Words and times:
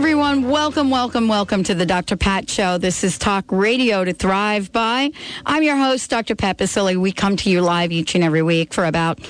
Everyone, 0.00 0.48
welcome, 0.48 0.88
welcome, 0.88 1.28
welcome 1.28 1.62
to 1.62 1.74
the 1.74 1.84
Dr. 1.84 2.16
Pat 2.16 2.48
Show. 2.48 2.78
This 2.78 3.04
is 3.04 3.18
Talk 3.18 3.44
Radio 3.50 4.02
to 4.02 4.14
Thrive 4.14 4.72
By. 4.72 5.10
I'm 5.44 5.62
your 5.62 5.76
host, 5.76 6.08
Dr. 6.08 6.34
Pat 6.34 6.56
Baccili. 6.56 6.96
We 6.96 7.12
come 7.12 7.36
to 7.36 7.50
you 7.50 7.60
live 7.60 7.92
each 7.92 8.14
and 8.14 8.24
every 8.24 8.40
week 8.40 8.72
for 8.72 8.86
about 8.86 9.20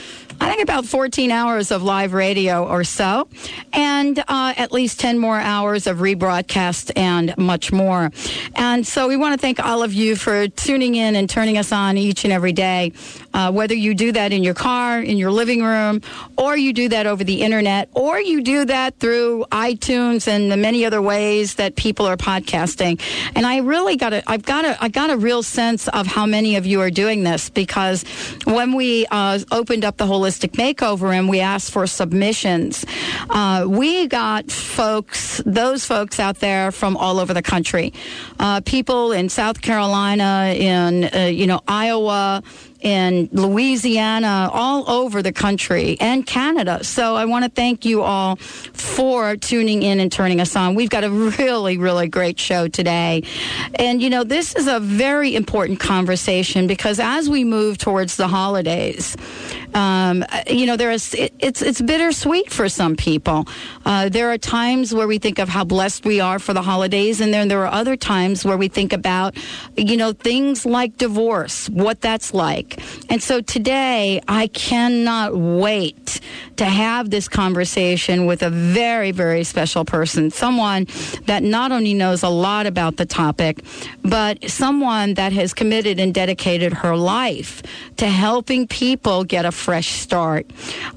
I 0.40 0.48
think 0.48 0.62
about 0.62 0.86
14 0.86 1.30
hours 1.30 1.70
of 1.70 1.82
live 1.82 2.14
radio 2.14 2.66
or 2.66 2.82
so, 2.82 3.28
and 3.74 4.18
uh, 4.20 4.54
at 4.56 4.72
least 4.72 4.98
10 4.98 5.18
more 5.18 5.38
hours 5.38 5.86
of 5.86 5.98
rebroadcast 5.98 6.92
and 6.96 7.36
much 7.36 7.72
more. 7.72 8.10
And 8.54 8.86
so 8.86 9.06
we 9.06 9.18
want 9.18 9.34
to 9.34 9.38
thank 9.38 9.60
all 9.60 9.82
of 9.82 9.92
you 9.92 10.16
for 10.16 10.48
tuning 10.48 10.94
in 10.94 11.14
and 11.14 11.28
turning 11.28 11.58
us 11.58 11.72
on 11.72 11.98
each 11.98 12.24
and 12.24 12.32
every 12.32 12.52
day, 12.52 12.92
uh, 13.34 13.52
whether 13.52 13.74
you 13.74 13.94
do 13.94 14.12
that 14.12 14.32
in 14.32 14.42
your 14.42 14.54
car, 14.54 15.00
in 15.00 15.16
your 15.16 15.30
living 15.30 15.62
room, 15.62 16.02
or 16.36 16.56
you 16.56 16.72
do 16.72 16.88
that 16.88 17.06
over 17.06 17.24
the 17.24 17.42
internet, 17.42 17.88
or 17.94 18.20
you 18.20 18.42
do 18.42 18.64
that 18.64 18.98
through 18.98 19.44
iTunes 19.52 20.26
and 20.28 20.50
the 20.50 20.56
many 20.56 20.84
other 20.84 21.02
ways 21.02 21.56
that 21.56 21.76
people 21.76 22.06
are 22.06 22.16
podcasting. 22.16 23.00
And 23.34 23.46
I 23.46 23.58
really 23.58 23.96
got 23.96 24.12
a, 24.12 24.22
I've 24.30 24.44
got 24.44 24.64
a, 24.64 24.82
I 24.82 24.88
got 24.88 25.10
a 25.10 25.16
real 25.16 25.42
sense 25.42 25.88
of 25.88 26.06
how 26.06 26.26
many 26.26 26.56
of 26.56 26.66
you 26.66 26.80
are 26.80 26.90
doing 26.90 27.22
this 27.24 27.50
because 27.50 28.04
when 28.44 28.74
we 28.74 29.06
uh, 29.10 29.38
opened 29.50 29.84
up 29.84 29.96
the 29.96 30.06
holistic 30.06 30.52
makeover 30.52 31.16
and 31.16 31.28
we 31.28 31.40
asked 31.40 31.70
for 31.70 31.86
submissions. 31.86 32.84
Uh, 33.28 33.66
we 33.68 34.06
got 34.06 34.50
folks, 34.50 35.42
those 35.46 35.84
folks 35.84 36.18
out 36.18 36.38
there 36.40 36.72
from 36.72 36.96
all 36.96 37.18
over 37.18 37.34
the 37.34 37.42
country, 37.42 37.92
uh, 38.38 38.60
people 38.62 39.12
in 39.12 39.28
South 39.28 39.60
Carolina, 39.60 40.54
in 40.56 41.04
uh, 41.04 41.26
you 41.26 41.46
know 41.46 41.60
Iowa, 41.68 42.42
in 42.80 43.28
Louisiana, 43.32 44.50
all 44.52 44.88
over 44.90 45.22
the 45.22 45.32
country 45.32 45.96
and 46.00 46.26
Canada. 46.26 46.82
So 46.84 47.14
I 47.16 47.24
want 47.24 47.44
to 47.44 47.50
thank 47.50 47.84
you 47.84 48.02
all 48.02 48.36
for 48.36 49.36
tuning 49.36 49.82
in 49.82 50.00
and 50.00 50.10
turning 50.10 50.40
us 50.40 50.56
on. 50.56 50.74
We've 50.74 50.90
got 50.90 51.04
a 51.04 51.10
really, 51.10 51.78
really 51.78 52.08
great 52.08 52.38
show 52.38 52.68
today. 52.68 53.22
And, 53.74 54.02
you 54.02 54.10
know, 54.10 54.24
this 54.24 54.54
is 54.54 54.66
a 54.66 54.80
very 54.80 55.34
important 55.34 55.80
conversation 55.80 56.66
because 56.66 56.98
as 57.00 57.28
we 57.28 57.44
move 57.44 57.78
towards 57.78 58.16
the 58.16 58.28
holidays, 58.28 59.16
um, 59.74 60.24
you 60.48 60.66
know, 60.66 60.76
there 60.76 60.90
is 60.90 61.14
it, 61.14 61.32
it's 61.38 61.62
it's 61.62 61.80
bittersweet 61.80 62.50
for 62.50 62.68
some 62.68 62.96
people. 62.96 63.46
Uh, 63.84 64.08
there 64.08 64.30
are 64.30 64.38
times 64.38 64.94
where 64.94 65.06
we 65.06 65.18
think 65.18 65.38
of 65.38 65.48
how 65.48 65.64
blessed 65.64 66.04
we 66.04 66.20
are 66.20 66.38
for 66.38 66.52
the 66.52 66.62
holidays, 66.62 67.20
and 67.20 67.32
then 67.32 67.48
there 67.48 67.64
are 67.64 67.72
other 67.72 67.96
times 67.96 68.44
where 68.44 68.56
we 68.56 68.68
think 68.68 68.92
about, 68.92 69.36
you 69.76 69.96
know, 69.96 70.12
things 70.12 70.66
like 70.66 70.96
divorce, 70.96 71.68
what 71.68 72.00
that's 72.00 72.34
like. 72.34 72.69
And 73.08 73.22
so 73.22 73.40
today, 73.40 74.20
I 74.28 74.46
cannot 74.48 75.36
wait 75.36 76.20
to 76.56 76.64
have 76.66 77.10
this 77.10 77.28
conversation 77.28 78.26
with 78.26 78.42
a 78.42 78.50
very, 78.50 79.12
very 79.12 79.44
special 79.44 79.84
person, 79.84 80.30
someone 80.30 80.86
that 81.24 81.42
not 81.42 81.72
only 81.72 81.94
knows 81.94 82.22
a 82.22 82.28
lot 82.28 82.66
about 82.66 82.96
the 82.96 83.06
topic, 83.06 83.64
but 84.02 84.50
someone 84.50 85.14
that 85.14 85.32
has 85.32 85.54
committed 85.54 85.98
and 85.98 86.12
dedicated 86.12 86.72
her 86.72 86.96
life 86.96 87.62
to 87.96 88.06
helping 88.06 88.68
people 88.68 89.24
get 89.24 89.44
a 89.44 89.52
fresh 89.52 89.92
start. 89.92 90.46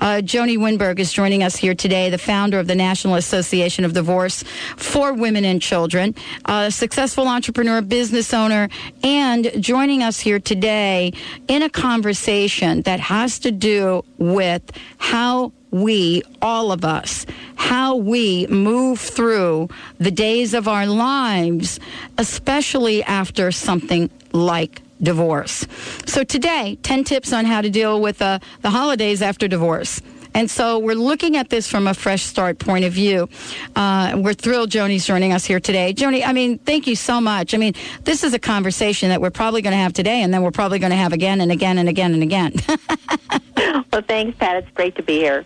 Uh, 0.01 0.21
Joni 0.21 0.57
Winberg 0.57 0.99
is 0.99 1.11
joining 1.11 1.43
us 1.43 1.55
here 1.55 1.73
today, 1.73 2.09
the 2.09 2.17
founder 2.17 2.59
of 2.59 2.67
the 2.67 2.75
National 2.75 3.15
Association 3.15 3.85
of 3.85 3.93
Divorce 3.93 4.43
for 4.77 5.13
Women 5.13 5.45
and 5.45 5.61
Children, 5.61 6.13
a 6.45 6.71
successful 6.71 7.27
entrepreneur, 7.27 7.81
business 7.81 8.33
owner, 8.33 8.69
and 9.03 9.51
joining 9.59 10.03
us 10.03 10.19
here 10.19 10.39
today 10.39 11.13
in 11.47 11.62
a 11.63 11.69
conversation 11.69 12.81
that 12.83 12.99
has 12.99 13.39
to 13.39 13.51
do 13.51 14.03
with 14.17 14.61
how 14.97 15.51
we, 15.71 16.21
all 16.41 16.71
of 16.71 16.85
us, 16.85 17.25
how 17.55 17.95
we 17.95 18.45
move 18.47 18.99
through 18.99 19.69
the 19.97 20.11
days 20.11 20.53
of 20.53 20.67
our 20.67 20.85
lives, 20.85 21.79
especially 22.17 23.03
after 23.03 23.51
something 23.51 24.09
like 24.33 24.81
divorce. 25.01 25.65
So 26.05 26.23
today, 26.23 26.77
10 26.83 27.03
tips 27.03 27.33
on 27.33 27.45
how 27.45 27.61
to 27.61 27.69
deal 27.69 28.01
with 28.01 28.21
uh, 28.21 28.39
the 28.61 28.69
holidays 28.69 29.21
after 29.21 29.47
divorce. 29.47 30.01
And 30.33 30.49
so 30.49 30.79
we're 30.79 30.95
looking 30.95 31.37
at 31.37 31.49
this 31.49 31.67
from 31.67 31.87
a 31.87 31.93
fresh 31.93 32.23
start 32.23 32.59
point 32.59 32.85
of 32.85 32.93
view. 32.93 33.29
Uh, 33.75 34.13
we're 34.17 34.33
thrilled 34.33 34.69
Joni's 34.69 35.05
joining 35.05 35.33
us 35.33 35.45
here 35.45 35.59
today. 35.59 35.93
Joni, 35.93 36.25
I 36.25 36.33
mean, 36.33 36.57
thank 36.59 36.87
you 36.87 36.95
so 36.95 37.21
much. 37.21 37.53
I 37.53 37.57
mean, 37.57 37.73
this 38.03 38.23
is 38.23 38.33
a 38.33 38.39
conversation 38.39 39.09
that 39.09 39.21
we're 39.21 39.31
probably 39.31 39.61
going 39.61 39.73
to 39.73 39.77
have 39.77 39.93
today, 39.93 40.21
and 40.21 40.33
then 40.33 40.41
we're 40.41 40.51
probably 40.51 40.79
going 40.79 40.91
to 40.91 40.97
have 40.97 41.13
again 41.13 41.41
and 41.41 41.51
again 41.51 41.77
and 41.77 41.89
again 41.89 42.13
and 42.13 42.23
again. 42.23 42.53
well, 43.91 44.01
thanks, 44.07 44.37
Pat. 44.37 44.57
It's 44.57 44.71
great 44.71 44.95
to 44.95 45.03
be 45.03 45.17
here. 45.17 45.45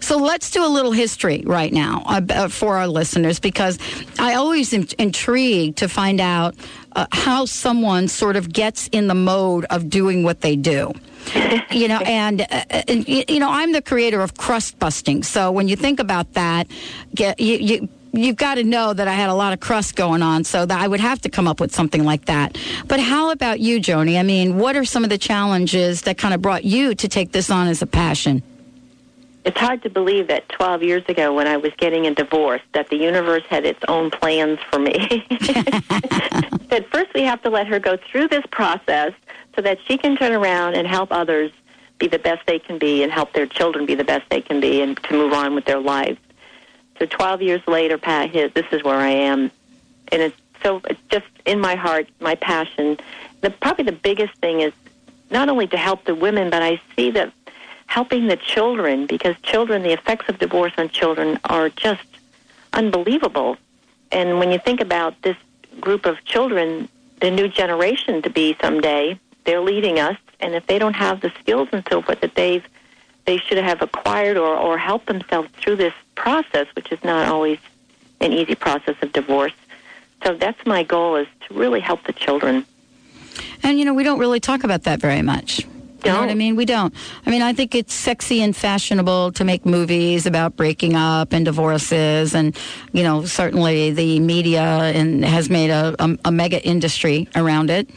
So 0.00 0.18
let's 0.18 0.50
do 0.50 0.64
a 0.64 0.68
little 0.68 0.92
history 0.92 1.42
right 1.46 1.72
now 1.72 2.02
uh, 2.06 2.48
for 2.48 2.76
our 2.76 2.86
listeners 2.86 3.40
because 3.40 3.78
I 4.18 4.34
always 4.34 4.72
am 4.74 4.86
intrigued 4.98 5.78
to 5.78 5.88
find 5.88 6.20
out 6.20 6.54
uh, 6.94 7.06
how 7.12 7.46
someone 7.46 8.08
sort 8.08 8.36
of 8.36 8.52
gets 8.52 8.88
in 8.88 9.06
the 9.06 9.14
mode 9.14 9.64
of 9.70 9.88
doing 9.88 10.24
what 10.24 10.40
they 10.40 10.56
do. 10.56 10.92
you 11.70 11.88
know, 11.88 11.98
and, 11.98 12.42
uh, 12.42 12.64
and, 12.70 13.08
you 13.08 13.38
know, 13.38 13.50
I'm 13.50 13.72
the 13.72 13.82
creator 13.82 14.20
of 14.20 14.36
crust 14.36 14.78
busting. 14.78 15.22
So 15.22 15.50
when 15.50 15.68
you 15.68 15.76
think 15.76 16.00
about 16.00 16.32
that, 16.34 16.66
get, 17.14 17.40
you, 17.40 17.56
you 17.56 17.88
you've 18.12 18.36
got 18.36 18.56
to 18.56 18.64
know 18.64 18.92
that 18.92 19.08
I 19.08 19.14
had 19.14 19.30
a 19.30 19.34
lot 19.34 19.52
of 19.52 19.60
crust 19.60 19.96
going 19.96 20.22
on, 20.22 20.44
so 20.44 20.66
that 20.66 20.80
I 20.80 20.86
would 20.86 21.00
have 21.00 21.20
to 21.22 21.30
come 21.30 21.48
up 21.48 21.60
with 21.60 21.74
something 21.74 22.04
like 22.04 22.26
that. 22.26 22.58
But 22.86 23.00
how 23.00 23.30
about 23.30 23.60
you, 23.60 23.80
Joni? 23.80 24.18
I 24.18 24.22
mean, 24.22 24.58
what 24.58 24.76
are 24.76 24.84
some 24.84 25.04
of 25.04 25.10
the 25.10 25.18
challenges 25.18 26.02
that 26.02 26.18
kind 26.18 26.34
of 26.34 26.42
brought 26.42 26.64
you 26.64 26.94
to 26.94 27.08
take 27.08 27.32
this 27.32 27.50
on 27.50 27.68
as 27.68 27.82
a 27.82 27.86
passion? 27.86 28.42
It's 29.44 29.58
hard 29.58 29.82
to 29.82 29.90
believe 29.90 30.28
that 30.28 30.48
12 30.50 30.82
years 30.82 31.02
ago 31.08 31.34
when 31.34 31.46
I 31.46 31.56
was 31.56 31.72
getting 31.76 32.06
a 32.06 32.14
divorce 32.14 32.62
that 32.74 32.88
the 32.90 32.96
universe 32.96 33.42
had 33.48 33.64
its 33.64 33.80
own 33.88 34.10
plans 34.10 34.60
for 34.70 34.78
me. 34.78 34.92
that 36.68 36.86
first 36.90 37.12
we 37.14 37.22
have 37.22 37.42
to 37.42 37.50
let 37.50 37.66
her 37.66 37.80
go 37.80 37.96
through 37.96 38.28
this 38.28 38.44
process 38.50 39.12
so 39.56 39.62
that 39.62 39.78
she 39.86 39.98
can 39.98 40.16
turn 40.16 40.32
around 40.32 40.74
and 40.74 40.86
help 40.86 41.10
others 41.10 41.50
be 41.98 42.06
the 42.06 42.18
best 42.18 42.46
they 42.46 42.58
can 42.58 42.78
be 42.78 43.02
and 43.02 43.12
help 43.12 43.32
their 43.32 43.46
children 43.46 43.84
be 43.84 43.94
the 43.94 44.04
best 44.04 44.28
they 44.30 44.40
can 44.40 44.60
be 44.60 44.80
and 44.80 44.96
to 45.04 45.12
move 45.14 45.32
on 45.32 45.54
with 45.54 45.64
their 45.64 45.80
lives. 45.80 46.18
So 46.98 47.06
12 47.06 47.42
years 47.42 47.62
later, 47.66 47.98
Pat, 47.98 48.30
his, 48.30 48.52
this 48.52 48.66
is 48.70 48.84
where 48.84 48.96
I 48.96 49.10
am. 49.10 49.50
And 50.12 50.22
it's 50.22 50.36
so 50.62 50.80
it's 50.88 51.00
just 51.10 51.26
in 51.44 51.60
my 51.60 51.74
heart, 51.74 52.08
my 52.20 52.36
passion. 52.36 52.98
The, 53.40 53.50
probably 53.50 53.84
the 53.84 53.92
biggest 53.92 54.34
thing 54.36 54.60
is 54.60 54.72
not 55.30 55.48
only 55.48 55.66
to 55.68 55.76
help 55.76 56.04
the 56.04 56.14
women, 56.14 56.50
but 56.50 56.62
I 56.62 56.80
see 56.94 57.10
that 57.12 57.32
helping 57.92 58.26
the 58.26 58.38
children 58.38 59.04
because 59.04 59.36
children, 59.42 59.82
the 59.82 59.92
effects 59.92 60.26
of 60.30 60.38
divorce 60.38 60.72
on 60.78 60.88
children 60.88 61.38
are 61.44 61.68
just 61.68 62.08
unbelievable. 62.72 63.58
And 64.10 64.38
when 64.38 64.50
you 64.50 64.58
think 64.58 64.80
about 64.80 65.20
this 65.20 65.36
group 65.78 66.06
of 66.06 66.24
children, 66.24 66.88
the 67.20 67.30
new 67.30 67.48
generation 67.48 68.22
to 68.22 68.30
be 68.30 68.56
someday, 68.62 69.20
they're 69.44 69.60
leading 69.60 69.98
us, 69.98 70.16
and 70.40 70.54
if 70.54 70.66
they 70.66 70.78
don't 70.78 70.94
have 70.94 71.20
the 71.20 71.30
skills 71.38 71.68
and 71.70 71.86
so 71.90 72.00
forth 72.00 72.20
that 72.22 72.34
they've 72.34 72.66
they 73.26 73.36
should 73.36 73.58
have 73.58 73.82
acquired 73.82 74.36
or, 74.36 74.56
or 74.56 74.78
helped 74.78 75.06
themselves 75.06 75.48
through 75.60 75.76
this 75.76 75.94
process, 76.14 76.66
which 76.74 76.90
is 76.90 76.98
not 77.04 77.28
always 77.28 77.58
an 78.20 78.32
easy 78.32 78.54
process 78.54 78.96
of 79.02 79.12
divorce. 79.12 79.52
So 80.24 80.34
that's 80.34 80.64
my 80.66 80.82
goal 80.82 81.16
is 81.16 81.28
to 81.46 81.54
really 81.54 81.78
help 81.80 82.02
the 82.04 82.14
children. 82.14 82.64
And 83.62 83.78
you 83.78 83.84
know, 83.84 83.94
we 83.94 84.02
don't 84.02 84.18
really 84.18 84.40
talk 84.40 84.64
about 84.64 84.84
that 84.84 84.98
very 84.98 85.22
much. 85.22 85.66
You 86.04 86.12
know 86.12 86.20
what 86.20 86.30
I 86.30 86.34
mean? 86.34 86.56
We 86.56 86.64
don't. 86.64 86.92
I 87.26 87.30
mean, 87.30 87.42
I 87.42 87.52
think 87.52 87.74
it's 87.74 87.94
sexy 87.94 88.42
and 88.42 88.56
fashionable 88.56 89.32
to 89.32 89.44
make 89.44 89.64
movies 89.64 90.26
about 90.26 90.56
breaking 90.56 90.96
up 90.96 91.32
and 91.32 91.44
divorces, 91.44 92.34
and 92.34 92.56
you 92.92 93.04
know, 93.04 93.24
certainly 93.24 93.92
the 93.92 94.18
media 94.18 94.62
and 94.62 95.24
has 95.24 95.48
made 95.48 95.70
a, 95.70 95.94
a, 95.98 96.18
a 96.24 96.32
mega 96.32 96.62
industry 96.66 97.28
around 97.36 97.70
it. 97.70 97.88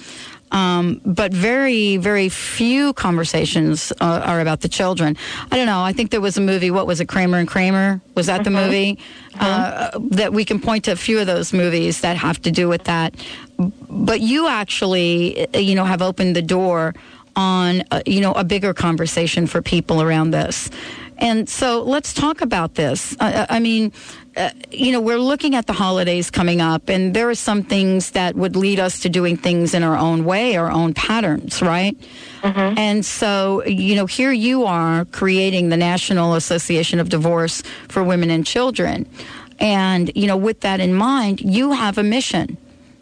Um, 0.51 1.01
but 1.03 1.33
very, 1.33 1.97
very 1.97 2.29
few 2.29 2.93
conversations 2.93 3.91
uh, 3.99 4.21
are 4.23 4.39
about 4.39 4.61
the 4.61 4.69
children. 4.69 5.17
I 5.51 5.57
don't 5.57 5.65
know. 5.65 5.81
I 5.81 5.91
think 5.91 6.11
there 6.11 6.21
was 6.21 6.37
a 6.37 6.41
movie. 6.41 6.71
What 6.71 6.87
was 6.87 7.01
it? 7.01 7.07
Kramer 7.07 7.39
and 7.39 7.47
Kramer. 7.47 7.99
Was 8.13 8.27
that 8.27 8.43
the 8.43 8.51
mm-hmm. 8.51 8.65
movie? 8.65 8.99
Uh, 9.37 9.91
mm-hmm. 9.91 10.07
that 10.09 10.31
we 10.31 10.45
can 10.45 10.61
point 10.61 10.85
to 10.85 10.91
a 10.91 10.95
few 10.95 11.19
of 11.19 11.27
those 11.27 11.51
movies 11.51 12.01
that 12.01 12.15
have 12.15 12.41
to 12.43 12.51
do 12.51 12.69
with 12.69 12.85
that. 12.85 13.15
But 13.57 14.21
you 14.21 14.47
actually, 14.47 15.47
you 15.53 15.75
know, 15.75 15.83
have 15.83 16.01
opened 16.01 16.37
the 16.37 16.41
door 16.41 16.93
on 17.35 17.83
uh, 17.91 18.01
you 18.05 18.21
know 18.21 18.33
a 18.33 18.43
bigger 18.43 18.73
conversation 18.73 19.47
for 19.47 19.61
people 19.61 20.01
around 20.01 20.31
this 20.31 20.69
And 21.17 21.47
so 21.47 21.81
let's 21.83 22.13
talk 22.13 22.41
about 22.41 22.75
this. 22.75 23.15
Uh, 23.19 23.45
I 23.49 23.59
mean, 23.59 23.93
uh, 24.35 24.49
you 24.69 24.91
know, 24.91 24.99
we're 24.99 25.19
looking 25.19 25.55
at 25.55 25.65
the 25.65 25.73
holidays 25.73 26.29
coming 26.29 26.59
up, 26.59 26.89
and 26.89 27.13
there 27.13 27.29
are 27.29 27.35
some 27.35 27.63
things 27.63 28.11
that 28.11 28.35
would 28.35 28.55
lead 28.55 28.79
us 28.79 28.99
to 29.01 29.09
doing 29.09 29.37
things 29.37 29.73
in 29.73 29.81
our 29.81 29.95
own 29.95 30.25
way, 30.25 30.57
our 30.57 30.69
own 30.69 30.93
patterns, 30.93 31.61
right? 31.61 31.95
Mm-hmm. 32.41 32.77
And 32.77 33.05
so, 33.05 33.63
you 33.65 33.95
know, 33.95 34.05
here 34.05 34.33
you 34.33 34.65
are 34.65 35.05
creating 35.05 35.69
the 35.69 35.77
National 35.77 36.35
Association 36.35 36.99
of 36.99 37.07
Divorce 37.09 37.63
for 37.88 38.03
Women 38.03 38.29
and 38.29 38.45
Children. 38.45 39.07
And, 39.59 40.11
you 40.15 40.27
know, 40.27 40.35
with 40.35 40.59
that 40.61 40.81
in 40.81 40.93
mind, 40.93 41.39
you 41.39 41.71
have 41.71 41.97
a 41.97 42.03
mission. 42.03 42.57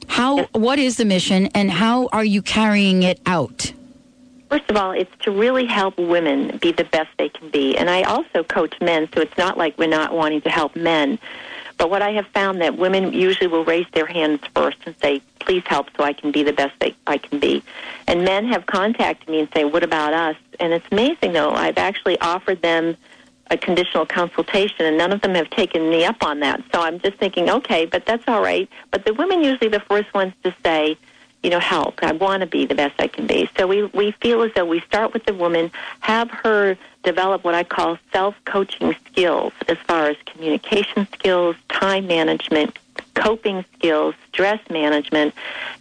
How, 0.07 0.43
what 0.51 0.77
is 0.77 0.97
the 0.97 1.05
mission, 1.05 1.47
and 1.55 1.71
how 1.71 2.09
are 2.11 2.25
you 2.25 2.43
carrying 2.43 3.01
it 3.01 3.19
out? 3.25 3.73
First 4.53 4.69
of 4.69 4.77
all, 4.77 4.91
it's 4.91 5.09
to 5.23 5.31
really 5.31 5.65
help 5.65 5.97
women 5.97 6.59
be 6.59 6.71
the 6.71 6.83
best 6.83 7.09
they 7.17 7.29
can 7.29 7.49
be. 7.49 7.75
And 7.75 7.89
I 7.89 8.03
also 8.03 8.43
coach 8.43 8.79
men, 8.79 9.09
so 9.11 9.19
it's 9.19 9.35
not 9.35 9.57
like 9.57 9.75
we're 9.79 9.87
not 9.87 10.13
wanting 10.13 10.41
to 10.41 10.49
help 10.51 10.75
men. 10.75 11.17
But 11.79 11.89
what 11.89 12.03
I 12.03 12.11
have 12.11 12.27
found 12.27 12.61
that 12.61 12.77
women 12.77 13.13
usually 13.13 13.47
will 13.47 13.65
raise 13.65 13.87
their 13.93 14.05
hands 14.05 14.41
first 14.53 14.77
and 14.85 14.93
say, 15.01 15.23
please 15.39 15.63
help 15.65 15.87
so 15.97 16.03
I 16.03 16.13
can 16.13 16.31
be 16.31 16.43
the 16.43 16.53
best 16.53 16.79
they, 16.79 16.95
I 17.07 17.17
can 17.17 17.39
be. 17.39 17.63
And 18.05 18.23
men 18.23 18.45
have 18.45 18.67
contacted 18.67 19.27
me 19.27 19.39
and 19.39 19.49
say, 19.55 19.65
what 19.65 19.81
about 19.81 20.13
us? 20.13 20.35
And 20.59 20.71
it's 20.71 20.85
amazing, 20.91 21.33
though. 21.33 21.49
I've 21.49 21.79
actually 21.79 22.19
offered 22.21 22.61
them 22.61 22.95
a 23.49 23.57
conditional 23.57 24.05
consultation, 24.05 24.85
and 24.85 24.99
none 24.99 25.11
of 25.11 25.21
them 25.21 25.33
have 25.33 25.49
taken 25.49 25.89
me 25.89 26.05
up 26.05 26.23
on 26.23 26.41
that. 26.41 26.61
So 26.71 26.79
I'm 26.79 26.99
just 26.99 27.17
thinking, 27.17 27.49
okay, 27.49 27.87
but 27.87 28.05
that's 28.05 28.27
all 28.27 28.43
right. 28.43 28.69
But 28.91 29.03
the 29.03 29.15
women 29.15 29.43
usually 29.43 29.69
the 29.69 29.79
first 29.79 30.13
ones 30.13 30.33
to 30.43 30.53
say, 30.63 30.95
you 31.43 31.49
know, 31.49 31.59
help. 31.59 32.01
I 32.01 32.13
want 32.13 32.41
to 32.41 32.47
be 32.47 32.65
the 32.65 32.73
best 32.73 32.95
I 32.99 33.07
can 33.07 33.27
be. 33.27 33.49
So 33.57 33.67
we, 33.67 33.83
we 33.83 34.11
feel 34.11 34.41
as 34.41 34.51
though 34.55 34.65
we 34.65 34.79
start 34.81 35.13
with 35.13 35.25
the 35.25 35.33
woman, 35.33 35.71
have 35.99 36.31
her 36.31 36.77
develop 37.03 37.43
what 37.43 37.53
I 37.53 37.63
call 37.63 37.99
self-coaching 38.13 38.95
skills 39.05 39.51
as 39.67 39.77
far 39.79 40.07
as 40.07 40.15
communication 40.25 41.05
skills, 41.13 41.57
time 41.67 42.07
management, 42.07 42.79
coping 43.13 43.65
skills, 43.73 44.15
stress 44.29 44.59
management. 44.69 45.33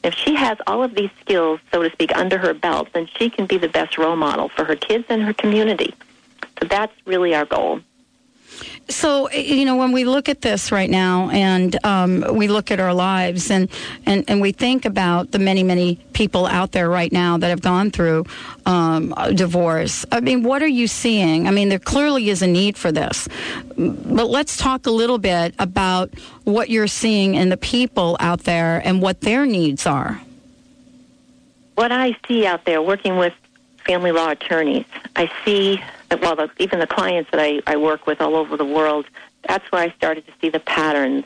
If 0.02 0.14
she 0.14 0.34
has 0.34 0.58
all 0.66 0.82
of 0.82 0.94
these 0.94 1.10
skills, 1.20 1.60
so 1.72 1.82
to 1.82 1.90
speak, 1.90 2.14
under 2.16 2.38
her 2.38 2.54
belt, 2.54 2.88
then 2.92 3.06
she 3.16 3.30
can 3.30 3.46
be 3.46 3.56
the 3.56 3.68
best 3.68 3.96
role 3.96 4.16
model 4.16 4.48
for 4.48 4.64
her 4.64 4.76
kids 4.76 5.06
and 5.08 5.22
her 5.22 5.32
community. 5.32 5.94
So 6.60 6.66
that's 6.66 6.92
really 7.06 7.34
our 7.34 7.44
goal. 7.44 7.80
So 8.88 9.30
you 9.30 9.64
know, 9.64 9.76
when 9.76 9.92
we 9.92 10.04
look 10.04 10.28
at 10.28 10.40
this 10.40 10.72
right 10.72 10.90
now, 10.90 11.30
and 11.30 11.82
um, 11.84 12.24
we 12.34 12.48
look 12.48 12.70
at 12.70 12.80
our 12.80 12.92
lives, 12.92 13.50
and, 13.50 13.68
and 14.06 14.24
and 14.28 14.40
we 14.40 14.52
think 14.52 14.84
about 14.84 15.30
the 15.30 15.38
many 15.38 15.62
many 15.62 15.96
people 16.12 16.46
out 16.46 16.72
there 16.72 16.90
right 16.90 17.12
now 17.12 17.38
that 17.38 17.48
have 17.48 17.62
gone 17.62 17.90
through 17.90 18.26
um, 18.66 19.14
divorce. 19.34 20.04
I 20.12 20.20
mean, 20.20 20.42
what 20.42 20.62
are 20.62 20.68
you 20.68 20.86
seeing? 20.86 21.48
I 21.48 21.52
mean, 21.52 21.68
there 21.68 21.78
clearly 21.78 22.28
is 22.28 22.42
a 22.42 22.46
need 22.46 22.76
for 22.76 22.92
this, 22.92 23.28
but 23.76 24.28
let's 24.28 24.56
talk 24.56 24.86
a 24.86 24.90
little 24.90 25.18
bit 25.18 25.54
about 25.58 26.10
what 26.44 26.68
you're 26.68 26.88
seeing 26.88 27.34
in 27.34 27.48
the 27.48 27.56
people 27.56 28.16
out 28.20 28.44
there 28.44 28.82
and 28.84 29.00
what 29.00 29.20
their 29.20 29.46
needs 29.46 29.86
are. 29.86 30.20
What 31.76 31.92
I 31.92 32.16
see 32.28 32.46
out 32.46 32.64
there 32.64 32.82
working 32.82 33.16
with 33.16 33.32
family 33.86 34.12
law 34.12 34.30
attorneys, 34.30 34.84
I 35.16 35.30
see 35.44 35.82
well, 36.20 36.36
the, 36.36 36.50
even 36.58 36.78
the 36.78 36.86
clients 36.86 37.30
that 37.30 37.40
I, 37.40 37.60
I 37.66 37.76
work 37.76 38.06
with 38.06 38.20
all 38.20 38.36
over 38.36 38.56
the 38.56 38.64
world, 38.64 39.06
that's 39.46 39.70
where 39.72 39.82
I 39.82 39.90
started 39.92 40.26
to 40.26 40.32
see 40.40 40.48
the 40.48 40.60
patterns 40.60 41.24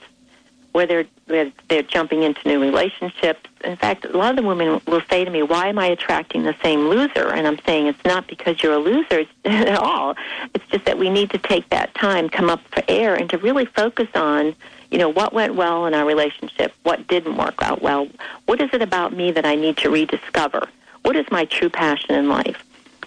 where 0.77 0.87
they're, 0.87 1.07
they're, 1.27 1.51
they're 1.69 1.83
jumping 1.83 2.23
into 2.23 2.47
new 2.47 2.61
relationships. 2.61 3.49
In 3.65 3.77
fact, 3.77 4.05
a 4.05 4.15
lot 4.15 4.31
of 4.31 4.37
the 4.37 4.43
women 4.43 4.79
will 4.87 5.01
say 5.09 5.25
to 5.25 5.31
me, 5.31 5.43
"Why 5.43 5.69
am 5.69 5.79
I 5.79 5.87
attracting 5.87 6.43
the 6.43 6.55
same 6.63 6.89
loser?" 6.89 7.33
And 7.33 7.47
I'm 7.47 7.59
saying 7.65 7.87
it's 7.87 8.05
not 8.05 8.27
because 8.27 8.63
you're 8.63 8.75
a 8.75 8.79
loser 8.79 9.25
at 9.47 9.79
all. 9.79 10.15
It's 10.53 10.67
just 10.67 10.85
that 10.85 10.99
we 10.99 11.09
need 11.09 11.31
to 11.31 11.39
take 11.39 11.71
that 11.71 11.95
time, 11.95 12.29
come 12.29 12.51
up 12.51 12.61
for 12.73 12.83
air, 12.89 13.15
and 13.15 13.31
to 13.31 13.39
really 13.39 13.65
focus 13.65 14.09
on, 14.15 14.55
you 14.91 14.99
know, 14.99 15.09
what 15.09 15.33
went 15.33 15.55
well 15.55 15.87
in 15.87 15.95
our 15.95 16.05
relationship, 16.05 16.75
what 16.83 17.07
didn't 17.07 17.39
work 17.39 17.63
out 17.63 17.81
well, 17.81 18.07
what 18.45 18.61
is 18.61 18.69
it 18.75 18.83
about 18.83 19.15
me 19.15 19.33
that 19.33 19.47
I 19.47 19.55
need 19.55 19.79
to 19.79 19.89
rediscover, 19.89 20.69
what 21.05 21.17
is 21.17 21.25
my 21.31 21.47
true 21.47 21.71
passion 21.71 22.15
in 22.15 22.29
life. 22.29 22.63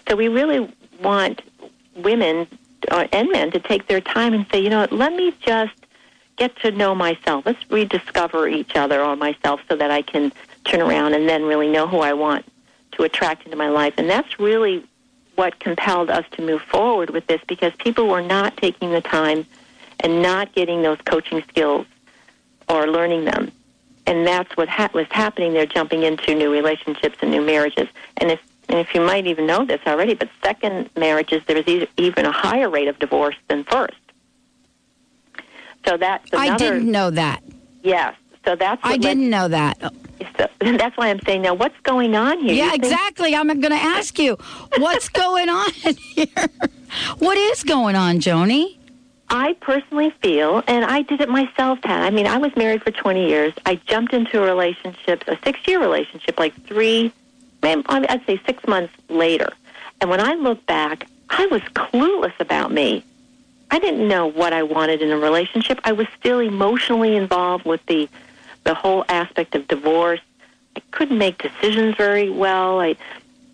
So 0.07 0.15
we 0.15 0.27
really 0.27 0.73
want 1.03 1.43
women 1.95 2.47
uh, 2.89 3.07
and 3.11 3.29
men 3.31 3.51
to 3.51 3.59
take 3.59 3.87
their 3.87 4.01
time 4.01 4.33
and 4.33 4.45
say, 4.51 4.59
you 4.59 4.69
know, 4.69 4.87
let 4.91 5.13
me 5.13 5.33
just 5.41 5.73
get 6.37 6.55
to 6.57 6.71
know 6.71 6.95
myself. 6.95 7.45
Let's 7.45 7.69
rediscover 7.69 8.47
each 8.47 8.75
other 8.75 9.01
or 9.01 9.15
myself 9.15 9.61
so 9.67 9.75
that 9.75 9.91
I 9.91 10.01
can 10.01 10.31
turn 10.63 10.81
around 10.81 11.13
and 11.13 11.27
then 11.27 11.43
really 11.43 11.67
know 11.67 11.87
who 11.87 11.99
I 11.99 12.13
want 12.13 12.45
to 12.93 13.03
attract 13.03 13.45
into 13.45 13.57
my 13.57 13.69
life. 13.69 13.93
And 13.97 14.09
that's 14.09 14.39
really 14.39 14.85
what 15.35 15.59
compelled 15.59 16.09
us 16.09 16.25
to 16.31 16.41
move 16.41 16.61
forward 16.61 17.11
with 17.11 17.27
this 17.27 17.41
because 17.47 17.73
people 17.77 18.07
were 18.07 18.21
not 18.21 18.57
taking 18.57 18.91
the 18.91 19.01
time 19.01 19.45
and 20.01 20.21
not 20.21 20.53
getting 20.53 20.81
those 20.81 20.97
coaching 21.05 21.43
skills 21.47 21.85
or 22.67 22.87
learning 22.87 23.25
them. 23.25 23.51
And 24.05 24.25
that's 24.25 24.55
what 24.57 24.67
ha- 24.69 24.89
was 24.93 25.07
happening. 25.11 25.53
They're 25.53 25.65
jumping 25.65 26.03
into 26.03 26.33
new 26.33 26.51
relationships 26.51 27.17
and 27.21 27.31
new 27.31 27.41
marriages. 27.41 27.87
And 28.17 28.31
if 28.31 28.41
and 28.69 28.77
if 28.77 28.93
you 28.93 29.01
might 29.01 29.25
even 29.25 29.47
know 29.47 29.65
this 29.65 29.81
already, 29.87 30.13
but 30.13 30.29
second 30.43 30.89
marriages, 30.95 31.41
there's 31.47 31.67
even 31.97 32.25
a 32.25 32.31
higher 32.31 32.69
rate 32.69 32.87
of 32.87 32.99
divorce 32.99 33.35
than 33.47 33.63
first. 33.63 33.95
So 35.85 35.97
that's 35.97 36.31
another, 36.31 36.53
I 36.53 36.57
didn't 36.57 36.91
know 36.91 37.09
that. 37.09 37.41
Yes. 37.81 38.15
So 38.45 38.55
that's 38.55 38.79
I 38.83 38.97
didn't 38.97 39.29
know 39.29 39.47
that. 39.47 39.79
So 40.37 40.47
that's 40.59 40.95
why 40.97 41.09
I'm 41.09 41.19
saying 41.21 41.41
now, 41.41 41.55
what's 41.55 41.79
going 41.81 42.15
on 42.15 42.39
here? 42.39 42.53
Yeah, 42.53 42.73
exactly. 42.75 43.35
I'm 43.35 43.47
going 43.47 43.61
to 43.61 43.75
ask 43.75 44.19
you, 44.19 44.37
what's 44.77 45.09
going 45.09 45.49
on 45.49 45.71
here? 45.71 46.27
What 47.17 47.37
is 47.37 47.63
going 47.63 47.95
on, 47.95 48.19
Joni? 48.19 48.77
I 49.31 49.53
personally 49.61 50.11
feel, 50.23 50.63
and 50.67 50.83
I 50.83 51.03
did 51.03 51.21
it 51.21 51.29
myself, 51.29 51.81
Pat. 51.81 52.01
I 52.01 52.09
mean, 52.09 52.25
I 52.25 52.37
was 52.37 52.55
married 52.55 52.83
for 52.83 52.89
20 52.91 53.27
years. 53.27 53.53
I 53.65 53.75
jumped 53.75 54.13
into 54.13 54.41
a 54.41 54.45
relationship, 54.45 55.23
a 55.27 55.37
six-year 55.43 55.79
relationship, 55.79 56.39
like 56.39 56.53
three 56.65 57.13
I'd 57.63 58.21
say 58.25 58.39
six 58.45 58.65
months 58.67 58.93
later. 59.09 59.51
And 60.01 60.09
when 60.09 60.19
I 60.19 60.33
look 60.35 60.65
back, 60.65 61.07
I 61.29 61.45
was 61.47 61.61
clueless 61.61 62.37
about 62.39 62.71
me. 62.71 63.03
I 63.71 63.79
didn't 63.79 64.07
know 64.07 64.25
what 64.27 64.53
I 64.53 64.63
wanted 64.63 65.01
in 65.01 65.11
a 65.11 65.17
relationship. 65.17 65.79
I 65.83 65.91
was 65.91 66.07
still 66.19 66.39
emotionally 66.39 67.15
involved 67.15 67.65
with 67.65 67.85
the 67.85 68.09
the 68.63 68.73
whole 68.73 69.05
aspect 69.09 69.55
of 69.55 69.67
divorce. 69.67 70.19
I 70.75 70.81
couldn't 70.91 71.17
make 71.17 71.41
decisions 71.41 71.95
very 71.95 72.29
well. 72.29 72.79
I 72.79 72.95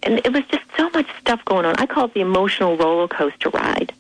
and 0.04 0.20
it 0.24 0.32
was 0.32 0.46
just 0.46 0.64
so 0.78 0.90
much 0.92 1.08
stuff 1.20 1.44
going 1.46 1.66
on. 1.66 1.76
I 1.78 1.86
call 1.86 2.06
it 2.06 2.14
the 2.14 2.22
emotional 2.22 2.78
roller 2.78 3.08
coaster 3.08 3.50
ride. 3.50 3.94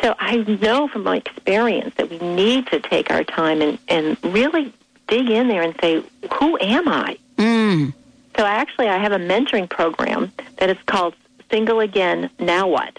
So 0.00 0.14
I 0.18 0.36
know 0.36 0.88
from 0.88 1.04
my 1.04 1.16
experience 1.16 1.94
that 1.96 2.10
we 2.10 2.18
need 2.18 2.66
to 2.68 2.80
take 2.80 3.10
our 3.10 3.24
time 3.24 3.62
and, 3.62 3.78
and 3.88 4.16
really 4.22 4.72
dig 5.08 5.30
in 5.30 5.48
there 5.48 5.62
and 5.62 5.74
say, 5.80 6.02
who 6.34 6.58
am 6.58 6.88
I? 6.88 7.16
Mm. 7.36 7.94
So 8.36 8.44
actually, 8.44 8.88
I 8.88 8.98
have 8.98 9.12
a 9.12 9.18
mentoring 9.18 9.68
program 9.68 10.32
that 10.58 10.68
is 10.68 10.76
called 10.86 11.14
Single 11.50 11.80
Again, 11.80 12.30
Now 12.38 12.68
What? 12.68 12.98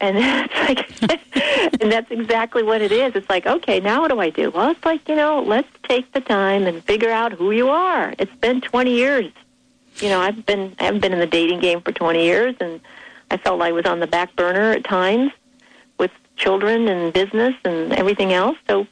And 0.00 0.16
it's 0.20 1.02
like, 1.02 1.20
and 1.82 1.90
that's 1.90 2.10
exactly 2.10 2.62
what 2.62 2.80
it 2.80 2.92
is. 2.92 3.16
It's 3.16 3.28
like, 3.28 3.46
okay, 3.46 3.80
now 3.80 4.02
what 4.02 4.10
do 4.10 4.20
I 4.20 4.30
do? 4.30 4.50
Well, 4.50 4.70
it's 4.70 4.84
like, 4.84 5.08
you 5.08 5.16
know, 5.16 5.42
let's 5.42 5.68
take 5.82 6.12
the 6.12 6.20
time 6.20 6.66
and 6.66 6.84
figure 6.84 7.10
out 7.10 7.32
who 7.32 7.50
you 7.50 7.68
are. 7.68 8.14
It's 8.18 8.34
been 8.36 8.60
20 8.60 8.94
years. 8.94 9.32
You 9.96 10.10
know, 10.10 10.20
I've 10.20 10.46
been, 10.46 10.76
I 10.78 10.84
haven't 10.84 11.00
been 11.00 11.12
in 11.12 11.18
the 11.18 11.26
dating 11.26 11.58
game 11.58 11.80
for 11.80 11.90
20 11.90 12.22
years, 12.22 12.54
and 12.60 12.80
I 13.32 13.36
felt 13.36 13.60
I 13.60 13.72
was 13.72 13.84
on 13.84 13.98
the 13.98 14.06
back 14.06 14.36
burner 14.36 14.70
at 14.70 14.84
times 14.84 15.32
with 15.98 16.12
children 16.36 16.86
and 16.86 17.12
business 17.12 17.54
and 17.64 17.92
everything 17.92 18.32
else. 18.32 18.56
So 18.68 18.86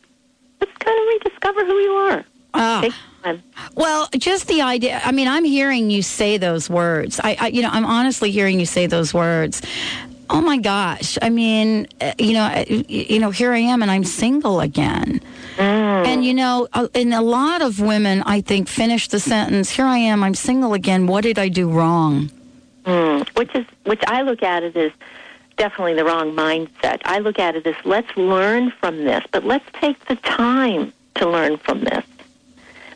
let's 0.61 0.77
kind 0.79 0.99
of 0.99 1.07
rediscover 1.07 1.65
who 1.65 1.75
you 1.75 1.93
are. 1.93 2.25
Ah. 2.55 2.83
Uh, 3.27 3.37
well, 3.75 4.09
just 4.17 4.47
the 4.47 4.63
idea. 4.63 5.01
I 5.05 5.11
mean, 5.11 5.27
I'm 5.27 5.45
hearing 5.45 5.91
you 5.91 6.03
say 6.03 6.39
those 6.39 6.71
words. 6.71 7.21
I, 7.23 7.37
I, 7.41 7.47
you 7.49 7.63
know, 7.63 7.71
I'm 7.71 7.85
honestly 7.85 8.31
hearing 8.31 8.61
you 8.61 8.67
say 8.67 8.87
those 8.87 9.13
words. 9.13 9.63
Oh 10.31 10.41
my 10.41 10.59
gosh! 10.59 11.19
I 11.23 11.31
mean, 11.31 11.87
uh, 12.01 12.13
you 12.19 12.33
know, 12.33 12.45
uh, 12.45 12.65
you 12.69 13.19
know, 13.19 13.31
here 13.31 13.53
I 13.53 13.59
am, 13.59 13.83
and 13.83 13.91
I'm 13.91 14.05
single 14.05 14.61
again. 14.61 15.21
Mm. 15.57 16.07
And 16.07 16.25
you 16.25 16.35
know, 16.35 16.69
and 16.73 17.15
a 17.15 17.21
lot 17.21 17.63
of 17.63 17.81
women, 17.81 18.23
I 18.27 18.41
think, 18.41 18.69
finish 18.69 19.09
the 19.09 19.21
sentence, 19.21 19.71
"Here 19.71 19.87
I 19.87 19.99
am, 19.99 20.23
I'm 20.23 20.35
single 20.35 20.73
again. 20.73 21.07
What 21.07 21.23
did 21.23 21.39
I 21.39 21.49
do 21.49 21.71
wrong?" 21.71 22.31
Mm. 22.85 23.29
Which 23.37 23.55
is, 23.55 23.67
which 23.85 24.03
I 24.07 24.23
look 24.23 24.43
at 24.43 24.63
it 24.63 24.77
as 24.77 24.93
definitely 25.57 25.95
the 25.95 26.05
wrong 26.05 26.35
mindset. 26.35 27.01
I 27.05 27.19
look 27.19 27.39
at 27.39 27.57
it 27.57 27.67
as 27.67 27.77
let's 27.85 28.17
learn 28.17 28.71
from 28.71 29.05
this, 29.05 29.25
but 29.33 29.45
let's 29.45 29.65
take 29.75 29.99
the 30.07 30.17
time 30.17 30.93
to 31.17 31.29
learn 31.29 31.57
from 31.57 31.85
this. 31.85 32.05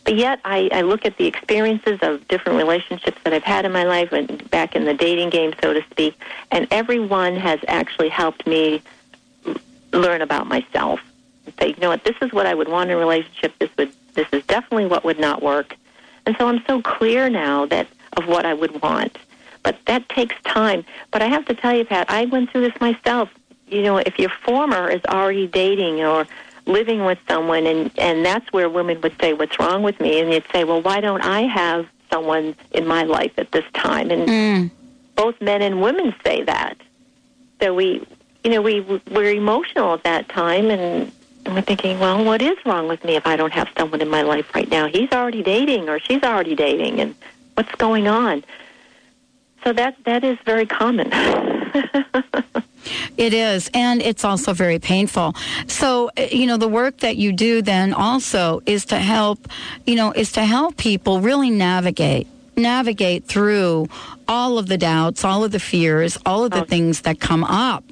But 0.04 0.16
yet, 0.16 0.40
I, 0.44 0.68
I 0.72 0.80
look 0.82 1.04
at 1.04 1.16
the 1.18 1.26
experiences 1.26 1.98
of 2.02 2.26
different 2.28 2.58
relationships 2.58 3.18
that 3.24 3.32
I've 3.32 3.44
had 3.44 3.64
in 3.64 3.72
my 3.72 3.84
life, 3.84 4.12
and 4.12 4.48
back 4.50 4.74
in 4.74 4.84
the 4.84 4.94
dating 4.94 5.30
game, 5.30 5.52
so 5.62 5.72
to 5.72 5.82
speak, 5.90 6.18
and 6.50 6.66
every 6.70 6.98
one 6.98 7.36
has 7.36 7.60
actually 7.68 8.08
helped 8.08 8.46
me 8.46 8.82
learn 9.92 10.22
about 10.22 10.46
myself. 10.46 11.00
And 11.46 11.54
say, 11.58 11.68
you 11.68 11.76
know 11.80 11.90
what, 11.90 12.04
this 12.04 12.16
is 12.22 12.32
what 12.32 12.46
I 12.46 12.54
would 12.54 12.68
want 12.68 12.90
in 12.90 12.96
a 12.96 12.98
relationship. 12.98 13.58
This 13.58 13.70
would, 13.76 13.92
this 14.14 14.28
is 14.32 14.44
definitely 14.46 14.86
what 14.86 15.04
would 15.04 15.20
not 15.20 15.42
work. 15.42 15.76
And 16.26 16.36
so 16.38 16.48
I'm 16.48 16.62
so 16.66 16.80
clear 16.80 17.28
now 17.28 17.66
that 17.66 17.86
of 18.16 18.26
what 18.26 18.46
I 18.46 18.54
would 18.54 18.82
want. 18.82 19.18
But 19.62 19.76
that 19.86 20.08
takes 20.08 20.34
time. 20.44 20.84
But 21.10 21.22
I 21.22 21.26
have 21.26 21.44
to 21.46 21.54
tell 21.54 21.74
you, 21.76 21.84
Pat, 21.84 22.10
I 22.10 22.24
went 22.24 22.50
through 22.50 22.62
this 22.62 22.80
myself 22.80 23.28
you 23.70 23.82
know, 23.82 23.98
if 23.98 24.18
your 24.18 24.30
former 24.44 24.88
is 24.88 25.00
already 25.08 25.46
dating 25.46 26.02
or 26.02 26.26
living 26.66 27.04
with 27.04 27.18
someone, 27.28 27.66
and 27.66 27.90
and 27.98 28.24
that's 28.24 28.50
where 28.52 28.68
women 28.68 29.00
would 29.00 29.14
say, 29.20 29.32
"What's 29.32 29.58
wrong 29.58 29.82
with 29.82 30.00
me?" 30.00 30.20
And 30.20 30.32
you'd 30.32 30.44
say, 30.52 30.64
"Well, 30.64 30.82
why 30.82 31.00
don't 31.00 31.22
I 31.22 31.42
have 31.42 31.86
someone 32.10 32.54
in 32.72 32.86
my 32.86 33.04
life 33.04 33.32
at 33.38 33.52
this 33.52 33.64
time?" 33.74 34.10
And 34.10 34.28
mm. 34.28 34.70
both 35.16 35.40
men 35.40 35.62
and 35.62 35.80
women 35.80 36.14
say 36.24 36.42
that. 36.44 36.76
So 37.60 37.74
we, 37.74 38.06
you 38.44 38.50
know, 38.50 38.62
we 38.62 38.80
we're 39.10 39.32
emotional 39.32 39.94
at 39.94 40.04
that 40.04 40.28
time, 40.28 40.70
and 40.70 41.12
and 41.44 41.54
we're 41.54 41.62
thinking, 41.62 41.98
well, 41.98 42.24
what 42.24 42.42
is 42.42 42.56
wrong 42.66 42.86
with 42.88 43.02
me 43.04 43.16
if 43.16 43.26
I 43.26 43.36
don't 43.36 43.52
have 43.52 43.68
someone 43.76 44.00
in 44.00 44.08
my 44.08 44.22
life 44.22 44.54
right 44.54 44.70
now? 44.70 44.86
He's 44.88 45.10
already 45.10 45.42
dating 45.42 45.88
or 45.88 45.98
she's 45.98 46.22
already 46.22 46.54
dating, 46.54 47.00
and 47.00 47.14
what's 47.54 47.74
going 47.76 48.08
on? 48.08 48.44
So 49.64 49.72
that 49.72 49.96
that 50.04 50.24
is 50.24 50.38
very 50.44 50.66
common. 50.66 51.10
it 53.16 53.34
is, 53.34 53.70
and 53.74 54.02
it's 54.02 54.24
also 54.24 54.52
very 54.52 54.78
painful. 54.78 55.34
So, 55.66 56.10
uh, 56.16 56.22
you 56.30 56.46
know, 56.46 56.56
the 56.56 56.68
work 56.68 56.98
that 56.98 57.16
you 57.16 57.32
do 57.32 57.62
then 57.62 57.92
also 57.92 58.62
is 58.66 58.86
to 58.86 58.98
help, 58.98 59.48
you 59.86 59.96
know, 59.96 60.12
is 60.12 60.32
to 60.32 60.44
help 60.44 60.76
people 60.76 61.20
really 61.20 61.50
navigate 61.50 62.26
navigate 62.56 63.24
through 63.24 63.88
all 64.28 64.58
of 64.58 64.66
the 64.66 64.76
doubts, 64.76 65.24
all 65.24 65.44
of 65.44 65.50
the 65.50 65.58
fears, 65.58 66.18
all 66.26 66.44
of 66.44 66.50
the 66.50 66.64
things 66.66 67.00
that 67.02 67.18
come 67.18 67.42
up. 67.42 67.84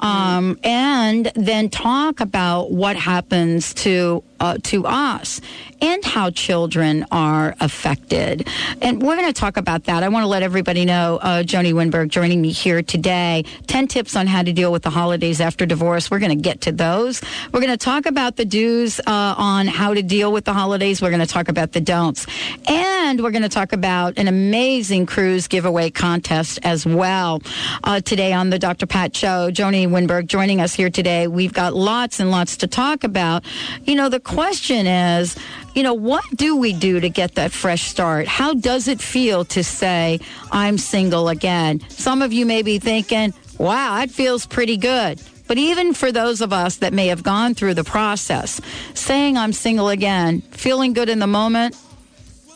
Um, 0.00 0.58
and 0.62 1.32
then 1.34 1.68
talk 1.68 2.20
about 2.20 2.70
what 2.70 2.96
happens 2.96 3.74
to 3.74 4.22
uh, 4.40 4.58
to 4.64 4.86
us 4.86 5.40
and 5.80 6.04
how 6.04 6.30
children 6.30 7.04
are 7.10 7.54
affected. 7.60 8.48
And 8.80 9.02
we're 9.02 9.16
going 9.16 9.32
to 9.32 9.38
talk 9.38 9.56
about 9.56 9.84
that. 9.84 10.02
I 10.02 10.08
want 10.08 10.24
to 10.24 10.28
let 10.28 10.42
everybody 10.42 10.84
know 10.84 11.18
uh, 11.20 11.42
Joni 11.42 11.72
Winberg 11.72 12.08
joining 12.08 12.40
me 12.40 12.52
here 12.52 12.82
today. 12.82 13.44
10 13.66 13.88
tips 13.88 14.16
on 14.16 14.26
how 14.26 14.42
to 14.42 14.52
deal 14.52 14.72
with 14.72 14.82
the 14.82 14.90
holidays 14.90 15.40
after 15.40 15.66
divorce. 15.66 16.10
We're 16.10 16.20
going 16.20 16.36
to 16.36 16.42
get 16.42 16.62
to 16.62 16.72
those. 16.72 17.20
We're 17.52 17.60
going 17.60 17.72
to 17.72 17.76
talk 17.76 18.06
about 18.06 18.36
the 18.36 18.44
do's 18.44 19.00
uh, 19.00 19.34
on 19.36 19.66
how 19.66 19.94
to 19.94 20.02
deal 20.02 20.32
with 20.32 20.44
the 20.44 20.52
holidays. 20.52 21.02
We're 21.02 21.10
going 21.10 21.20
to 21.20 21.26
talk 21.26 21.48
about 21.48 21.72
the 21.72 21.80
don'ts. 21.80 22.26
And 22.66 23.22
we're 23.22 23.30
going 23.30 23.42
to 23.42 23.48
talk 23.48 23.72
about 23.72 24.18
an 24.18 24.28
amazing 24.28 25.06
cruise 25.06 25.48
giveaway 25.48 25.90
contest 25.90 26.58
as 26.62 26.86
well 26.86 27.42
uh, 27.82 28.00
today 28.00 28.32
on 28.32 28.50
the 28.50 28.58
Dr. 28.58 28.86
Pat 28.86 29.14
Show. 29.14 29.50
Joni 29.50 29.86
Winberg 29.86 30.26
joining 30.26 30.60
us 30.60 30.74
here 30.74 30.90
today. 30.90 31.26
We've 31.26 31.52
got 31.52 31.74
lots 31.74 32.20
and 32.20 32.30
lots 32.30 32.56
to 32.58 32.66
talk 32.66 33.04
about. 33.04 33.44
You 33.84 33.94
know, 33.94 34.08
the 34.08 34.20
question 34.34 34.88
is, 34.88 35.36
you 35.74 35.84
know, 35.84 35.94
what 35.94 36.24
do 36.34 36.56
we 36.56 36.72
do 36.72 36.98
to 36.98 37.08
get 37.08 37.36
that 37.36 37.52
fresh 37.52 37.84
start? 37.84 38.26
How 38.26 38.52
does 38.52 38.88
it 38.88 39.00
feel 39.00 39.44
to 39.46 39.62
say, 39.62 40.18
I'm 40.50 40.76
single 40.76 41.28
again? 41.28 41.80
Some 41.88 42.20
of 42.20 42.32
you 42.32 42.44
may 42.44 42.62
be 42.62 42.80
thinking, 42.80 43.32
wow, 43.58 43.94
that 43.94 44.10
feels 44.10 44.44
pretty 44.44 44.76
good. 44.76 45.22
But 45.46 45.58
even 45.58 45.94
for 45.94 46.10
those 46.10 46.40
of 46.40 46.52
us 46.52 46.78
that 46.78 46.92
may 46.92 47.08
have 47.08 47.22
gone 47.22 47.54
through 47.54 47.74
the 47.74 47.84
process, 47.84 48.60
saying 48.94 49.36
I'm 49.36 49.52
single 49.52 49.88
again, 49.88 50.40
feeling 50.40 50.94
good 50.94 51.08
in 51.08 51.20
the 51.20 51.28
moment, 51.28 51.76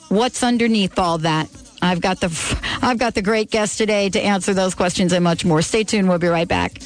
what's 0.09 0.43
underneath 0.43 0.99
all 0.99 1.19
that? 1.19 1.49
I've 1.81 2.01
got 2.01 2.19
the 2.19 2.29
I've 2.83 2.99
got 2.99 3.15
the 3.15 3.23
great 3.23 3.53
guest 3.53 3.79
today 3.79 4.09
to 4.11 4.21
answer 4.21 4.53
those 4.53 4.75
questions 4.75 5.13
and 5.13 5.23
much 5.23 5.45
more. 5.45 5.63
Stay 5.63 5.85
tuned. 5.85 6.09
We'll 6.09 6.19
be 6.19 6.27
right 6.27 6.49
back. 6.49 6.79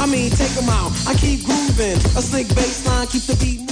I 0.00 0.06
mean, 0.06 0.30
take 0.30 0.52
them 0.52 0.68
out. 0.68 0.92
I 1.06 1.14
keep 1.14 1.44
grooving. 1.44 1.96
A 2.16 2.22
slick 2.22 2.46
baseline, 2.48 3.10
keep 3.12 3.22
the 3.22 3.36
beat 3.36 3.70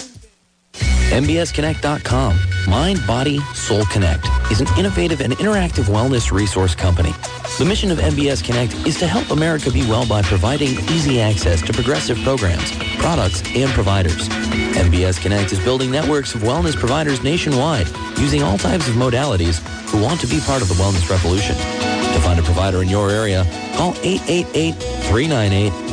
MBSConnect.com. 1.11 2.38
Mind, 2.68 3.00
Body, 3.06 3.38
Soul 3.54 3.87
Connect 3.87 4.26
is 4.52 4.61
an 4.61 4.68
innovative 4.78 5.23
and 5.23 5.32
interactive 5.38 5.85
wellness 5.85 6.30
resource 6.30 6.75
company. 6.75 7.12
The 7.58 7.64
mission 7.64 7.90
of 7.90 7.97
MBS 7.99 8.44
Connect 8.44 8.75
is 8.87 8.99
to 8.99 9.06
help 9.06 9.30
America 9.30 9.70
be 9.70 9.80
well 9.88 10.06
by 10.06 10.20
providing 10.20 10.68
easy 10.90 11.18
access 11.18 11.62
to 11.62 11.73
progressive 11.73 12.18
programs, 12.18 12.70
products, 12.99 13.42
and 13.56 13.70
providers. 13.70 14.28
MBS 14.28 15.18
Connect 15.20 15.50
is 15.50 15.58
building 15.61 15.90
networks 15.90 16.35
of 16.35 16.42
wellness 16.42 16.76
providers 16.76 17.23
nationwide 17.23 17.88
using 18.18 18.42
all 18.42 18.58
types 18.58 18.87
of 18.87 18.94
modalities 18.94 19.61
who 19.88 20.02
want 20.02 20.20
to 20.20 20.26
be 20.26 20.40
part 20.40 20.61
of 20.61 20.68
the 20.68 20.75
wellness 20.75 21.08
revolution. 21.08 21.56
To 21.56 22.20
find 22.20 22.38
a 22.38 22.42
provider 22.42 22.82
in 22.82 22.88
your 22.90 23.11
area, 23.11 23.47
call 23.76 23.94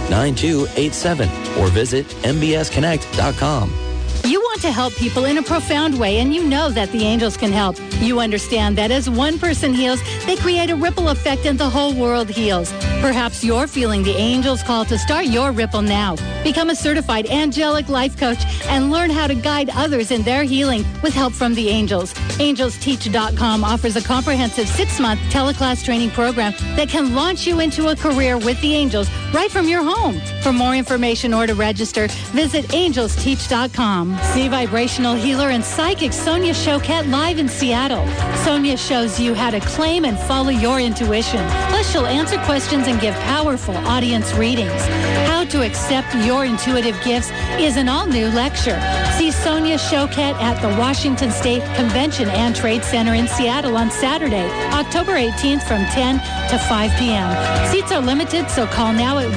888-398-9287 0.09 1.57
or 1.57 1.69
visit 1.69 2.05
mbsconnect.com. 2.23 3.94
You 4.25 4.41
want 4.41 4.59
to 4.61 4.71
help 4.71 4.93
people 4.95 5.25
in 5.25 5.37
a 5.37 5.43
profound 5.43 5.99
way, 5.99 6.17
and 6.17 6.33
you 6.33 6.43
know 6.43 6.71
that 6.71 6.91
the 6.91 7.03
angels 7.03 7.37
can 7.37 7.51
help. 7.51 7.77
You 7.99 8.19
understand 8.19 8.75
that 8.75 8.89
as 8.89 9.07
one 9.07 9.37
person 9.37 9.71
heals, 9.71 10.01
they 10.25 10.35
create 10.35 10.71
a 10.71 10.75
ripple 10.75 11.09
effect 11.09 11.45
and 11.45 11.59
the 11.59 11.69
whole 11.69 11.93
world 11.93 12.27
heals. 12.27 12.71
Perhaps 13.01 13.43
you're 13.43 13.67
feeling 13.67 14.01
the 14.01 14.15
angels' 14.15 14.63
call 14.63 14.83
to 14.85 14.97
start 14.97 15.25
your 15.25 15.51
ripple 15.51 15.83
now. 15.83 16.15
Become 16.43 16.71
a 16.71 16.75
certified 16.75 17.27
angelic 17.27 17.87
life 17.87 18.17
coach 18.17 18.43
and 18.65 18.91
learn 18.91 19.11
how 19.11 19.27
to 19.27 19.35
guide 19.35 19.69
others 19.69 20.09
in 20.09 20.23
their 20.23 20.43
healing 20.43 20.83
with 21.03 21.13
help 21.13 21.33
from 21.33 21.53
the 21.53 21.69
angels. 21.69 22.11
AngelsTeach.com 22.39 23.63
offers 23.63 23.95
a 23.95 24.01
comprehensive 24.01 24.67
six-month 24.67 25.19
teleclass 25.29 25.85
training 25.85 26.09
program 26.09 26.51
that 26.75 26.89
can 26.89 27.13
launch 27.13 27.45
you 27.45 27.59
into 27.59 27.89
a 27.89 27.95
career 27.95 28.39
with 28.39 28.59
the 28.61 28.73
angels 28.73 29.07
right 29.35 29.51
from 29.51 29.67
your 29.67 29.83
home. 29.83 30.19
For 30.45 30.53
more 30.53 30.75
information 30.75 31.33
or 31.33 31.47
to 31.47 31.55
register, 31.55 32.07
visit 32.29 32.65
AngelsTeach.com. 32.65 34.15
See 34.21 34.47
vibrational 34.47 35.15
healer 35.15 35.49
and 35.49 35.65
psychic 35.65 36.13
Sonia 36.13 36.53
Choquette 36.53 37.09
live 37.09 37.39
in 37.39 37.49
Seattle. 37.49 38.05
Sonia 38.43 38.77
shows 38.77 39.19
you 39.19 39.33
how 39.33 39.49
to 39.49 39.59
claim 39.59 40.05
and 40.05 40.19
follow 40.19 40.51
your 40.51 40.79
intuition. 40.79 41.43
Plus, 41.69 41.91
she'll 41.91 42.05
answer 42.05 42.37
questions 42.45 42.85
and 42.85 43.01
give 43.01 43.15
powerful 43.15 43.75
audience 43.87 44.31
readings. 44.35 44.85
How 45.25 45.45
to 45.45 45.65
accept 45.65 46.13
your 46.23 46.45
intuitive 46.45 46.95
gifts 47.03 47.31
is 47.57 47.75
an 47.75 47.89
all-new 47.89 48.27
lecture. 48.27 48.79
See 49.17 49.31
Sonia 49.31 49.77
Choquette 49.77 50.39
at 50.41 50.61
the 50.61 50.69
Washington 50.79 51.31
State 51.31 51.63
Convention 51.75 52.29
and 52.29 52.55
Trade 52.55 52.83
Center 52.83 53.15
in 53.15 53.27
Seattle 53.27 53.77
on 53.77 53.89
Saturday, 53.89 54.47
October 54.73 55.13
18th 55.13 55.63
from 55.63 55.83
10 55.85 56.19
to 56.49 56.59
5 56.69 56.91
p.m. 56.99 57.65
Seats 57.71 57.91
are 57.91 58.01
limited, 58.01 58.47
so 58.51 58.67
call 58.67 58.93
now 58.93 59.17
at 59.17 59.35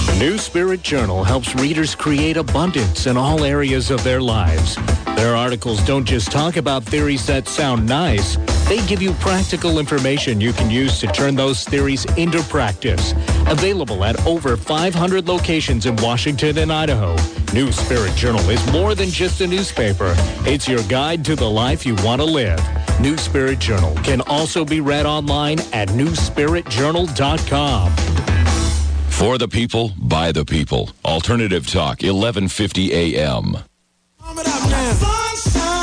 The 0.06 0.16
new 0.18 0.38
Spirit 0.38 0.82
Journal 0.82 1.24
helps 1.24 1.54
readers 1.54 1.94
create 1.94 2.36
abundance 2.36 3.06
in 3.06 3.16
all 3.16 3.44
areas 3.44 3.90
of 3.90 4.04
their 4.04 4.20
lives. 4.20 4.76
Their 5.20 5.36
articles 5.36 5.84
don't 5.84 6.06
just 6.06 6.32
talk 6.32 6.56
about 6.56 6.82
theories 6.82 7.26
that 7.26 7.46
sound 7.46 7.86
nice. 7.86 8.38
They 8.70 8.80
give 8.86 9.02
you 9.02 9.12
practical 9.20 9.78
information 9.78 10.40
you 10.40 10.54
can 10.54 10.70
use 10.70 10.98
to 11.00 11.08
turn 11.08 11.36
those 11.36 11.62
theories 11.62 12.06
into 12.16 12.42
practice. 12.44 13.12
Available 13.46 14.02
at 14.02 14.26
over 14.26 14.56
500 14.56 15.28
locations 15.28 15.84
in 15.84 15.94
Washington 15.96 16.56
and 16.56 16.72
Idaho. 16.72 17.16
New 17.52 17.70
Spirit 17.70 18.16
Journal 18.16 18.48
is 18.48 18.66
more 18.72 18.94
than 18.94 19.10
just 19.10 19.42
a 19.42 19.46
newspaper. 19.46 20.14
It's 20.46 20.66
your 20.66 20.82
guide 20.84 21.22
to 21.26 21.36
the 21.36 21.50
life 21.50 21.84
you 21.84 21.96
want 21.96 22.22
to 22.22 22.26
live. 22.26 22.58
New 22.98 23.18
Spirit 23.18 23.58
Journal 23.58 23.94
can 23.96 24.22
also 24.22 24.64
be 24.64 24.80
read 24.80 25.04
online 25.04 25.60
at 25.74 25.88
newspiritjournal.com. 25.88 27.92
For 29.10 29.36
the 29.36 29.48
people, 29.48 29.92
by 29.98 30.32
the 30.32 30.46
people. 30.46 30.88
Alternative 31.04 31.66
Talk, 31.66 32.00
1150 32.00 32.94
AM. 32.94 33.69
Sunshine. 34.32 35.79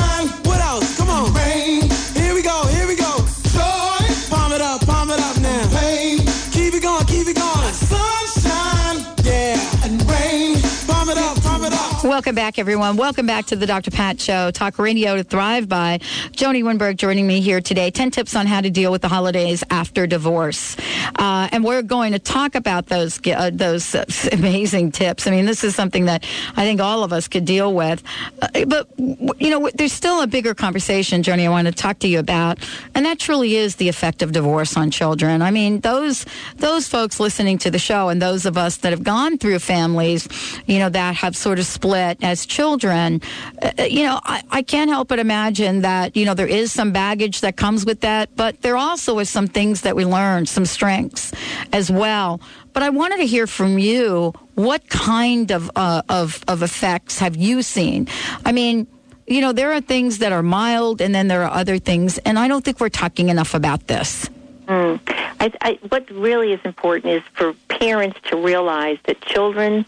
Welcome 12.17 12.33
back, 12.33 12.57
everyone. 12.57 12.97
Welcome 12.97 13.27
back 13.27 13.45
to 13.45 13.55
the 13.55 13.67
Dr. 13.67 13.91
Pat 13.91 14.19
Show, 14.19 14.49
Talk 14.49 14.79
Radio 14.79 15.17
to 15.17 15.23
Thrive 15.23 15.69
by. 15.69 15.99
Joni 16.31 16.63
Winberg 16.63 16.97
joining 16.97 17.27
me 17.27 17.41
here 17.41 17.61
today. 17.61 17.91
10 17.91 18.09
tips 18.09 18.35
on 18.35 18.47
how 18.47 18.59
to 18.59 18.71
deal 18.71 18.91
with 18.91 19.03
the 19.03 19.07
holidays 19.07 19.63
after 19.69 20.07
divorce. 20.07 20.75
Uh, 21.15 21.47
and 21.51 21.63
we're 21.63 21.83
going 21.83 22.13
to 22.13 22.19
talk 22.19 22.55
about 22.55 22.87
those, 22.87 23.19
uh, 23.27 23.51
those 23.53 23.93
amazing 24.31 24.93
tips. 24.93 25.27
I 25.27 25.29
mean, 25.29 25.45
this 25.45 25.63
is 25.63 25.75
something 25.75 26.05
that 26.05 26.25
I 26.55 26.65
think 26.65 26.81
all 26.81 27.03
of 27.03 27.13
us 27.13 27.27
could 27.27 27.45
deal 27.45 27.75
with. 27.75 28.01
Uh, 28.41 28.65
but, 28.65 28.87
you 28.97 29.51
know, 29.51 29.69
there's 29.75 29.93
still 29.93 30.23
a 30.23 30.27
bigger 30.27 30.55
conversation, 30.55 31.21
Joni, 31.21 31.45
I 31.45 31.49
want 31.49 31.67
to 31.67 31.71
talk 31.71 31.99
to 31.99 32.07
you 32.07 32.17
about. 32.17 32.57
And 32.95 33.05
that 33.05 33.19
truly 33.19 33.57
is 33.57 33.75
the 33.75 33.89
effect 33.89 34.23
of 34.23 34.31
divorce 34.31 34.75
on 34.75 34.89
children. 34.89 35.43
I 35.43 35.51
mean, 35.51 35.81
those, 35.81 36.25
those 36.55 36.87
folks 36.87 37.19
listening 37.19 37.59
to 37.59 37.69
the 37.69 37.77
show 37.77 38.09
and 38.09 38.19
those 38.19 38.47
of 38.47 38.57
us 38.57 38.77
that 38.77 38.89
have 38.89 39.03
gone 39.03 39.37
through 39.37 39.59
families, 39.59 40.27
you 40.65 40.79
know, 40.79 40.89
that 40.89 41.13
have 41.13 41.37
sort 41.37 41.59
of 41.59 41.67
split 41.67 42.06
split 42.07 42.23
as 42.27 42.45
children, 42.45 43.21
uh, 43.61 43.83
you 43.83 44.03
know, 44.03 44.19
I, 44.23 44.43
I 44.49 44.61
can't 44.61 44.89
help 44.89 45.07
but 45.07 45.19
imagine 45.19 45.81
that, 45.81 46.15
you 46.15 46.25
know, 46.25 46.33
there 46.33 46.47
is 46.47 46.71
some 46.71 46.91
baggage 46.91 47.41
that 47.41 47.55
comes 47.55 47.85
with 47.85 48.01
that, 48.01 48.35
but 48.35 48.61
there 48.61 48.77
also 48.77 49.19
is 49.19 49.29
some 49.29 49.47
things 49.47 49.81
that 49.81 49.95
we 49.95 50.05
learn, 50.05 50.45
some 50.45 50.65
strengths 50.65 51.33
as 51.73 51.91
well. 51.91 52.39
But 52.73 52.83
I 52.83 52.89
wanted 52.89 53.17
to 53.17 53.25
hear 53.25 53.47
from 53.47 53.79
you 53.79 54.33
what 54.55 54.87
kind 54.89 55.51
of, 55.51 55.71
uh, 55.75 56.01
of, 56.09 56.43
of 56.47 56.63
effects 56.63 57.19
have 57.19 57.35
you 57.35 57.61
seen? 57.61 58.07
I 58.45 58.51
mean, 58.51 58.87
you 59.27 59.41
know, 59.41 59.51
there 59.51 59.73
are 59.73 59.81
things 59.81 60.19
that 60.19 60.31
are 60.31 60.43
mild 60.43 61.01
and 61.01 61.13
then 61.13 61.27
there 61.27 61.43
are 61.43 61.51
other 61.51 61.79
things, 61.79 62.17
and 62.19 62.39
I 62.39 62.47
don't 62.47 62.63
think 62.63 62.79
we're 62.79 62.89
talking 62.89 63.29
enough 63.29 63.53
about 63.53 63.87
this. 63.87 64.29
Mm. 64.67 64.99
I, 65.39 65.53
I, 65.61 65.79
what 65.89 66.09
really 66.11 66.51
is 66.51 66.59
important 66.65 67.13
is 67.13 67.23
for 67.33 67.53
parents 67.67 68.19
to 68.29 68.37
realize 68.37 68.97
that 69.05 69.21
children 69.21 69.85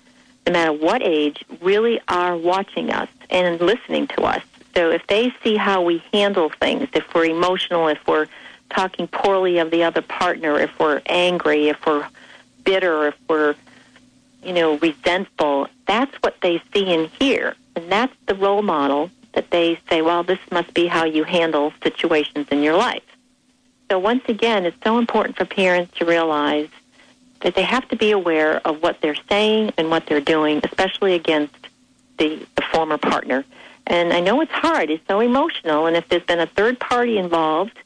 no 0.50 0.54
matter 0.54 0.74
what 0.74 1.04
age, 1.04 1.46
really 1.62 2.02
are 2.08 2.36
watching 2.36 2.92
us 2.92 3.08
and 3.30 3.62
listening 3.62 4.08
to 4.08 4.24
us. 4.24 4.42
So 4.76 4.90
if 4.90 5.06
they 5.06 5.32
see 5.44 5.56
how 5.56 5.84
we 5.84 6.04
handle 6.12 6.50
things, 6.50 6.90
if 6.94 7.14
we're 7.14 7.26
emotional, 7.26 7.88
if 7.88 8.00
we're 8.08 8.28
talking 8.72 9.08
poorly 9.08 9.60
of 9.60 9.70
the 9.70 9.84
other 9.84 10.02
partner, 10.02 10.60
if 10.60 10.72
we're 10.80 11.02
angry, 11.06 11.70
if 11.70 11.86
we're 11.86 12.08
bitter, 12.64 13.08
if 13.08 13.16
we're, 13.28 13.54
you 14.44 14.54
know, 14.54 14.80
resentful, 14.80 15.68
that's 15.86 16.16
what 16.24 16.36
they 16.42 16.60
see 16.74 16.92
and 16.94 17.10
hear. 17.20 17.56
And 17.76 17.92
that's 17.92 18.14
the 18.26 18.34
role 18.34 18.64
model 18.64 19.12
that 19.34 19.52
they 19.52 19.80
say, 19.88 20.02
well, 20.02 20.24
this 20.24 20.40
must 20.52 20.74
be 20.74 20.88
how 20.88 21.06
you 21.06 21.26
handle 21.26 21.74
situations 21.84 22.48
in 22.50 22.64
your 22.64 22.76
life. 22.76 23.04
So 23.92 24.00
once 24.00 24.24
again, 24.28 24.66
it's 24.66 24.78
so 24.84 24.98
important 24.98 25.38
for 25.38 25.46
parents 25.46 25.96
to 25.98 26.06
realize 26.06 26.70
that 27.42 27.56
they 27.56 27.64
have 27.64 27.88
to 27.90 27.96
be 27.96 28.12
aware 28.12 28.60
of 28.68 28.82
what 28.84 29.00
they're 29.02 29.16
saying 29.30 29.72
and 29.78 29.90
what 29.90 30.06
they're 30.06 30.22
doing, 30.22 30.62
especially 30.64 31.14
against 31.14 31.56
the, 32.18 32.46
the 32.56 32.62
former 32.62 32.98
partner. 32.98 33.46
And 33.88 34.14
I 34.14 34.20
know 34.20 34.42
it's 34.42 34.52
hard, 34.52 34.90
it's 34.90 35.06
so 35.08 35.20
emotional, 35.20 35.88
and 35.88 35.96
if 35.96 36.08
there's 36.10 36.24
been 36.24 36.40
a 36.40 36.46
third 36.46 36.80
party 36.80 37.18
involved 37.18 37.78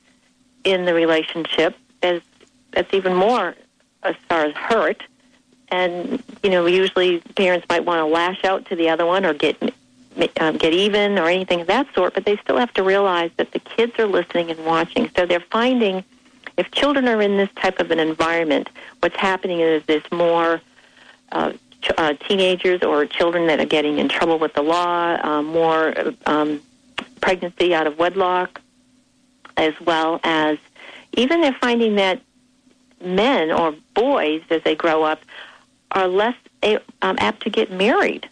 in 0.64 0.86
the 0.86 0.94
relationship, 0.94 1.76
that's, 2.02 2.26
that's 2.72 2.94
even 2.94 3.14
more 3.14 3.56
as 4.02 4.16
far 4.28 4.42
as 4.46 4.54
hurt. 4.56 5.04
And, 5.70 6.22
you 6.44 6.50
know, 6.50 6.66
usually 6.66 7.20
parents 7.36 7.66
might 7.70 7.86
want 7.86 8.00
to 8.00 8.06
lash 8.06 8.44
out 8.44 8.66
to 8.68 8.76
the 8.76 8.90
other 8.90 9.06
one 9.06 9.26
or 9.26 9.34
get 9.34 9.58
um, 10.40 10.58
get 10.58 10.74
even 10.74 11.18
or 11.18 11.28
anything 11.28 11.62
of 11.62 11.68
that 11.68 11.88
sort, 11.96 12.14
but 12.14 12.26
they 12.26 12.38
still 12.38 12.58
have 12.58 12.74
to 12.74 12.84
realize 12.84 13.32
that 13.38 13.52
the 13.52 13.60
kids 13.60 13.94
are 13.98 14.06
listening 14.06 14.52
and 14.52 14.64
watching. 14.66 15.10
So 15.16 15.26
they're 15.26 15.40
finding 15.40 16.04
if 16.58 16.70
children 16.72 17.08
are 17.08 17.22
in 17.22 17.38
this 17.38 17.50
type 17.56 17.80
of 17.80 17.92
an 17.92 18.00
environment, 18.00 18.70
what's 19.00 19.16
happening 19.16 19.60
is 19.60 19.84
there's 19.86 20.10
more 20.12 20.62
uh, 21.32 21.54
ch- 21.82 21.92
uh, 21.98 22.14
teenagers 22.28 22.84
or 22.84 23.06
children 23.06 23.48
that 23.48 23.60
are 23.60 23.66
getting 23.66 24.00
in 24.00 24.08
trouble 24.08 24.38
with 24.38 24.54
the 24.54 24.62
law, 24.62 25.18
uh, 25.24 25.42
more 25.42 25.94
um, 26.26 26.62
pregnancy 27.22 27.74
out 27.74 27.88
of 27.88 27.98
wedlock, 27.98 28.62
as 29.58 29.74
well 29.82 30.20
as 30.24 30.58
even 31.14 31.42
they're 31.42 31.58
finding 31.60 31.96
that 31.96 32.22
men 33.02 33.52
or 33.52 33.76
boys, 33.94 34.42
as 34.50 34.62
they 34.64 34.76
grow 34.76 35.04
up, 35.04 35.20
are 35.92 36.08
less 36.08 36.36
a- 36.64 36.80
um, 37.02 37.16
apt 37.20 37.44
to 37.44 37.50
get 37.50 37.72
married 37.72 38.30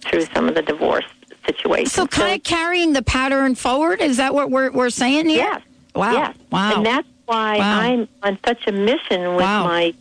through 0.00 0.24
some 0.26 0.48
of 0.48 0.54
the 0.54 0.62
divorce 0.62 1.04
situations. 1.46 1.92
So, 1.92 2.06
kind 2.06 2.30
so, 2.30 2.34
of 2.36 2.42
carrying 2.44 2.92
the 2.92 3.02
pattern 3.02 3.54
forward. 3.54 4.00
Is 4.00 4.16
that 4.16 4.34
what 4.34 4.50
we're 4.50 4.70
we're 4.70 4.90
saying 4.90 5.28
here? 5.28 5.38
Yes. 5.38 5.62
Wow. 5.94 6.12
Yes. 6.12 6.36
Wow. 6.50 6.76
And 6.76 6.86
that's 6.86 7.08
why 7.26 7.58
wow. 7.58 7.80
I'm 7.80 8.08
on 8.22 8.38
such 8.44 8.66
a 8.66 8.72
mission 8.72 9.34
with 9.34 9.44
wow. 9.44 9.64
my 9.64 9.94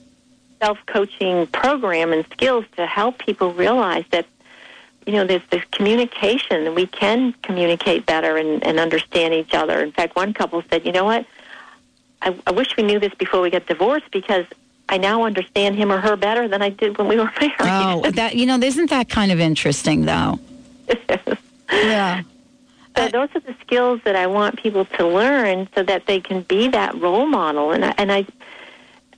self 0.62 0.78
coaching 0.86 1.48
program 1.48 2.14
and 2.14 2.26
skills 2.32 2.66
to 2.78 2.86
help 2.86 3.18
people 3.18 3.54
realize 3.54 4.06
that, 4.12 4.26
you 5.06 5.14
know, 5.14 5.26
there's 5.26 5.42
this 5.50 5.64
communication. 5.72 6.76
We 6.76 6.86
can 6.88 7.34
communicate 7.42 8.06
better 8.06 8.38
and, 8.38 8.64
and 8.64 8.80
understand 8.80 9.34
each 9.34 9.54
other. 9.54 9.82
In 9.82 9.92
fact, 9.92 10.16
one 10.16 10.34
couple 10.34 10.64
said, 10.70 10.86
you 10.86 10.92
know 10.92 11.06
what? 11.06 11.26
I, 12.22 12.36
I 12.46 12.52
wish 12.52 12.78
we 12.78 12.84
knew 12.84 13.00
this 13.00 13.14
before 13.16 13.42
we 13.42 13.50
get 13.50 13.66
divorced 13.66 14.12
because 14.12 14.46
I 14.90 14.98
now 14.98 15.24
understand 15.24 15.76
him 15.76 15.92
or 15.92 16.00
her 16.00 16.16
better 16.16 16.48
than 16.48 16.62
I 16.62 16.70
did 16.70 16.98
when 16.98 17.08
we 17.08 17.18
were 17.18 17.32
married. 17.42 17.56
Oh, 17.60 18.12
that 18.12 18.36
you 18.36 18.46
know, 18.46 18.60
isn't 18.60 18.90
that 18.90 19.10
kind 19.10 19.32
of 19.32 19.40
interesting 19.40 20.06
though? 20.06 20.38
yeah. 21.72 22.22
So 22.96 23.08
those 23.08 23.30
are 23.36 23.40
the 23.40 23.56
skills 23.62 24.02
that 24.04 24.16
I 24.16 24.28
want 24.28 24.58
people 24.58 24.86
to 24.86 25.08
learn 25.08 25.68
so 25.76 25.84
that 25.84 26.06
they 26.06 26.20
can 26.20 26.42
be 26.42 26.68
that 26.70 26.96
role 26.96 27.26
model. 27.26 27.72
And 27.72 27.86
I, 27.86 27.94
and 27.98 28.12
I 28.12 28.26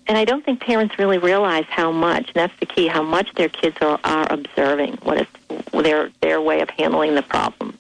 and 0.08 0.18
I 0.18 0.26
don't 0.26 0.44
think 0.44 0.60
parents 0.60 1.00
really 1.00 1.18
realize 1.18 1.66
how 1.70 1.92
much. 1.92 2.28
And 2.28 2.36
that's 2.36 2.60
the 2.60 2.66
key: 2.66 2.88
how 2.88 3.04
much 3.04 3.34
their 3.36 3.50
kids 3.50 3.78
are, 3.82 4.00
are 4.04 4.32
observing 4.32 4.98
what 5.04 5.22
is 5.22 5.28
their 5.72 6.12
their 6.22 6.42
way 6.42 6.62
of 6.62 6.70
handling 6.70 7.16
the 7.16 7.22
problem 7.22 7.78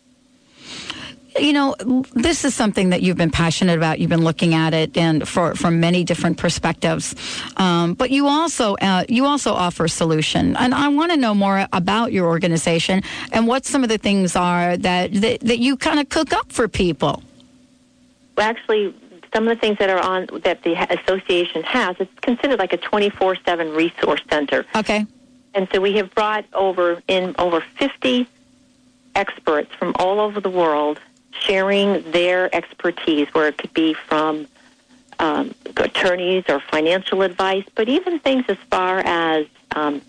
you 1.40 1.54
know, 1.54 1.76
this 2.14 2.46
is 2.46 2.54
something 2.54 2.90
that 2.90 3.02
you've 3.02 3.18
been 3.18 3.32
passionate 3.32 3.78
about. 3.78 4.00
You've 4.00 4.10
been 4.10 4.24
looking 4.24 4.54
at 4.54 4.74
it 4.74 4.98
and 4.98 5.28
for 5.28 5.56
from 5.56 5.80
many 5.80 6.04
different 6.04 6.38
perspectives. 6.38 7.16
Um, 7.58 7.94
but 7.94 8.12
you 8.12 8.28
also 8.28 8.76
uh, 8.76 9.04
you 9.10 9.26
also 9.26 9.54
offer 9.54 9.86
a 9.86 9.90
solution, 9.90 10.56
and 10.58 10.74
I 10.74 10.88
want 10.90 11.12
to 11.12 11.18
know 11.18 11.34
more 11.34 11.68
about 11.74 12.12
your 12.12 12.28
organization 12.28 13.02
and 13.32 13.48
what 13.48 13.66
some 13.66 13.84
of 13.84 13.90
the 13.90 13.98
things 13.98 14.36
are 14.36 14.78
that 14.78 15.14
that, 15.14 15.40
that 15.42 15.60
you 15.60 15.78
kind 15.78 16.00
of 16.00 16.10
cook 16.10 16.34
up 16.34 16.52
for 16.52 16.68
people. 16.68 17.24
Well, 18.38 18.50
actually, 18.50 18.96
some 19.34 19.48
of 19.48 19.56
the 19.56 19.60
things 19.60 19.78
that 19.80 19.90
are 19.90 20.00
on 20.00 20.28
that 20.44 20.64
the 20.64 20.74
association 20.74 21.64
has, 21.64 21.96
it's 22.00 22.20
considered 22.22 22.60
like 22.60 22.74
a 22.74 22.78
twenty 22.78 23.10
four 23.10 23.36
seven 23.46 23.74
resource 23.74 24.22
center. 24.30 24.66
Okay. 24.76 25.06
And 25.56 25.68
so 25.72 25.80
we 25.80 25.94
have 25.98 26.14
brought 26.16 26.46
over 26.54 27.02
in 27.08 27.36
over 27.38 27.62
fifty 27.78 28.28
experts 29.16 29.72
from 29.76 29.94
all 30.00 30.20
over 30.20 30.42
the 30.42 30.50
world 30.50 31.00
sharing 31.40 32.10
their 32.12 32.54
expertise, 32.56 33.28
where 33.34 33.48
it 33.48 33.58
could 33.58 33.74
be 33.74 33.94
from 33.94 34.48
um, 35.20 35.54
attorneys 35.78 36.44
or 36.50 36.60
financial 36.60 37.22
advice, 37.22 37.66
but 37.76 37.90
even 37.90 38.20
things 38.20 38.46
as 38.48 38.58
far 38.70 39.00
as 39.00 39.46
um, 39.76 40.02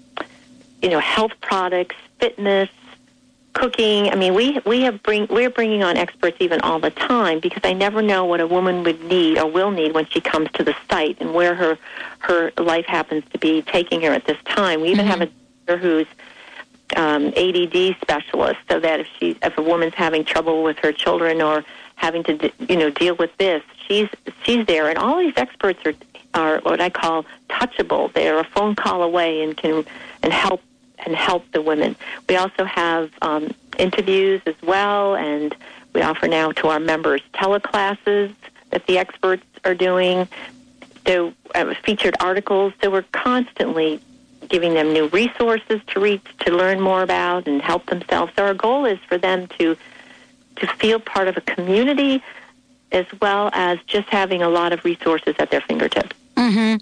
you 0.82 0.90
know 0.90 1.00
health 1.00 1.32
products, 1.40 1.96
fitness, 2.18 2.68
cooking. 3.54 4.10
I 4.10 4.16
mean, 4.16 4.34
we 4.34 4.60
we 4.66 4.82
have 4.82 5.02
bring 5.02 5.26
we're 5.30 5.50
bringing 5.50 5.82
on 5.82 5.96
experts 5.96 6.37
even 6.40 6.60
all 6.60 6.78
the 6.78 6.90
time 6.90 7.40
because 7.40 7.62
I 7.64 7.72
never 7.72 8.02
know 8.02 8.24
what 8.24 8.40
a 8.40 8.46
woman 8.46 8.82
would 8.84 9.02
need 9.04 9.38
or 9.38 9.50
will 9.50 9.70
need 9.70 9.94
when 9.94 10.06
she 10.06 10.20
comes 10.20 10.50
to 10.52 10.64
the 10.64 10.74
site 10.90 11.16
and 11.20 11.32
where 11.32 11.54
her 11.54 11.78
her 12.18 12.52
life 12.58 12.87
happens 12.87 13.24
to 13.32 13.38
be 13.38 13.62
taking 13.62 14.02
her 14.02 14.12
at 14.12 14.26
this 14.26 14.38
time. 14.44 14.82
We 14.82 14.88
even 14.88 15.06
mm-hmm. 15.06 15.20
have 15.20 15.20
a 15.22 15.30
doctor 15.66 15.76
who's 15.78 16.06
um, 16.96 17.26
ADD 17.37 17.96
specialist, 18.00 18.61
so 18.68 18.80
that 18.80 19.00
if 19.00 19.09
she, 19.18 19.37
if 19.42 19.57
a 19.59 19.62
woman's 19.62 19.94
having 19.94 20.24
trouble 20.24 20.62
with 20.62 20.78
her 20.78 20.92
children 20.92 21.42
or 21.42 21.64
having 21.96 22.22
to, 22.24 22.50
you 22.68 22.76
know, 22.76 22.90
deal 22.90 23.16
with 23.16 23.37
this, 23.38 23.62
she's 23.87 24.09
she's 24.42 24.66
there. 24.66 24.88
And 24.88 24.98
all 24.98 25.18
these 25.18 25.35
experts 25.37 25.80
are 25.85 25.94
are 26.35 26.61
what 26.61 26.80
I 26.80 26.90
call 26.90 27.24
touchable. 27.48 28.12
They're 28.12 28.38
a 28.38 28.44
phone 28.44 28.74
call 28.74 29.02
away 29.02 29.42
and 29.42 29.57
can 29.57 29.85
and 30.22 30.33
help 30.33 30.61
and 31.04 31.14
help 31.14 31.50
the 31.52 31.62
women. 31.62 31.96
We 32.28 32.37
also 32.37 32.64
have 32.64 33.11
um, 33.22 33.52
interviews 33.78 34.40
as 34.46 34.54
well, 34.62 35.16
and 35.16 35.54
we 35.92 36.02
offer 36.02 36.28
now 36.28 36.52
to 36.52 36.68
our 36.68 36.80
members 36.80 37.20
teleclasses 37.35 38.35
that 38.70 38.87
the 38.87 38.98
experts 38.98 39.44
are 39.64 39.74
doing. 39.74 40.28
So 41.07 41.35
uh, 41.54 41.74
featured 41.85 42.16
articles. 42.20 42.72
So 42.83 42.90
we're 42.90 43.04
constantly 43.12 44.00
giving 44.48 44.74
them 44.74 44.92
new 44.92 45.07
resources 45.09 45.80
to 45.88 46.00
read, 46.00 46.20
to 46.40 46.52
learn 46.52 46.80
more 46.80 47.02
about, 47.02 47.46
and 47.46 47.62
help 47.62 47.87
themselves. 47.87 48.33
So 48.37 48.44
our 48.44 48.54
goal 48.54 48.85
is 48.85 48.98
for 49.09 49.18
them 49.18 49.46
to 49.59 49.76
to 50.57 50.66
feel 50.68 51.00
part 51.00 51.26
of 51.26 51.37
a 51.37 51.40
community, 51.40 52.22
as 52.92 53.07
well 53.20 53.50
as 53.52 53.78
just 53.87 54.09
having 54.09 54.40
a 54.42 54.48
lot 54.48 54.72
of 54.72 54.85
resources 54.85 55.35
at 55.38 55.50
their 55.50 55.61
fingertips. 55.61 56.16
Mm-hmm. 56.37 56.76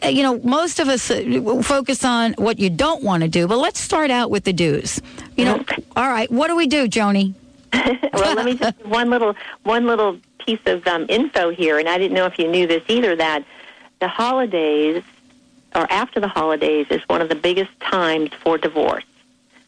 uh, 0.03 0.07
You 0.07 0.23
know, 0.23 0.39
most 0.43 0.79
of 0.79 0.87
us 0.87 1.11
uh, 1.11 1.61
focus 1.61 2.05
on 2.05 2.33
what 2.37 2.57
you 2.57 2.69
don't 2.69 3.03
want 3.03 3.21
to 3.23 3.27
do, 3.29 3.47
but 3.49 3.57
let's 3.57 3.79
start 3.81 4.09
out 4.11 4.29
with 4.31 4.45
the 4.45 4.53
do's. 4.53 5.01
You 5.35 5.43
know, 5.43 5.65
all 5.97 6.07
right, 6.07 6.31
what 6.31 6.47
do 6.47 6.55
we 6.55 6.67
do, 6.67 6.87
Joni? 6.87 7.33
well, 7.73 8.33
let 8.35 8.45
me 8.45 8.53
just 8.55 8.79
one 8.85 9.09
little 9.09 9.35
one 9.63 9.85
little 9.85 10.17
piece 10.39 10.61
of 10.67 10.87
um, 10.87 11.05
info 11.09 11.49
here, 11.49 11.79
and 11.79 11.89
I 11.89 11.97
didn't 11.97 12.13
know 12.13 12.25
if 12.25 12.39
you 12.39 12.47
knew 12.47 12.65
this 12.65 12.83
either. 12.87 13.13
That 13.17 13.43
the 13.99 14.07
holidays 14.07 15.03
or 15.75 15.85
after 15.91 16.21
the 16.21 16.29
holidays 16.29 16.87
is 16.89 17.01
one 17.09 17.21
of 17.21 17.27
the 17.27 17.35
biggest 17.35 17.71
times 17.81 18.29
for 18.41 18.57
divorce 18.57 19.03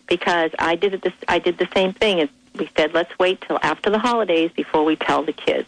because 0.07 0.51
I 0.59 0.75
did 0.75 0.93
it. 0.93 1.01
This 1.01 1.13
I 1.27 1.39
did 1.39 1.57
the 1.57 1.67
same 1.73 1.93
thing. 1.93 2.19
And 2.21 2.29
we 2.57 2.69
said 2.77 2.93
let's 2.93 3.17
wait 3.19 3.41
till 3.41 3.59
after 3.61 3.89
the 3.89 3.99
holidays 3.99 4.51
before 4.55 4.83
we 4.83 4.95
tell 4.95 5.23
the 5.23 5.33
kids. 5.33 5.67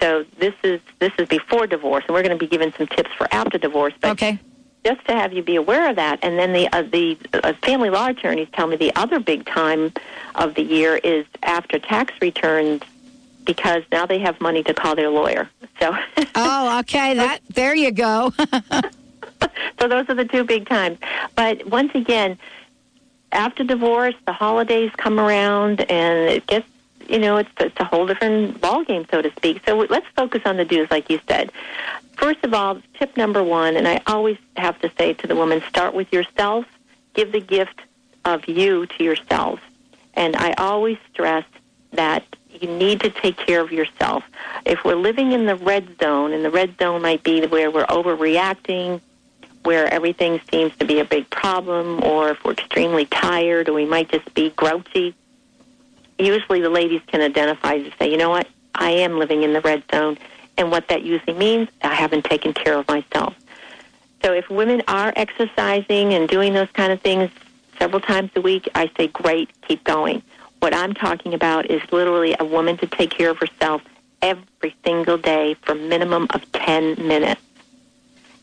So 0.00 0.24
this 0.38 0.54
is 0.62 0.80
this 0.98 1.12
is 1.18 1.28
before 1.28 1.66
divorce, 1.66 2.04
and 2.06 2.14
we're 2.14 2.22
going 2.22 2.36
to 2.36 2.44
be 2.44 2.48
giving 2.48 2.72
some 2.72 2.86
tips 2.88 3.10
for 3.16 3.28
after 3.32 3.58
divorce. 3.58 3.94
But 4.00 4.12
Okay. 4.12 4.38
just 4.84 5.04
to 5.06 5.12
have 5.12 5.32
you 5.32 5.42
be 5.42 5.54
aware 5.56 5.88
of 5.90 5.96
that. 5.96 6.18
And 6.22 6.38
then 6.38 6.52
the 6.52 6.68
uh, 6.74 6.82
the 6.82 7.16
uh, 7.34 7.52
family 7.62 7.90
law 7.90 8.08
attorneys 8.08 8.48
tell 8.52 8.66
me 8.66 8.76
the 8.76 8.92
other 8.96 9.20
big 9.20 9.46
time 9.46 9.92
of 10.34 10.54
the 10.54 10.62
year 10.62 10.96
is 10.96 11.24
after 11.42 11.78
tax 11.78 12.12
returns 12.20 12.82
because 13.44 13.82
now 13.92 14.06
they 14.06 14.18
have 14.18 14.40
money 14.40 14.62
to 14.64 14.74
call 14.74 14.94
their 14.96 15.10
lawyer. 15.10 15.48
So 15.78 15.96
Oh, 16.34 16.78
okay. 16.80 17.14
That 17.14 17.40
there 17.54 17.74
you 17.74 17.92
go. 17.92 18.32
so 19.78 19.88
those 19.88 20.08
are 20.08 20.14
the 20.14 20.24
two 20.24 20.42
big 20.44 20.66
times. 20.68 20.98
But 21.36 21.66
once 21.66 21.92
again, 21.94 22.38
after 23.32 23.64
divorce, 23.64 24.14
the 24.26 24.32
holidays 24.32 24.90
come 24.96 25.18
around 25.18 25.80
and 25.90 26.30
it 26.30 26.46
gets 26.46 26.68
you 27.08 27.18
know 27.18 27.36
it's 27.36 27.50
it's 27.58 27.78
a 27.80 27.84
whole 27.84 28.06
different 28.06 28.60
ball 28.60 28.84
game, 28.84 29.06
so 29.10 29.22
to 29.22 29.30
speak. 29.32 29.62
So 29.66 29.76
let's 29.78 30.06
focus 30.16 30.42
on 30.44 30.56
the 30.56 30.64
do's, 30.64 30.90
like 30.90 31.10
you 31.10 31.20
said. 31.28 31.50
First 32.16 32.44
of 32.44 32.54
all, 32.54 32.80
tip 32.98 33.16
number 33.16 33.42
one, 33.42 33.76
and 33.76 33.88
I 33.88 34.00
always 34.06 34.38
have 34.56 34.80
to 34.82 34.90
say 34.96 35.14
to 35.14 35.26
the 35.26 35.34
woman, 35.34 35.62
start 35.68 35.94
with 35.94 36.12
yourself. 36.12 36.66
Give 37.14 37.32
the 37.32 37.40
gift 37.40 37.80
of 38.24 38.46
you 38.46 38.86
to 38.86 39.04
yourself. 39.04 39.60
And 40.14 40.36
I 40.36 40.52
always 40.52 40.98
stress 41.12 41.44
that 41.92 42.24
you 42.48 42.68
need 42.68 43.00
to 43.00 43.10
take 43.10 43.36
care 43.36 43.60
of 43.60 43.72
yourself. 43.72 44.24
If 44.64 44.84
we're 44.84 44.94
living 44.94 45.32
in 45.32 45.46
the 45.46 45.56
red 45.56 45.98
zone, 45.98 46.32
and 46.32 46.44
the 46.44 46.50
red 46.50 46.78
zone 46.78 47.02
might 47.02 47.22
be 47.22 47.46
where 47.46 47.70
we're 47.70 47.86
overreacting, 47.86 49.00
where 49.62 49.92
everything 49.92 50.40
seems 50.50 50.74
to 50.76 50.84
be 50.84 51.00
a 51.00 51.04
big 51.04 51.28
problem, 51.30 52.02
or 52.04 52.30
if 52.30 52.44
we're 52.44 52.52
extremely 52.52 53.06
tired, 53.06 53.68
or 53.68 53.72
we 53.72 53.84
might 53.84 54.08
just 54.08 54.32
be 54.34 54.50
grouchy, 54.50 55.14
usually 56.18 56.60
the 56.60 56.70
ladies 56.70 57.00
can 57.06 57.20
identify 57.20 57.78
to 57.78 57.90
say, 57.98 58.10
you 58.10 58.16
know 58.16 58.30
what, 58.30 58.48
I 58.74 58.90
am 58.90 59.18
living 59.18 59.42
in 59.42 59.52
the 59.52 59.60
red 59.60 59.82
zone. 59.90 60.18
And 60.58 60.70
what 60.70 60.88
that 60.88 61.02
usually 61.02 61.36
means, 61.36 61.68
I 61.82 61.94
haven't 61.94 62.24
taken 62.24 62.52
care 62.52 62.78
of 62.78 62.86
myself. 62.88 63.34
So 64.22 64.32
if 64.32 64.48
women 64.50 64.82
are 64.86 65.12
exercising 65.16 66.14
and 66.14 66.28
doing 66.28 66.52
those 66.54 66.70
kind 66.74 66.92
of 66.92 67.00
things 67.00 67.30
several 67.78 68.00
times 68.00 68.30
a 68.36 68.40
week, 68.40 68.68
I 68.74 68.90
say, 68.96 69.08
great, 69.08 69.50
keep 69.62 69.82
going. 69.84 70.22
What 70.60 70.74
I'm 70.74 70.94
talking 70.94 71.34
about 71.34 71.70
is 71.70 71.82
literally 71.90 72.36
a 72.38 72.44
woman 72.44 72.76
to 72.78 72.86
take 72.86 73.10
care 73.10 73.30
of 73.30 73.38
herself 73.38 73.82
every 74.20 74.76
single 74.84 75.18
day 75.18 75.54
for 75.62 75.72
a 75.72 75.74
minimum 75.74 76.28
of 76.30 76.50
10 76.52 77.06
minutes. 77.06 77.40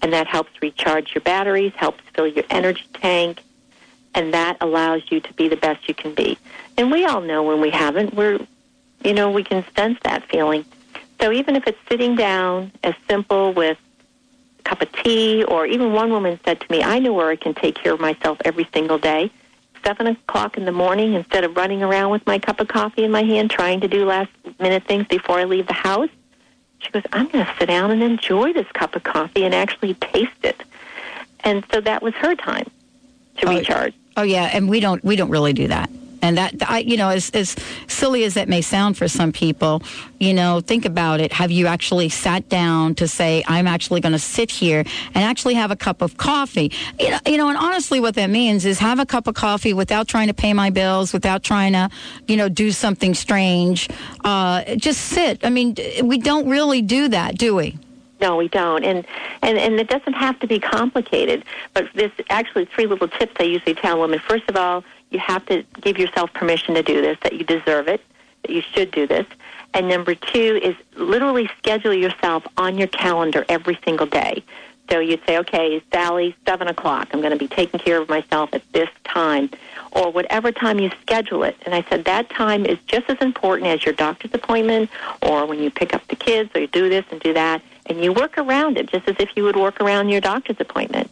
And 0.01 0.13
that 0.13 0.27
helps 0.27 0.51
recharge 0.61 1.13
your 1.13 1.21
batteries, 1.21 1.73
helps 1.75 2.01
fill 2.13 2.27
your 2.27 2.45
energy 2.49 2.85
tank, 2.93 3.41
and 4.15 4.33
that 4.33 4.57
allows 4.61 5.03
you 5.09 5.19
to 5.19 5.33
be 5.33 5.47
the 5.47 5.57
best 5.57 5.87
you 5.87 5.93
can 5.93 6.13
be. 6.13 6.37
And 6.77 6.91
we 6.91 7.05
all 7.05 7.21
know 7.21 7.43
when 7.43 7.59
we 7.59 7.69
haven't, 7.69 8.13
we're, 8.13 8.39
you 9.03 9.13
know, 9.13 9.29
we 9.29 9.43
can 9.43 9.65
sense 9.75 9.99
that 10.03 10.23
feeling. 10.29 10.65
So 11.19 11.31
even 11.31 11.55
if 11.55 11.67
it's 11.67 11.77
sitting 11.89 12.15
down, 12.15 12.71
as 12.83 12.93
simple 13.09 13.53
with 13.53 13.77
a 14.59 14.63
cup 14.63 14.81
of 14.81 14.91
tea, 15.03 15.43
or 15.43 15.65
even 15.65 15.91
one 15.91 16.11
woman 16.11 16.39
said 16.45 16.61
to 16.61 16.71
me, 16.71 16.81
I 16.81 16.99
know 16.99 17.13
where 17.13 17.29
I 17.29 17.35
can 17.35 17.53
take 17.53 17.75
care 17.75 17.93
of 17.93 17.99
myself 17.99 18.37
every 18.45 18.67
single 18.73 18.97
day. 18.97 19.31
Seven 19.85 20.07
o'clock 20.07 20.57
in 20.57 20.65
the 20.65 20.71
morning, 20.71 21.13
instead 21.13 21.43
of 21.43 21.55
running 21.55 21.83
around 21.83 22.11
with 22.11 22.25
my 22.25 22.39
cup 22.39 22.59
of 22.59 22.67
coffee 22.67 23.03
in 23.03 23.11
my 23.11 23.23
hand, 23.23 23.49
trying 23.49 23.81
to 23.81 23.87
do 23.87 24.05
last 24.05 24.29
minute 24.59 24.83
things 24.85 25.07
before 25.07 25.39
I 25.39 25.45
leave 25.45 25.67
the 25.67 25.73
house, 25.73 26.09
she 26.79 26.89
goes, 26.91 27.03
I'm 27.13 27.27
going 27.27 27.45
to 27.45 27.55
sit 27.59 27.67
down 27.67 27.91
and 27.91 28.01
enjoy 28.01 28.53
this 28.53 28.67
cup 28.73 28.95
of 28.95 29.03
coffee 29.03 29.43
and 29.43 29.53
actually 29.53 29.93
taste 29.95 30.31
it. 30.43 30.63
And 31.41 31.63
so 31.71 31.81
that 31.81 32.01
was 32.01 32.13
her 32.15 32.35
time 32.35 32.69
to 33.37 33.47
Oh, 33.47 33.57
recharge. 33.57 33.93
Oh 34.17 34.23
yeah, 34.23 34.49
and 34.51 34.67
we 34.69 34.79
don't 34.81 35.01
we 35.03 35.15
don't 35.15 35.29
really 35.29 35.53
do 35.53 35.67
that. 35.69 35.89
And 36.29 36.37
that 36.37 36.69
I 36.69 36.79
you 36.79 36.95
know 36.95 37.09
as 37.09 37.31
as 37.31 37.55
silly 37.87 38.23
as 38.23 38.35
that 38.35 38.47
may 38.47 38.61
sound 38.61 38.97
for 38.97 39.07
some 39.07 39.31
people, 39.31 39.81
you 40.19 40.33
know, 40.33 40.61
think 40.61 40.85
about 40.85 41.19
it. 41.21 41.33
Have 41.33 41.49
you 41.49 41.65
actually 41.65 42.09
sat 42.09 42.47
down 42.49 42.93
to 42.95 43.07
say 43.07 43.43
I'm 43.47 43.65
actually 43.65 43.99
going 43.99 44.11
to 44.13 44.19
sit 44.19 44.51
here 44.51 44.83
and 45.15 45.23
actually 45.23 45.55
have 45.55 45.71
a 45.71 45.75
cup 45.75 46.03
of 46.03 46.17
coffee? 46.17 46.71
You 46.99 47.09
know, 47.09 47.19
you 47.25 47.37
know, 47.37 47.49
and 47.49 47.57
honestly 47.57 47.99
what 47.99 48.13
that 48.13 48.29
means 48.29 48.63
is 48.63 48.77
have 48.77 48.99
a 48.99 49.05
cup 49.05 49.25
of 49.25 49.33
coffee 49.33 49.73
without 49.73 50.07
trying 50.07 50.27
to 50.27 50.33
pay 50.35 50.53
my 50.53 50.69
bills, 50.69 51.13
without 51.13 51.41
trying 51.41 51.73
to, 51.73 51.89
you 52.27 52.37
know, 52.37 52.47
do 52.47 52.71
something 52.71 53.15
strange. 53.15 53.89
Uh, 54.23 54.75
just 54.75 55.01
sit. 55.01 55.43
I 55.43 55.49
mean, 55.49 55.75
we 56.03 56.19
don't 56.19 56.47
really 56.47 56.83
do 56.83 57.07
that, 57.07 57.39
do 57.39 57.55
we? 57.55 57.77
No, 58.21 58.35
we 58.35 58.49
don't, 58.49 58.83
and 58.83 59.05
and 59.41 59.57
and 59.57 59.79
it 59.79 59.87
doesn't 59.87 60.13
have 60.13 60.37
to 60.41 60.47
be 60.47 60.59
complicated. 60.59 61.45
But 61.73 61.87
there's 61.95 62.11
actually 62.29 62.65
three 62.65 62.85
little 62.85 63.07
tips 63.07 63.31
I 63.39 63.43
usually 63.43 63.75
tell 63.75 64.01
women. 64.01 64.19
First 64.19 64.49
of 64.49 64.57
all, 64.57 64.83
you 65.11 65.19
have 65.19 65.45
to 65.47 65.63
give 65.81 65.97
yourself 65.97 66.33
permission 66.33 66.75
to 66.75 66.83
do 66.83 67.01
this. 67.01 67.17
That 67.23 67.33
you 67.33 67.43
deserve 67.43 67.87
it. 67.87 68.01
That 68.43 68.51
you 68.51 68.61
should 68.61 68.91
do 68.91 69.07
this. 69.07 69.25
And 69.73 69.87
number 69.87 70.15
two 70.15 70.59
is 70.63 70.75
literally 70.95 71.49
schedule 71.57 71.93
yourself 71.93 72.45
on 72.57 72.77
your 72.77 72.87
calendar 72.87 73.45
every 73.49 73.77
single 73.83 74.07
day. 74.07 74.43
So 74.89 74.99
you'd 74.99 75.23
say, 75.27 75.37
okay, 75.37 75.83
Sally, 75.93 76.35
seven 76.47 76.67
o'clock. 76.67 77.09
I'm 77.13 77.19
going 77.19 77.31
to 77.31 77.37
be 77.37 77.47
taking 77.47 77.79
care 77.79 78.01
of 78.01 78.09
myself 78.09 78.49
at 78.53 78.63
this 78.73 78.89
time, 79.03 79.51
or 79.91 80.11
whatever 80.11 80.51
time 80.51 80.79
you 80.79 80.89
schedule 81.01 81.43
it. 81.43 81.55
And 81.65 81.75
I 81.75 81.83
said 81.89 82.05
that 82.05 82.31
time 82.31 82.65
is 82.65 82.79
just 82.87 83.07
as 83.07 83.17
important 83.19 83.67
as 83.67 83.85
your 83.85 83.93
doctor's 83.93 84.33
appointment, 84.33 84.89
or 85.21 85.45
when 85.45 85.61
you 85.61 85.69
pick 85.69 85.93
up 85.93 86.07
the 86.07 86.15
kids, 86.15 86.49
or 86.55 86.61
you 86.61 86.67
do 86.67 86.89
this 86.89 87.05
and 87.11 87.19
do 87.19 87.33
that 87.33 87.61
and 87.89 88.03
you 88.03 88.13
work 88.13 88.37
around 88.37 88.77
it 88.77 88.87
just 88.87 89.07
as 89.07 89.15
if 89.19 89.35
you 89.35 89.43
would 89.43 89.55
work 89.55 89.81
around 89.81 90.09
your 90.09 90.21
doctor's 90.21 90.59
appointment. 90.59 91.09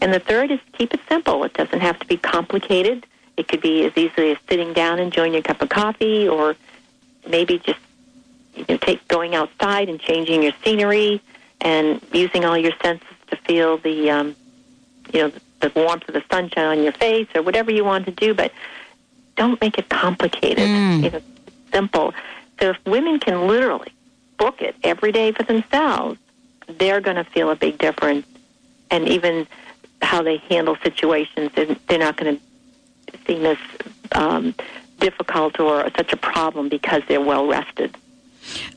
And 0.00 0.14
the 0.14 0.20
third 0.20 0.50
is 0.50 0.60
keep 0.72 0.94
it 0.94 1.00
simple. 1.08 1.42
It 1.44 1.54
doesn't 1.54 1.80
have 1.80 1.98
to 1.98 2.06
be 2.06 2.16
complicated. 2.16 3.04
It 3.36 3.48
could 3.48 3.60
be 3.60 3.84
as 3.84 3.96
easily 3.96 4.32
as 4.32 4.38
sitting 4.48 4.72
down, 4.72 4.98
enjoying 4.98 5.32
your 5.32 5.42
cup 5.42 5.60
of 5.60 5.68
coffee, 5.68 6.28
or 6.28 6.56
maybe 7.28 7.58
just 7.58 7.80
you 8.54 8.64
know, 8.68 8.76
take 8.76 9.06
going 9.08 9.34
outside 9.34 9.88
and 9.88 9.98
changing 9.98 10.42
your 10.42 10.52
scenery 10.64 11.20
and 11.60 12.00
using 12.12 12.44
all 12.44 12.56
your 12.56 12.72
senses 12.82 13.08
to 13.28 13.36
feel 13.36 13.78
the 13.78 14.10
um, 14.10 14.36
you 15.12 15.20
know 15.22 15.32
the 15.60 15.72
warmth 15.74 16.06
of 16.08 16.14
the 16.14 16.22
sunshine 16.30 16.78
on 16.78 16.82
your 16.82 16.92
face 16.92 17.26
or 17.34 17.42
whatever 17.42 17.70
you 17.72 17.84
want 17.84 18.04
to 18.04 18.12
do. 18.12 18.34
But 18.34 18.52
don't 19.36 19.60
make 19.60 19.78
it 19.78 19.88
complicated. 19.88 20.68
You 21.04 21.10
know, 21.10 21.20
simple. 21.72 22.14
So 22.60 22.70
if 22.70 22.76
women 22.86 23.18
can 23.18 23.48
literally 23.48 23.92
book 24.38 24.62
it 24.62 24.76
every 24.84 25.10
day 25.10 25.32
for 25.32 25.42
themselves, 25.42 26.18
they're 26.68 27.00
going 27.00 27.16
to 27.16 27.24
feel 27.24 27.50
a 27.50 27.56
big 27.56 27.78
difference. 27.78 28.26
And 28.90 29.08
even 29.08 29.46
how 30.02 30.22
they 30.22 30.36
handle 30.36 30.76
situations, 30.84 31.50
they're 31.54 31.74
they're 31.88 31.98
not 31.98 32.16
going 32.16 32.36
to 32.36 32.42
seem 33.26 33.44
as 33.46 33.58
um, 34.12 34.54
difficult 35.00 35.58
or 35.60 35.88
such 35.96 36.12
a 36.12 36.16
problem 36.16 36.68
because 36.68 37.02
they're 37.08 37.20
well 37.20 37.46
rested. 37.46 37.96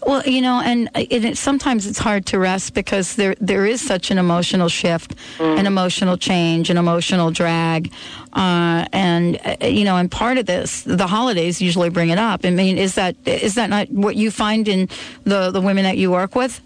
Well, 0.06 0.24
you 0.26 0.42
know, 0.42 0.62
and 0.64 0.90
it, 0.96 1.26
it, 1.26 1.38
sometimes 1.38 1.88
it's 1.88 2.00
hard 2.00 2.26
to 2.28 2.40
rest 2.40 2.74
because 2.74 3.16
there 3.16 3.36
there 3.42 3.66
is 3.66 3.86
such 3.86 4.12
an 4.12 4.18
emotional 4.18 4.70
shift, 4.70 5.14
an 5.40 5.68
emotional 5.68 6.18
change, 6.18 6.70
an 6.70 6.78
emotional 6.78 7.32
drag, 7.32 7.92
uh, 8.34 8.86
and 8.94 9.38
uh, 9.46 9.66
you 9.66 9.84
know, 9.84 9.98
and 9.98 10.10
part 10.10 10.38
of 10.38 10.46
this, 10.46 10.84
the 10.84 11.08
holidays 11.08 11.62
usually 11.62 11.90
bring 11.90 12.10
it 12.10 12.18
up. 12.18 12.46
I 12.46 12.52
mean, 12.52 12.78
is 12.78 12.96
that 12.96 13.16
is 13.26 13.56
that 13.56 13.70
not 13.70 13.90
what 13.90 14.16
you 14.16 14.32
find 14.32 14.68
in 14.70 14.88
the 15.26 15.52
the 15.52 15.62
women 15.62 15.84
that 15.84 15.98
you 15.98 16.12
work 16.12 16.34
with? 16.34 16.62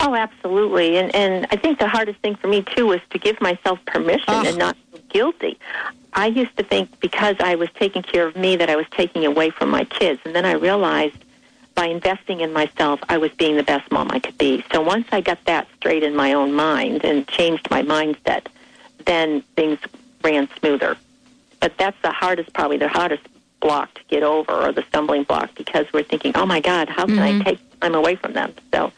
Oh, 0.00 0.14
absolutely. 0.14 0.96
And 0.96 1.14
and 1.14 1.46
I 1.50 1.56
think 1.56 1.78
the 1.78 1.88
hardest 1.88 2.18
thing 2.20 2.34
for 2.34 2.48
me 2.48 2.62
too 2.74 2.86
was 2.86 3.00
to 3.10 3.18
give 3.18 3.40
myself 3.40 3.78
permission 3.86 4.24
Ugh. 4.28 4.46
and 4.46 4.58
not 4.58 4.76
feel 4.90 5.00
guilty. 5.08 5.58
I 6.14 6.26
used 6.26 6.56
to 6.58 6.62
think 6.62 7.00
because 7.00 7.36
I 7.40 7.54
was 7.54 7.68
taking 7.74 8.02
care 8.02 8.26
of 8.26 8.36
me 8.36 8.56
that 8.56 8.68
I 8.68 8.76
was 8.76 8.86
taking 8.90 9.24
away 9.24 9.50
from 9.50 9.70
my 9.70 9.84
kids, 9.84 10.20
and 10.24 10.34
then 10.34 10.44
I 10.44 10.52
realized 10.52 11.16
by 11.74 11.86
investing 11.86 12.40
in 12.40 12.52
myself, 12.52 13.00
I 13.08 13.16
was 13.16 13.30
being 13.32 13.56
the 13.56 13.62
best 13.62 13.90
mom 13.90 14.10
I 14.10 14.18
could 14.18 14.36
be. 14.36 14.62
So 14.72 14.82
once 14.82 15.06
I 15.10 15.22
got 15.22 15.42
that 15.46 15.66
straight 15.76 16.02
in 16.02 16.14
my 16.14 16.34
own 16.34 16.52
mind 16.52 17.02
and 17.04 17.26
changed 17.26 17.70
my 17.70 17.82
mindset, 17.82 18.46
then 19.06 19.40
things 19.56 19.78
ran 20.22 20.48
smoother. 20.58 20.96
But 21.60 21.78
that's 21.78 21.96
the 22.02 22.10
hardest, 22.10 22.52
probably 22.52 22.76
the 22.76 22.88
hardest 22.88 23.22
block 23.60 23.94
to 23.94 24.00
get 24.08 24.22
over 24.22 24.52
or 24.52 24.72
the 24.72 24.82
stumbling 24.82 25.22
block 25.22 25.54
because 25.54 25.86
we're 25.94 26.02
thinking, 26.02 26.32
oh 26.34 26.44
my 26.44 26.60
God, 26.60 26.90
how 26.90 27.06
can 27.06 27.16
Mhm. 27.16 27.40
I 27.40 27.44
take 27.44 27.80
time 27.80 27.94
away 27.94 28.16
from 28.16 28.34
them? 28.34 28.52
So, 28.74 28.92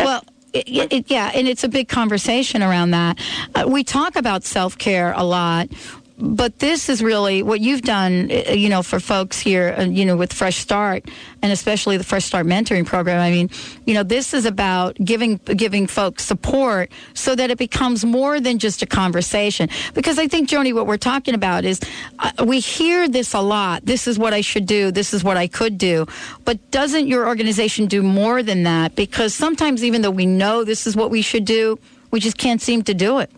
Well, 0.00 0.24
it, 0.54 0.92
it, 0.92 1.10
yeah, 1.10 1.30
and 1.34 1.48
it's 1.48 1.64
a 1.64 1.68
big 1.68 1.88
conversation 1.88 2.62
around 2.62 2.92
that. 2.92 3.18
Uh, 3.54 3.64
we 3.68 3.84
talk 3.84 4.16
about 4.16 4.44
self 4.44 4.78
care 4.78 5.12
a 5.12 5.24
lot. 5.24 5.68
But 6.16 6.60
this 6.60 6.88
is 6.88 7.02
really 7.02 7.42
what 7.42 7.60
you've 7.60 7.82
done, 7.82 8.30
uh, 8.30 8.52
you 8.52 8.68
know, 8.68 8.84
for 8.84 9.00
folks 9.00 9.40
here, 9.40 9.74
uh, 9.76 9.82
you 9.82 10.04
know, 10.04 10.16
with 10.16 10.32
Fresh 10.32 10.58
Start 10.58 11.10
and 11.42 11.50
especially 11.50 11.96
the 11.96 12.04
Fresh 12.04 12.24
Start 12.24 12.46
mentoring 12.46 12.86
program. 12.86 13.20
I 13.20 13.30
mean, 13.32 13.50
you 13.84 13.94
know, 13.94 14.04
this 14.04 14.32
is 14.32 14.46
about 14.46 14.96
giving 15.04 15.38
giving 15.56 15.88
folks 15.88 16.24
support 16.24 16.92
so 17.14 17.34
that 17.34 17.50
it 17.50 17.58
becomes 17.58 18.04
more 18.04 18.38
than 18.38 18.60
just 18.60 18.80
a 18.80 18.86
conversation. 18.86 19.68
Because 19.92 20.20
I 20.20 20.28
think, 20.28 20.48
Joni, 20.48 20.72
what 20.72 20.86
we're 20.86 20.98
talking 20.98 21.34
about 21.34 21.64
is 21.64 21.80
uh, 22.20 22.44
we 22.44 22.60
hear 22.60 23.08
this 23.08 23.34
a 23.34 23.40
lot. 23.40 23.84
This 23.84 24.06
is 24.06 24.16
what 24.16 24.32
I 24.32 24.40
should 24.40 24.66
do. 24.66 24.92
This 24.92 25.12
is 25.12 25.24
what 25.24 25.36
I 25.36 25.48
could 25.48 25.78
do. 25.78 26.06
But 26.44 26.70
doesn't 26.70 27.08
your 27.08 27.26
organization 27.26 27.86
do 27.86 28.04
more 28.04 28.40
than 28.40 28.62
that? 28.62 28.94
Because 28.94 29.34
sometimes, 29.34 29.82
even 29.82 30.02
though 30.02 30.12
we 30.12 30.26
know 30.26 30.62
this 30.62 30.86
is 30.86 30.94
what 30.94 31.10
we 31.10 31.22
should 31.22 31.44
do, 31.44 31.76
we 32.12 32.20
just 32.20 32.38
can't 32.38 32.62
seem 32.62 32.82
to 32.84 32.94
do 32.94 33.18
it. 33.18 33.32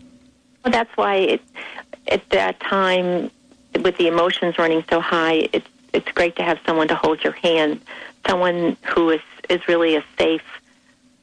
well, 0.63 0.71
that's 0.71 0.95
why 0.95 1.15
it, 1.15 1.41
at 2.09 2.29
that 2.29 2.59
time, 2.59 3.31
with 3.81 3.97
the 3.97 4.07
emotions 4.07 4.57
running 4.57 4.83
so 4.89 4.99
high, 4.99 5.49
it's 5.53 5.67
it's 5.93 6.11
great 6.11 6.35
to 6.35 6.43
have 6.43 6.59
someone 6.65 6.87
to 6.89 6.95
hold 6.95 7.23
your 7.23 7.33
hand, 7.33 7.81
someone 8.27 8.77
who 8.83 9.09
is 9.09 9.21
is 9.49 9.67
really 9.67 9.95
a 9.95 10.03
safe, 10.17 10.43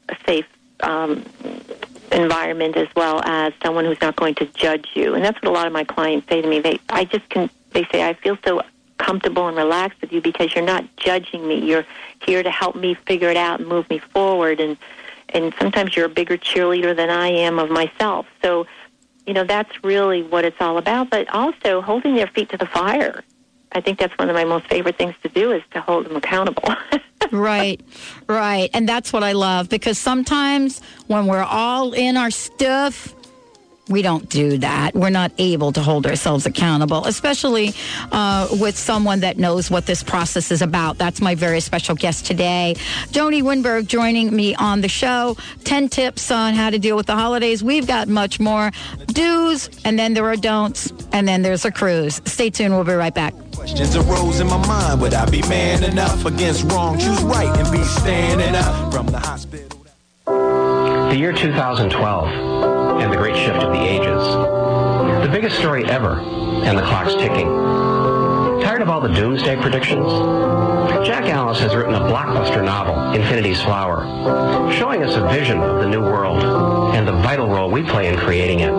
a 0.09 0.15
safe 0.25 0.47
um, 0.81 1.23
environment 2.11 2.75
as 2.75 2.87
well 2.95 3.21
as 3.23 3.53
someone 3.63 3.85
who's 3.85 4.01
not 4.01 4.15
going 4.15 4.35
to 4.35 4.45
judge 4.47 4.89
you. 4.95 5.13
And 5.13 5.23
that's 5.23 5.41
what 5.41 5.49
a 5.49 5.51
lot 5.51 5.67
of 5.67 5.73
my 5.73 5.83
clients 5.83 6.27
say 6.27 6.41
to 6.41 6.47
me. 6.47 6.59
They, 6.59 6.79
I 6.89 7.05
just 7.05 7.27
can. 7.29 7.49
They 7.71 7.85
say 7.91 8.07
I 8.07 8.13
feel 8.13 8.37
so 8.45 8.61
comfortable 8.97 9.47
and 9.47 9.57
relaxed 9.57 9.99
with 9.99 10.13
you 10.13 10.21
because 10.21 10.55
you're 10.55 10.63
not 10.63 10.85
judging 10.95 11.45
me. 11.47 11.59
You're 11.59 11.85
here 12.25 12.41
to 12.41 12.49
help 12.49 12.75
me 12.75 12.93
figure 12.93 13.29
it 13.29 13.37
out 13.37 13.59
and 13.59 13.67
move 13.67 13.89
me 13.89 13.99
forward. 13.99 14.59
And 14.59 14.77
and 15.29 15.53
sometimes 15.59 15.95
you're 15.95 16.05
a 16.05 16.09
bigger 16.09 16.37
cheerleader 16.37 16.95
than 16.95 17.09
I 17.09 17.27
am 17.27 17.59
of 17.59 17.69
myself. 17.69 18.27
So 18.41 18.65
you 19.25 19.33
know, 19.33 19.43
that's 19.43 19.83
really 19.83 20.23
what 20.23 20.45
it's 20.45 20.57
all 20.59 20.77
about. 20.77 21.09
But 21.09 21.29
also 21.33 21.81
holding 21.81 22.15
their 22.15 22.27
feet 22.27 22.49
to 22.49 22.57
the 22.57 22.65
fire. 22.65 23.23
I 23.71 23.81
think 23.81 23.99
that's 23.99 24.17
one 24.17 24.29
of 24.29 24.35
my 24.35 24.45
most 24.45 24.67
favorite 24.67 24.97
things 24.97 25.15
to 25.23 25.29
do 25.29 25.51
is 25.51 25.61
to 25.71 25.81
hold 25.81 26.05
them 26.05 26.15
accountable. 26.15 26.73
right, 27.31 27.81
right. 28.27 28.69
And 28.73 28.87
that's 28.87 29.11
what 29.11 29.23
I 29.23 29.33
love 29.33 29.67
because 29.67 29.97
sometimes 29.97 30.81
when 31.07 31.27
we're 31.27 31.43
all 31.43 31.93
in 31.93 32.15
our 32.15 32.31
stuff, 32.31 33.13
we 33.87 34.01
don't 34.01 34.27
do 34.29 34.57
that. 34.59 34.95
We're 34.95 35.09
not 35.09 35.31
able 35.37 35.71
to 35.73 35.81
hold 35.81 36.07
ourselves 36.07 36.45
accountable, 36.45 37.05
especially 37.05 37.73
uh, 38.11 38.47
with 38.59 38.77
someone 38.77 39.19
that 39.19 39.37
knows 39.37 39.69
what 39.69 39.85
this 39.85 40.03
process 40.03 40.51
is 40.51 40.61
about. 40.61 40.97
That's 40.97 41.21
my 41.21 41.35
very 41.35 41.59
special 41.59 41.95
guest 41.95 42.25
today, 42.25 42.75
Joni 43.09 43.43
Winberg, 43.43 43.87
joining 43.87 44.35
me 44.35 44.55
on 44.55 44.81
the 44.81 44.89
show. 44.89 45.37
10 45.63 45.89
tips 45.89 46.31
on 46.31 46.53
how 46.53 46.69
to 46.69 46.79
deal 46.79 46.95
with 46.95 47.05
the 47.05 47.15
holidays. 47.15 47.63
We've 47.63 47.87
got 47.87 48.07
much 48.07 48.39
more 48.39 48.71
do's, 49.07 49.69
and 49.85 49.99
then 49.99 50.13
there 50.13 50.25
are 50.25 50.35
don'ts, 50.35 50.91
and 51.11 51.27
then 51.27 51.41
there's 51.41 51.65
a 51.65 51.71
cruise. 51.71 52.21
Stay 52.25 52.49
tuned. 52.49 52.73
We'll 52.73 52.83
be 52.83 52.93
right 52.93 53.13
back. 53.13 53.33
Questions 53.55 53.95
arose 53.95 54.39
in 54.39 54.47
my 54.47 54.65
mind. 54.67 55.01
Would 55.01 55.13
I 55.13 55.29
be 55.29 55.41
man 55.43 55.83
enough 55.83 56.25
against 56.25 56.63
wrong? 56.71 56.97
Choose 56.97 57.21
right 57.23 57.55
and 57.57 57.71
be 57.71 57.83
standing 57.83 58.55
up 58.55 58.93
from 58.93 59.07
the 59.07 59.19
hospital. 59.19 59.85
The 60.25 61.15
year 61.17 61.31
2012 61.33 62.84
and 63.01 63.11
the 63.11 63.17
great 63.17 63.35
shift 63.35 63.57
of 63.57 63.73
the 63.73 63.79
ages. 63.79 64.23
The 65.23 65.29
biggest 65.31 65.57
story 65.57 65.85
ever, 65.85 66.19
and 66.19 66.77
the 66.77 66.83
clock's 66.83 67.15
ticking. 67.15 67.47
Tired 68.61 68.81
of 68.81 68.89
all 68.89 69.01
the 69.01 69.09
doomsday 69.09 69.57
predictions? 69.57 70.05
Jack 71.05 71.25
Alice 71.25 71.59
has 71.59 71.75
written 71.75 71.93
a 71.93 71.99
blockbuster 71.99 72.63
novel, 72.63 73.11
Infinity's 73.13 73.61
Flower, 73.61 74.05
showing 74.71 75.03
us 75.03 75.15
a 75.15 75.21
vision 75.27 75.59
of 75.59 75.81
the 75.81 75.87
new 75.87 76.01
world 76.01 76.41
and 76.95 77.07
the 77.07 77.11
vital 77.11 77.47
role 77.47 77.69
we 77.69 77.83
play 77.83 78.07
in 78.07 78.17
creating 78.17 78.61
it. 78.61 78.71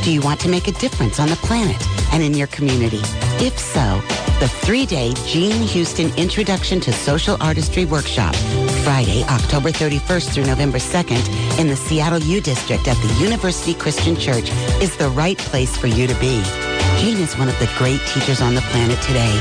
Do 0.04 0.12
you 0.12 0.22
want 0.22 0.40
to 0.42 0.50
make 0.50 0.68
a 0.68 0.72
difference 0.72 1.20
on 1.20 1.30
the 1.30 1.36
planet 1.38 1.82
and 2.12 2.24
in 2.24 2.34
your 2.34 2.48
community? 2.48 3.02
If 3.44 3.60
so, 3.60 4.02
the 4.40 4.48
three-day 4.48 5.14
Jean 5.28 5.62
Houston 5.68 6.12
Introduction 6.18 6.80
to 6.82 6.92
Social 6.92 7.38
Artistry 7.40 7.86
Workshop, 7.86 8.36
Friday, 8.84 9.24
October 9.26 9.70
31st 9.70 10.34
through 10.34 10.46
November 10.46 10.80
2nd 10.80 11.60
in 11.60 11.68
the 11.68 11.76
Seattle 11.76 12.20
U 12.20 12.42
District 12.42 12.88
at 12.88 12.98
the 12.98 13.14
University 13.22 13.76
Christian 13.76 14.16
Church 14.16 14.50
is 14.82 14.98
the 14.98 15.10
right 15.10 15.38
place 15.38 15.78
for 15.78 15.88
you 15.88 16.08
to 16.08 16.16
be. 16.20 16.71
Jean 17.02 17.18
is 17.18 17.36
one 17.36 17.50
of 17.50 17.58
the 17.58 17.68
great 17.80 18.00
teachers 18.02 18.42
on 18.42 18.54
the 18.54 18.62
planet 18.70 19.02
today. 19.02 19.34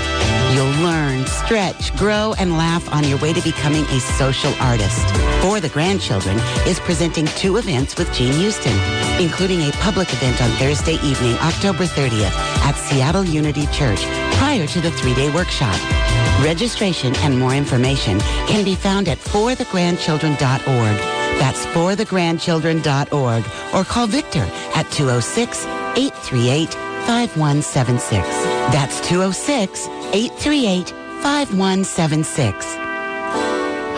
You'll 0.54 0.82
learn, 0.82 1.26
stretch, 1.26 1.94
grow, 1.94 2.32
and 2.38 2.56
laugh 2.56 2.90
on 2.90 3.04
your 3.04 3.18
way 3.18 3.34
to 3.34 3.42
becoming 3.42 3.84
a 3.84 4.00
social 4.00 4.54
artist. 4.62 5.06
For 5.42 5.60
the 5.60 5.68
Grandchildren 5.68 6.38
is 6.66 6.80
presenting 6.80 7.26
two 7.26 7.58
events 7.58 7.98
with 7.98 8.10
Jean 8.14 8.32
Houston, 8.32 8.72
including 9.20 9.60
a 9.60 9.72
public 9.72 10.10
event 10.10 10.40
on 10.40 10.48
Thursday 10.52 10.94
evening, 11.04 11.34
October 11.34 11.84
30th 11.84 12.32
at 12.64 12.76
Seattle 12.76 13.24
Unity 13.24 13.66
Church 13.66 14.00
prior 14.40 14.66
to 14.66 14.80
the 14.80 14.90
three-day 14.92 15.28
workshop. 15.34 15.78
Registration 16.42 17.14
and 17.16 17.38
more 17.38 17.52
information 17.52 18.20
can 18.48 18.64
be 18.64 18.74
found 18.74 19.06
at 19.06 19.18
forthegrandchildren.org. 19.18 20.96
That's 21.38 21.66
forthegrandchildren.org 21.66 23.44
or 23.74 23.84
call 23.84 24.06
Victor 24.06 24.48
at 24.74 24.90
206 24.92 25.66
838 25.66 26.89
5176. 27.06 28.26
That's 28.72 29.00
206 29.08 29.86
838 30.12 30.90
5176. 31.22 32.89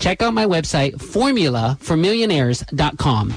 Check 0.00 0.22
out 0.22 0.34
my 0.34 0.46
website, 0.46 0.94
formulaformillionaires.com. 0.94 3.34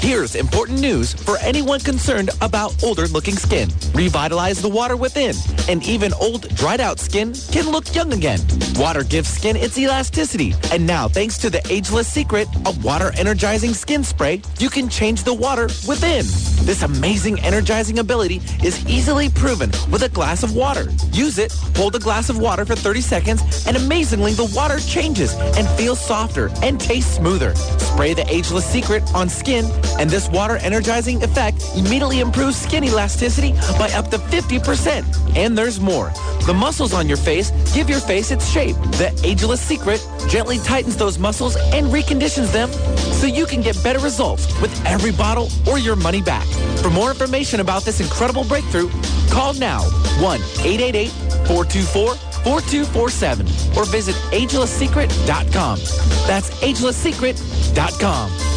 Here's 0.00 0.36
important 0.36 0.80
news 0.80 1.12
for 1.12 1.38
anyone 1.38 1.80
concerned 1.80 2.30
about 2.40 2.84
older 2.84 3.08
looking 3.08 3.34
skin. 3.34 3.68
Revitalize 3.94 4.62
the 4.62 4.68
water 4.68 4.96
within, 4.96 5.34
and 5.68 5.82
even 5.82 6.14
old, 6.14 6.48
dried 6.54 6.80
out 6.80 7.00
skin 7.00 7.34
can 7.50 7.68
look 7.70 7.92
young 7.92 8.12
again. 8.12 8.38
Water 8.76 9.02
gives 9.02 9.28
skin 9.28 9.56
its 9.56 9.76
elasticity, 9.76 10.54
and 10.72 10.86
now, 10.86 11.08
thanks 11.08 11.36
to 11.38 11.50
the 11.50 11.60
ageless 11.68 12.06
secret 12.06 12.46
of 12.64 12.84
water 12.84 13.10
energizing 13.16 13.74
skin 13.74 14.04
spray, 14.04 14.40
you 14.60 14.70
can 14.70 14.88
change 14.88 15.24
the 15.24 15.34
water 15.34 15.64
within. 15.88 16.24
This 16.64 16.82
amazing 16.82 17.40
energizing 17.40 17.98
ability 17.98 18.40
is 18.62 18.88
easily 18.88 19.30
proven 19.30 19.72
with 19.90 20.04
a 20.04 20.08
glass 20.08 20.44
of 20.44 20.54
water. 20.54 20.92
Use 21.12 21.38
it, 21.38 21.52
hold 21.74 21.96
a 21.96 21.98
glass 21.98 22.30
of 22.30 22.38
water 22.38 22.64
for 22.64 22.76
30 22.76 23.00
seconds, 23.00 23.66
and 23.66 23.76
amazingly, 23.76 24.32
the 24.32 24.44
water 24.54 24.78
changes 24.78 25.34
and 25.34 25.68
feels 25.70 25.87
softer 25.94 26.50
and 26.62 26.80
tastes 26.80 27.16
smoother. 27.16 27.54
Spray 27.54 28.14
the 28.14 28.26
ageless 28.32 28.64
secret 28.64 29.02
on 29.14 29.28
skin 29.28 29.64
and 29.98 30.08
this 30.08 30.28
water 30.28 30.56
energizing 30.58 31.22
effect 31.22 31.64
immediately 31.76 32.20
improves 32.20 32.56
skin 32.56 32.84
elasticity 32.84 33.52
by 33.78 33.90
up 33.94 34.10
to 34.10 34.18
50%. 34.18 35.36
And 35.36 35.56
there's 35.56 35.80
more. 35.80 36.12
The 36.46 36.54
muscles 36.54 36.92
on 36.92 37.08
your 37.08 37.16
face 37.16 37.50
give 37.74 37.90
your 37.90 38.00
face 38.00 38.30
its 38.30 38.48
shape. 38.48 38.76
The 38.98 39.18
ageless 39.24 39.60
secret 39.60 40.06
gently 40.28 40.58
tightens 40.58 40.96
those 40.96 41.18
muscles 41.18 41.56
and 41.56 41.86
reconditions 41.86 42.52
them 42.52 42.70
so 43.12 43.26
you 43.26 43.46
can 43.46 43.60
get 43.60 43.82
better 43.82 43.98
results 43.98 44.46
with 44.60 44.70
every 44.86 45.12
bottle 45.12 45.48
or 45.68 45.78
your 45.78 45.96
money 45.96 46.22
back. 46.22 46.46
For 46.82 46.90
more 46.90 47.10
information 47.10 47.60
about 47.60 47.82
this 47.82 48.00
incredible 48.00 48.44
breakthrough, 48.44 48.90
call 49.30 49.54
now 49.54 49.80
1-888-424 50.20 52.27
4247 52.44 53.76
or 53.76 53.84
visit 53.86 54.14
agelesssecret.com. 54.32 55.78
That's 56.26 56.50
agelesssecret.com. 56.62 58.47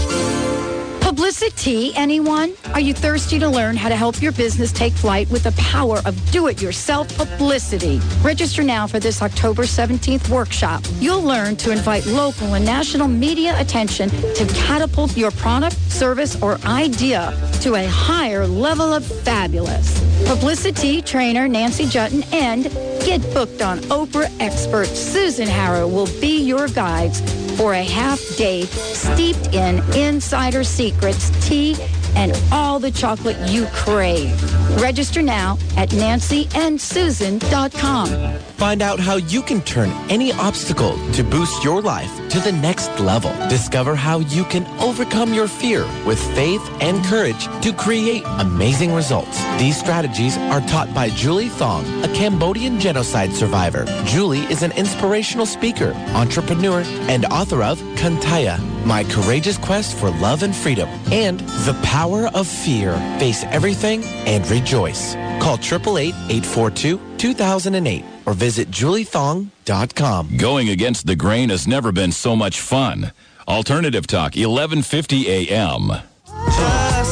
Publicity, 1.21 1.91
anyone? 1.95 2.55
Are 2.73 2.79
you 2.79 2.95
thirsty 2.95 3.37
to 3.37 3.47
learn 3.47 3.75
how 3.75 3.89
to 3.89 3.95
help 3.95 4.23
your 4.23 4.31
business 4.31 4.71
take 4.71 4.91
flight 4.91 5.29
with 5.29 5.43
the 5.43 5.51
power 5.51 6.01
of 6.03 6.31
do-it-yourself 6.31 7.15
publicity? 7.15 8.01
Register 8.23 8.63
now 8.63 8.87
for 8.87 8.99
this 8.99 9.21
October 9.21 9.61
17th 9.61 10.29
workshop. 10.29 10.83
You'll 10.99 11.21
learn 11.21 11.57
to 11.57 11.69
invite 11.69 12.07
local 12.07 12.55
and 12.55 12.65
national 12.65 13.07
media 13.07 13.53
attention 13.59 14.09
to 14.09 14.51
catapult 14.65 15.15
your 15.15 15.29
product, 15.29 15.75
service, 15.91 16.41
or 16.41 16.57
idea 16.65 17.37
to 17.61 17.75
a 17.75 17.85
higher 17.85 18.47
level 18.47 18.91
of 18.91 19.05
fabulous. 19.05 19.99
Publicity 20.27 21.03
trainer 21.03 21.47
Nancy 21.47 21.85
Juetten 21.85 22.25
and 22.33 22.63
Get 23.05 23.21
Booked 23.31 23.61
on 23.61 23.77
Oprah 23.91 24.35
expert 24.39 24.87
Susan 24.87 25.47
Harrow 25.47 25.87
will 25.87 26.09
be 26.19 26.41
your 26.41 26.67
guides 26.67 27.21
for 27.61 27.73
a 27.73 27.83
half 27.83 28.19
day 28.37 28.63
steeped 28.63 29.53
in 29.53 29.77
insider 29.93 30.63
secrets, 30.63 31.29
tea, 31.47 31.75
and 32.15 32.35
all 32.51 32.79
the 32.79 32.89
chocolate 32.89 33.37
you 33.51 33.67
crave. 33.67 34.31
Register 34.79 35.21
now 35.21 35.57
at 35.77 35.89
nancyandsusan.com. 35.89 38.39
Find 38.61 38.81
out 38.81 38.99
how 38.99 39.15
you 39.15 39.41
can 39.41 39.61
turn 39.61 39.89
any 40.09 40.31
obstacle 40.33 40.95
to 41.13 41.23
boost 41.23 41.63
your 41.63 41.81
life 41.81 42.11
to 42.29 42.39
the 42.39 42.51
next 42.51 42.91
level. 42.99 43.31
Discover 43.49 43.95
how 43.95 44.19
you 44.19 44.43
can 44.45 44.67
overcome 44.79 45.33
your 45.33 45.47
fear 45.47 45.81
with 46.05 46.19
faith 46.35 46.61
and 46.79 47.03
courage 47.05 47.45
to 47.63 47.73
create 47.73 48.21
amazing 48.37 48.93
results. 48.93 49.43
These 49.57 49.79
strategies 49.79 50.37
are 50.37 50.61
taught 50.61 50.93
by 50.93 51.09
Julie 51.09 51.49
Thong, 51.49 51.83
a 52.03 52.07
Cambodian 52.09 52.79
genocide 52.79 53.33
survivor. 53.33 53.85
Julie 54.05 54.45
is 54.51 54.61
an 54.61 54.71
inspirational 54.73 55.47
speaker, 55.47 55.93
entrepreneur, 56.13 56.83
and 57.09 57.25
author 57.25 57.63
of 57.63 57.79
Kantaya, 57.95 58.59
My 58.85 59.03
Courageous 59.05 59.57
Quest 59.57 59.97
for 59.97 60.11
Love 60.11 60.43
and 60.43 60.55
Freedom, 60.55 60.87
and 61.11 61.39
The 61.65 61.73
Power 61.83 62.27
of 62.33 62.47
Fear. 62.47 62.93
Face 63.19 63.43
everything 63.45 64.03
and 64.27 64.45
rejoice. 64.61 65.15
Call 65.41 65.57
888-842-2008 65.57 68.03
or 68.25 68.33
visit 68.33 68.69
juliethong.com. 68.69 70.37
Going 70.37 70.69
against 70.69 71.07
the 71.07 71.15
grain 71.15 71.49
has 71.49 71.67
never 71.67 71.91
been 71.91 72.11
so 72.11 72.35
much 72.35 72.61
fun. 72.61 73.11
Alternative 73.47 74.05
Talk, 74.05 74.35
1150 74.35 75.49
a.m. 75.49 75.87
Just 75.87 76.01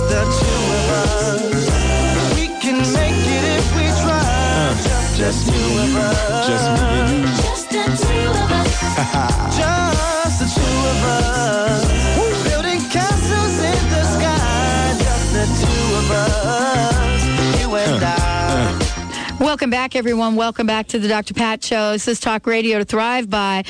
the 0.09 0.21
two 0.39 0.75
of 0.77 0.89
us. 0.89 1.65
We 2.35 2.47
can 2.61 2.77
make 2.93 3.11
it 3.11 3.43
if 3.57 3.75
we 3.75 3.87
try. 4.01 4.75
just, 5.17 5.45
the 5.45 5.51
two 5.51 5.79
of 5.79 5.95
us. 5.95 6.47
Just 6.47 6.65
me 6.71 6.77
and 6.99 7.09
you. 7.11 7.21
Just 7.25 7.69
the 7.69 7.83
two 8.05 8.29
of 8.29 8.51
us. 8.51 8.69
just 9.57 10.37
the 10.39 10.45
two 10.55 10.61
of 10.61 11.03
us. 11.03 11.58
Welcome 19.49 19.71
back, 19.71 19.95
everyone. 19.95 20.35
Welcome 20.35 20.67
back 20.67 20.89
to 20.89 20.99
the 20.99 21.07
Dr. 21.07 21.33
Pat 21.33 21.63
Show. 21.63 21.93
This 21.93 22.07
is 22.07 22.19
Talk 22.19 22.45
Radio 22.45 22.77
to 22.77 22.85
Thrive 22.85 23.31
by. 23.31 23.63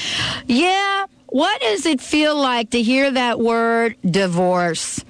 Yeah, 0.45 1.05
what 1.27 1.61
does 1.61 1.85
it 1.85 2.01
feel 2.01 2.35
like 2.35 2.71
to 2.71 2.81
hear 2.81 3.09
that 3.09 3.39
word 3.39 3.95
divorce? 4.03 5.05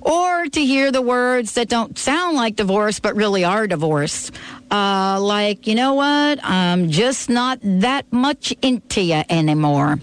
Or 0.00 0.46
to 0.46 0.64
hear 0.64 0.90
the 0.90 1.02
words 1.02 1.52
that 1.52 1.68
don't 1.68 1.98
sound 1.98 2.38
like 2.38 2.56
divorce 2.56 3.00
but 3.00 3.14
really 3.16 3.44
are 3.44 3.66
divorce. 3.66 4.30
Uh, 4.70 5.20
like, 5.20 5.66
you 5.66 5.74
know 5.74 5.92
what? 5.92 6.40
I'm 6.42 6.88
just 6.88 7.28
not 7.28 7.58
that 7.62 8.10
much 8.10 8.54
into 8.62 9.02
you 9.02 9.22
anymore. 9.28 9.98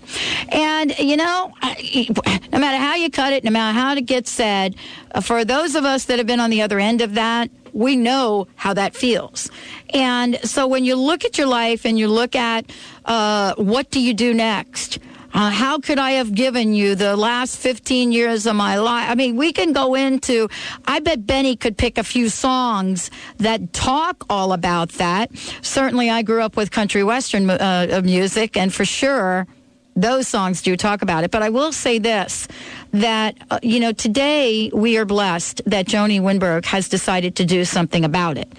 And, 0.49 0.97
you 0.99 1.17
know, 1.17 1.51
no 1.63 2.59
matter 2.59 2.77
how 2.77 2.93
you 2.93 3.09
cut 3.09 3.33
it, 3.33 3.43
no 3.43 3.49
matter 3.49 3.77
how 3.77 3.95
it 3.95 4.05
gets 4.05 4.29
said, 4.29 4.75
uh, 5.15 5.21
for 5.21 5.43
those 5.43 5.73
of 5.73 5.83
us 5.83 6.05
that 6.05 6.19
have 6.19 6.27
been 6.27 6.39
on 6.39 6.51
the 6.51 6.61
other 6.61 6.79
end 6.79 7.01
of 7.01 7.15
that, 7.15 7.49
we 7.73 7.95
know 7.95 8.47
how 8.55 8.73
that 8.73 8.95
feels. 8.95 9.49
And 9.93 10.39
so 10.43 10.67
when 10.67 10.85
you 10.85 10.95
look 10.95 11.25
at 11.25 11.37
your 11.37 11.47
life 11.47 11.85
and 11.85 11.97
you 11.97 12.07
look 12.07 12.35
at 12.35 12.71
uh, 13.05 13.55
what 13.55 13.89
do 13.89 13.99
you 13.99 14.13
do 14.13 14.33
next? 14.33 14.99
Uh, 15.33 15.49
how 15.49 15.79
could 15.79 15.97
I 15.97 16.11
have 16.11 16.33
given 16.33 16.73
you 16.73 16.95
the 16.95 17.15
last 17.15 17.57
15 17.57 18.11
years 18.11 18.45
of 18.45 18.55
my 18.55 18.77
life? 18.77 19.09
I 19.09 19.15
mean, 19.15 19.37
we 19.37 19.53
can 19.53 19.71
go 19.71 19.95
into, 19.95 20.49
I 20.85 20.99
bet 20.99 21.25
Benny 21.25 21.55
could 21.55 21.77
pick 21.77 21.97
a 21.97 22.03
few 22.03 22.27
songs 22.27 23.09
that 23.37 23.71
talk 23.71 24.25
all 24.29 24.51
about 24.51 24.89
that. 24.93 25.31
Certainly, 25.61 26.09
I 26.09 26.21
grew 26.21 26.41
up 26.41 26.57
with 26.57 26.71
country 26.71 27.03
western 27.03 27.49
uh, 27.49 28.01
music, 28.03 28.57
and 28.57 28.73
for 28.73 28.83
sure, 28.83 29.47
those 29.95 30.27
songs 30.27 30.61
do 30.61 30.75
talk 30.75 31.01
about 31.01 31.23
it. 31.23 31.31
But 31.31 31.43
I 31.43 31.49
will 31.49 31.71
say 31.71 31.99
this 31.99 32.47
that, 32.91 33.37
uh, 33.49 33.59
you 33.63 33.79
know, 33.79 33.91
today 33.91 34.69
we 34.73 34.97
are 34.97 35.05
blessed 35.05 35.61
that 35.65 35.85
Joni 35.85 36.21
Winberg 36.21 36.65
has 36.65 36.89
decided 36.89 37.35
to 37.37 37.45
do 37.45 37.63
something 37.65 38.03
about 38.03 38.37
it 38.37 38.51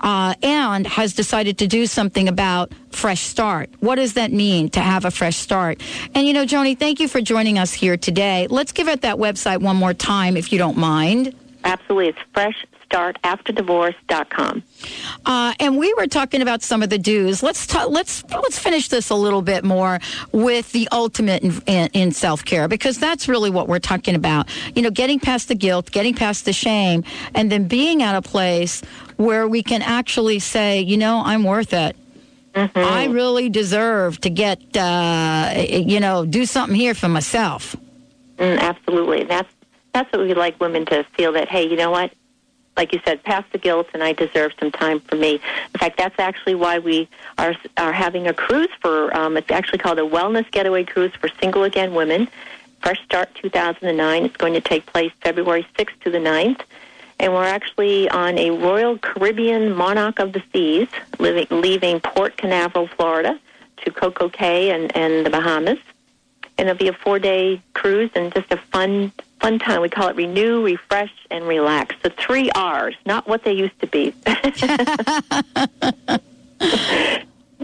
uh, 0.00 0.34
and 0.42 0.86
has 0.86 1.14
decided 1.14 1.58
to 1.58 1.66
do 1.66 1.86
something 1.86 2.28
about 2.28 2.72
fresh 2.90 3.20
start. 3.20 3.70
What 3.80 3.96
does 3.96 4.14
that 4.14 4.32
mean 4.32 4.68
to 4.70 4.80
have 4.80 5.04
a 5.04 5.10
fresh 5.10 5.36
start? 5.36 5.82
And, 6.14 6.26
you 6.26 6.32
know, 6.32 6.44
Joni, 6.44 6.78
thank 6.78 7.00
you 7.00 7.08
for 7.08 7.20
joining 7.20 7.58
us 7.58 7.72
here 7.72 7.96
today. 7.96 8.46
Let's 8.48 8.72
give 8.72 8.88
it 8.88 9.02
that 9.02 9.16
website 9.16 9.60
one 9.60 9.76
more 9.76 9.94
time, 9.94 10.36
if 10.36 10.52
you 10.52 10.58
don't 10.58 10.76
mind. 10.76 11.34
Absolutely. 11.64 12.08
It's 12.08 12.18
fresh 12.32 12.64
startafterdivorce.com. 12.94 14.62
Uh, 15.26 15.54
and 15.58 15.76
we 15.76 15.92
were 15.94 16.06
talking 16.06 16.42
about 16.42 16.62
some 16.62 16.82
of 16.82 16.90
the 16.90 16.98
do's. 16.98 17.42
Let's 17.42 17.66
ta- 17.66 17.86
let's 17.86 18.22
let's 18.30 18.58
finish 18.58 18.88
this 18.88 19.10
a 19.10 19.14
little 19.14 19.42
bit 19.42 19.64
more 19.64 19.98
with 20.32 20.70
the 20.72 20.88
ultimate 20.92 21.42
in, 21.42 21.60
in, 21.66 21.88
in 21.92 22.12
self 22.12 22.44
care 22.44 22.68
because 22.68 22.98
that's 22.98 23.28
really 23.28 23.50
what 23.50 23.68
we're 23.68 23.80
talking 23.80 24.14
about. 24.14 24.48
You 24.76 24.82
know, 24.82 24.90
getting 24.90 25.18
past 25.18 25.48
the 25.48 25.54
guilt, 25.54 25.90
getting 25.90 26.14
past 26.14 26.44
the 26.44 26.52
shame, 26.52 27.04
and 27.34 27.50
then 27.50 27.66
being 27.66 28.02
at 28.02 28.14
a 28.14 28.22
place 28.22 28.82
where 29.16 29.48
we 29.48 29.62
can 29.62 29.82
actually 29.82 30.38
say, 30.38 30.80
you 30.80 30.96
know, 30.96 31.22
I'm 31.24 31.44
worth 31.44 31.72
it. 31.72 31.96
Mm-hmm. 32.54 32.78
I 32.78 33.06
really 33.06 33.48
deserve 33.48 34.20
to 34.20 34.30
get, 34.30 34.60
uh, 34.76 35.52
you 35.56 35.98
know, 35.98 36.24
do 36.24 36.46
something 36.46 36.76
here 36.76 36.94
for 36.94 37.08
myself. 37.08 37.74
Mm, 38.38 38.60
absolutely. 38.60 39.24
That's 39.24 39.48
that's 39.92 40.12
what 40.12 40.22
we 40.22 40.34
like 40.34 40.60
women 40.60 40.86
to 40.86 41.04
feel 41.16 41.32
that, 41.32 41.48
hey, 41.48 41.68
you 41.68 41.76
know 41.76 41.90
what? 41.90 42.12
Like 42.76 42.92
you 42.92 43.00
said, 43.04 43.22
past 43.22 43.50
the 43.52 43.58
guilt, 43.58 43.88
and 43.94 44.02
I 44.02 44.12
deserve 44.12 44.52
some 44.58 44.70
time 44.70 45.00
for 45.00 45.16
me. 45.16 45.34
In 45.34 45.78
fact, 45.78 45.96
that's 45.96 46.18
actually 46.18 46.54
why 46.54 46.78
we 46.78 47.08
are 47.38 47.54
are 47.76 47.92
having 47.92 48.26
a 48.26 48.34
cruise 48.34 48.68
for. 48.80 49.16
Um, 49.16 49.36
it's 49.36 49.50
actually 49.50 49.78
called 49.78 49.98
a 49.98 50.02
Wellness 50.02 50.50
Getaway 50.50 50.84
Cruise 50.84 51.12
for 51.14 51.28
Single 51.40 51.64
Again 51.64 51.94
Women. 51.94 52.28
Fresh 52.84 53.02
Start 53.04 53.34
2009. 53.36 54.26
It's 54.26 54.36
going 54.36 54.52
to 54.52 54.60
take 54.60 54.84
place 54.84 55.10
February 55.22 55.66
6th 55.78 55.98
to 56.00 56.10
the 56.10 56.18
9th. 56.18 56.60
And 57.18 57.32
we're 57.32 57.44
actually 57.46 58.10
on 58.10 58.36
a 58.36 58.50
Royal 58.50 58.98
Caribbean 58.98 59.74
Monarch 59.74 60.18
of 60.18 60.34
the 60.34 60.42
Seas, 60.52 60.88
leaving 61.18 62.00
Port 62.00 62.36
Canaveral, 62.36 62.88
Florida, 62.88 63.40
to 63.78 63.90
Coco 63.90 64.28
Cay 64.28 64.70
and, 64.70 64.94
and 64.94 65.24
the 65.24 65.30
Bahamas. 65.30 65.78
And 66.56 66.68
it'll 66.68 66.78
be 66.78 66.88
a 66.88 66.92
four-day 66.92 67.60
cruise 67.72 68.10
and 68.14 68.32
just 68.32 68.52
a 68.52 68.56
fun 68.56 69.12
fun 69.40 69.58
time. 69.58 69.82
We 69.82 69.90
call 69.90 70.08
it 70.08 70.16
renew, 70.16 70.64
refresh, 70.64 71.12
and 71.30 71.46
relax. 71.46 71.94
The 72.02 72.08
three 72.10 72.50
R's, 72.52 72.94
not 73.04 73.28
what 73.28 73.44
they 73.44 73.52
used 73.52 73.78
to 73.80 73.86
be. 73.86 74.14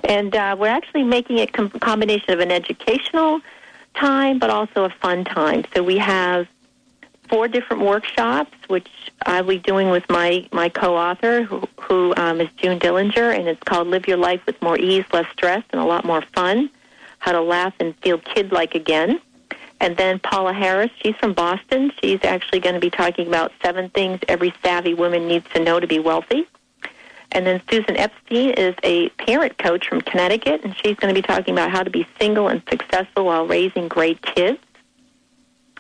and 0.05 0.37
uh, 0.37 0.57
we're 0.59 0.67
actually 0.67 1.05
making 1.05 1.39
it 1.39 1.57
a 1.57 1.69
combination 1.79 2.33
of 2.33 2.41
an 2.41 2.51
educational 2.51 3.41
time, 3.95 4.39
but 4.39 4.51
also 4.51 4.85
a 4.85 4.91
fun 4.91 5.25
time. 5.25 5.65
So 5.75 5.83
we 5.83 5.97
have 5.99 6.47
four 7.31 7.49
different 7.49 7.83
workshops, 7.83 8.53
which 8.69 8.89
I'll 9.25 9.45
be 9.45 9.59
doing 9.59 9.89
with 9.89 10.05
my, 10.11 10.47
my 10.53 10.69
co-author, 10.69 11.45
who, 11.45 11.63
who 11.81 12.13
um, 12.17 12.41
is 12.41 12.49
June 12.57 12.79
Dillinger, 12.79 13.39
and 13.39 13.49
it's 13.49 13.63
called 13.63 13.89
Live 13.89 14.07
Your 14.07 14.17
Life 14.17 14.45
with 14.47 14.61
More 14.61 14.77
Ease, 14.77 15.05
Less 15.13 15.31
Stress, 15.33 15.63
and 15.71 15.81
a 15.81 15.85
lot 15.85 16.05
more 16.05 16.23
fun. 16.35 16.69
How 17.21 17.33
to 17.33 17.41
laugh 17.41 17.75
and 17.81 17.97
feel 17.99 18.19
kid-like 18.19 18.75
again. 18.75 19.21
And 19.81 19.97
then 19.97 20.19
Paula 20.19 20.53
Harris, 20.53 20.91
she's 21.03 21.17
from 21.17 21.33
Boston. 21.33 21.91
She's 22.03 22.23
actually 22.23 22.61
going 22.61 22.75
to 22.75 22.81
be 22.81 22.91
talking 22.91 23.27
about 23.27 23.53
seven 23.63 23.89
things 23.91 24.21
every 24.29 24.53
savvy 24.63 24.93
woman 24.93 25.27
needs 25.27 25.47
to 25.55 25.65
know 25.65 25.81
to 25.81 25.87
be 25.87 25.99
wealthy. 25.99 26.47
And 27.33 27.47
then 27.47 27.63
Susan 27.71 27.97
Epstein 27.97 28.51
is 28.51 28.75
a 28.83 29.09
parent 29.11 29.57
coach 29.57 29.89
from 29.89 30.01
Connecticut, 30.01 30.63
and 30.65 30.77
she's 30.77 30.97
going 30.97 31.15
to 31.15 31.19
be 31.19 31.27
talking 31.27 31.55
about 31.55 31.71
how 31.71 31.83
to 31.83 31.91
be 31.91 32.07
single 32.19 32.49
and 32.49 32.63
successful 32.69 33.27
while 33.27 33.47
raising 33.47 33.89
great 33.89 34.21
kids. 34.21 34.59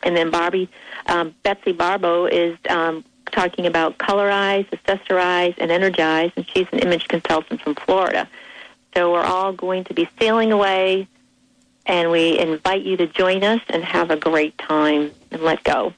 And 0.03 0.17
then 0.17 0.31
Barbie, 0.31 0.71
um, 1.07 1.35
Betsy 1.43 1.73
Barbo 1.73 2.27
is 2.27 2.57
um, 2.69 3.05
talking 3.33 3.67
about 3.67 3.99
colorize, 3.99 4.67
accessorize, 4.71 5.55
and 5.59 5.71
energize, 5.71 6.31
and 6.37 6.47
she's 6.49 6.67
an 6.73 6.79
image 6.79 7.09
consultant 7.09 7.61
from 7.61 7.75
Florida. 7.75 8.29
So 8.95 9.13
we're 9.13 9.25
all 9.25 9.53
going 9.53 9.85
to 9.85 9.95
be 9.95 10.09
sailing 10.19 10.53
away 10.53 11.07
and 11.87 12.11
we 12.11 12.39
invite 12.39 12.83
you 12.83 12.97
to 12.97 13.07
join 13.07 13.43
us 13.43 13.61
and 13.69 13.85
have 13.85 14.11
a 14.11 14.17
great 14.17 14.57
time 14.59 15.11
and 15.31 15.43
let 15.43 15.63
go. 15.65 15.93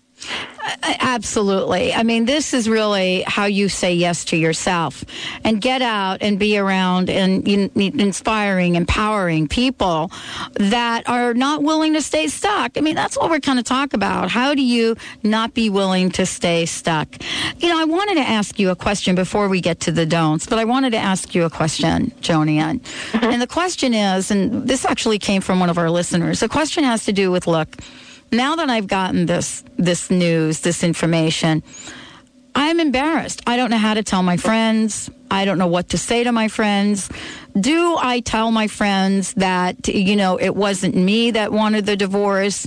Absolutely. 0.83 1.93
I 1.93 2.03
mean, 2.03 2.25
this 2.25 2.55
is 2.55 2.69
really 2.69 3.23
how 3.27 3.47
you 3.47 3.69
say 3.69 3.95
yes 3.95 4.25
to 4.27 4.37
yourself 4.37 5.05
and 5.45 5.61
get 5.61 5.83
out 5.83 6.23
and 6.23 6.39
be 6.39 6.59
around 6.59 7.11
and 7.11 7.47
inspiring, 7.49 8.77
empowering 8.77 9.49
people 9.49 10.11
that 10.55 11.09
are 11.09 11.35
not 11.35 11.63
willing 11.63 11.95
to 11.95 12.03
stay 12.03 12.29
stuck. 12.29 12.77
I 12.77 12.81
mean, 12.81 12.95
that's 12.95 13.17
what 13.17 13.31
we're 13.31 13.41
kind 13.41 13.59
of 13.59 13.65
talk 13.65 13.93
about. 13.93 14.31
How 14.31 14.55
do 14.55 14.63
you 14.63 14.97
not 15.23 15.55
be 15.55 15.69
willing 15.69 16.11
to 16.13 16.27
stay 16.27 16.67
stuck? 16.67 17.09
You 17.59 17.69
know, 17.69 17.81
I 17.81 17.85
wanted 17.85 18.15
to 18.15 18.29
ask 18.29 18.59
you 18.59 18.71
a 18.71 18.77
question 18.77 19.15
before 19.15 19.49
we 19.49 19.61
get 19.61 19.81
to 19.81 19.93
the 19.93 20.07
don'ts, 20.07 20.47
but 20.47 20.59
I 20.59 20.65
wanted 20.65 20.91
to 20.91 20.99
ask 20.99 21.35
you 21.35 21.45
a 21.45 21.51
question, 21.51 22.13
Joni 22.21 22.57
Ann. 22.57 22.81
Mm-hmm. 22.81 23.25
And 23.25 23.43
the 23.43 23.47
question 23.47 23.95
is, 23.95 24.31
and 24.31 24.69
this 24.69 24.85
actually 24.85 25.19
came 25.19 25.43
from 25.43 25.61
one 25.61 25.71
of 25.71 25.79
our 25.79 25.91
listeners. 25.91 26.41
The 26.41 26.49
question 26.49 26.85
has 26.85 27.05
to 27.07 27.13
do 27.13 27.31
with 27.31 27.47
look, 27.47 27.77
now 28.33 28.57
that 28.57 28.71
I've 28.71 28.87
gotten 28.87 29.27
this 29.27 29.63
this 29.77 30.11
news, 30.11 30.61
this 30.61 30.83
information, 30.83 31.63
I'm 32.55 32.81
embarrassed. 32.81 33.43
I 33.47 33.57
don't 33.57 33.71
know 33.71 33.79
how 33.79 33.95
to 33.95 34.03
tell 34.03 34.23
my 34.23 34.37
friends. 34.37 35.11
I 35.31 35.45
don't 35.45 35.59
know 35.59 35.67
what 35.67 35.91
to 35.91 35.99
say 35.99 36.25
to 36.25 36.33
my 36.33 36.49
friends. 36.49 37.09
Do 37.59 37.97
I 37.99 38.21
tell 38.21 38.51
my 38.51 38.69
friends 38.69 39.33
that, 39.35 39.89
you 39.89 40.17
know, 40.17 40.37
it 40.37 40.55
wasn't 40.55 40.95
me 40.95 41.31
that 41.33 41.53
wanted 41.53 41.87
the 41.87 41.97
divorce? 41.97 42.67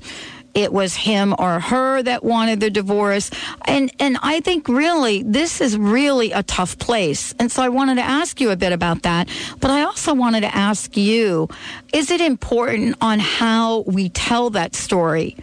It 0.55 0.71
was 0.71 0.95
him 0.95 1.35
or 1.37 1.59
her 1.59 2.01
that 2.01 2.23
wanted 2.23 2.61
the 2.61 2.69
divorce. 2.69 3.29
And, 3.65 3.91
and 3.99 4.17
I 4.23 4.39
think 4.39 4.67
really 4.67 5.21
this 5.21 5.59
is 5.61 5.77
really 5.77 6.31
a 6.31 6.43
tough 6.43 6.79
place. 6.79 7.35
And 7.37 7.51
so 7.51 7.61
I 7.61 7.69
wanted 7.69 7.95
to 7.95 8.03
ask 8.03 8.39
you 8.39 8.51
a 8.51 8.55
bit 8.55 8.71
about 8.71 9.03
that. 9.03 9.29
But 9.59 9.69
I 9.69 9.83
also 9.83 10.13
wanted 10.13 10.41
to 10.41 10.55
ask 10.55 10.95
you, 10.95 11.49
is 11.93 12.09
it 12.09 12.21
important 12.21 12.95
on 13.01 13.19
how 13.19 13.81
we 13.81 14.09
tell 14.09 14.49
that 14.51 14.75
story? 14.75 15.35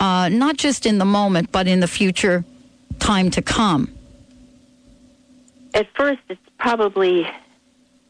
Uh, 0.00 0.30
not 0.30 0.56
just 0.56 0.86
in 0.86 0.96
the 0.96 1.04
moment, 1.04 1.52
but 1.52 1.68
in 1.68 1.80
the 1.80 1.86
future 1.86 2.42
time 2.98 3.30
to 3.30 3.42
come. 3.42 3.92
At 5.74 5.86
first, 5.94 6.20
it's 6.30 6.40
probably 6.58 7.30